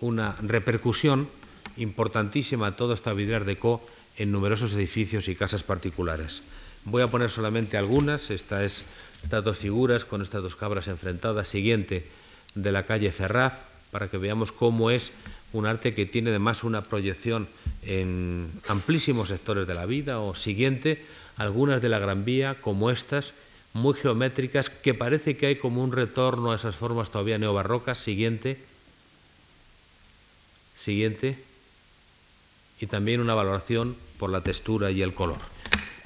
una 0.01 0.37
repercusión 0.43 1.29
importantísima 1.77 2.77
toda 2.77 2.95
esta 2.95 3.13
vidriera 3.13 3.45
de 3.45 3.57
Co 3.57 3.85
en 4.17 4.31
numerosos 4.31 4.73
edificios 4.75 5.29
y 5.29 5.35
casas 5.35 5.63
particulares. 5.63 6.43
Voy 6.85 7.03
a 7.03 7.09
poner 7.09 7.31
solamente 7.31 7.77
algunas, 7.77 8.31
esta 8.31 8.63
es, 8.63 8.85
estas 9.23 9.43
dos 9.43 9.59
figuras 9.59 10.05
con 10.05 10.23
estas 10.23 10.43
dos 10.43 10.55
cabras 10.55 10.87
enfrentadas, 10.89 11.49
siguiente 11.49 12.07
de 12.55 12.73
la 12.73 12.85
calle 12.85 13.11
Ferraz, 13.11 13.55
para 13.91 14.09
que 14.09 14.19
veamos 14.19 14.53
cómo 14.53 14.91
es 14.91 15.11
un 15.53 15.67
arte 15.67 15.95
que 15.95 16.05
tiene 16.05 16.31
además 16.31 16.63
una 16.63 16.83
proyección 16.83 17.49
en 17.87 18.51
amplísimos 18.69 19.29
sectores 19.29 19.67
de 19.67 19.75
la 19.75 19.87
vida, 19.87 20.21
o 20.21 20.35
siguiente, 20.35 21.05
algunas 21.37 21.83
de 21.83 21.89
la 21.89 21.99
Gran 21.99 22.25
Vía, 22.25 22.57
como 22.61 22.91
estas, 22.91 23.33
muy 23.73 23.95
geométricas, 23.95 24.71
que 24.71 24.95
parece 24.95 25.37
que 25.37 25.47
hay 25.47 25.57
como 25.57 25.83
un 25.83 25.93
retorno 25.93 26.53
a 26.53 26.57
esas 26.57 26.77
formas 26.77 27.11
todavía 27.11 27.39
neobarrocas, 27.39 27.99
siguiente, 27.99 28.59
siguiente, 30.77 31.39
y 32.81 32.87
también 32.87 33.21
una 33.21 33.35
valoración 33.35 33.97
por 34.19 34.31
la 34.31 34.43
textura 34.43 34.91
y 34.91 35.03
el 35.03 35.15
color. 35.15 35.39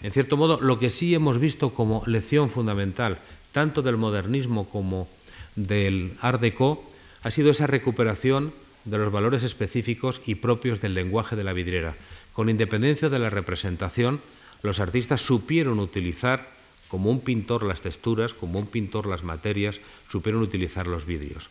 En 0.03 0.13
cierto 0.13 0.37
modo, 0.37 0.61
lo 0.61 0.79
que 0.79 0.91
sí 0.91 1.15
hemos 1.15 1.39
visto 1.41 1.71
como 1.71 2.03
lección 2.07 2.51
fundamental, 2.51 3.19
tanto 3.53 3.83
del 3.83 3.97
modernismo 3.97 4.69
como 4.69 5.09
del 5.57 6.13
Art 6.21 6.41
Deco, 6.41 6.89
ha 7.23 7.31
sido 7.31 7.51
esa 7.51 7.67
recuperación 7.67 8.53
de 8.91 8.99
los 8.99 9.13
valores 9.13 9.43
específicos 9.43 10.21
y 10.27 10.37
propios 10.37 10.81
del 10.81 10.95
lenguaje 10.95 11.37
de 11.37 11.45
la 11.45 11.53
vidriera. 11.53 11.95
Con 12.33 12.49
independencia 12.49 13.09
de 13.09 13.19
la 13.19 13.31
representación, 13.31 14.21
los 14.63 14.81
artistas 14.81 15.21
supieron 15.21 15.79
utilizar 15.79 16.49
como 16.89 17.11
un 17.11 17.21
pintor 17.21 17.65
las 17.65 17.83
texturas, 17.83 18.35
como 18.35 18.59
un 18.59 18.67
pintor 18.67 19.07
las 19.07 19.23
materias, 19.23 19.81
supieron 20.11 20.43
utilizar 20.43 20.87
los 20.87 21.05
vidrios. 21.05 21.51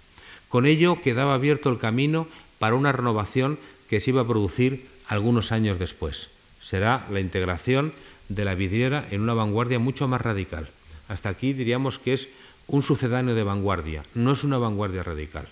Con 0.49 0.65
ello 0.65 1.01
quedaba 1.01 1.35
abierto 1.35 1.69
el 1.69 1.77
camino 1.77 2.27
para 2.59 2.75
una 2.75 2.91
renovación 2.91 3.59
que 3.89 3.99
se 3.99 4.11
iba 4.11 4.21
a 4.21 4.27
producir 4.27 4.87
algunos 5.07 5.51
años 5.51 5.79
después. 5.79 6.29
Será 6.61 7.05
la 7.11 7.19
integración 7.19 7.93
de 8.29 8.45
la 8.45 8.55
vidriera 8.55 9.07
en 9.11 9.21
una 9.21 9.33
vanguardia 9.33 9.79
mucho 9.79 10.07
más 10.07 10.21
radical. 10.21 10.67
Hasta 11.07 11.29
aquí 11.29 11.53
diríamos 11.53 11.99
que 11.99 12.13
es 12.13 12.27
un 12.67 12.83
sucedáneo 12.83 13.35
de 13.35 13.43
vanguardia, 13.43 14.03
no 14.13 14.33
es 14.33 14.43
una 14.43 14.57
vanguardia 14.57 15.03
radical. 15.03 15.47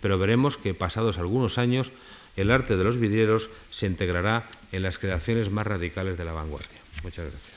Pero 0.00 0.18
veremos 0.18 0.56
que 0.56 0.74
pasados 0.74 1.18
algunos 1.18 1.58
años 1.58 1.90
el 2.36 2.50
arte 2.50 2.76
de 2.76 2.84
los 2.84 2.98
vidrieros 2.98 3.48
se 3.70 3.86
integrará 3.86 4.44
en 4.72 4.82
las 4.82 4.98
creaciones 4.98 5.50
más 5.50 5.66
radicales 5.66 6.18
de 6.18 6.24
la 6.24 6.32
vanguardia. 6.32 6.80
Muchas 7.02 7.26
gracias. 7.30 7.53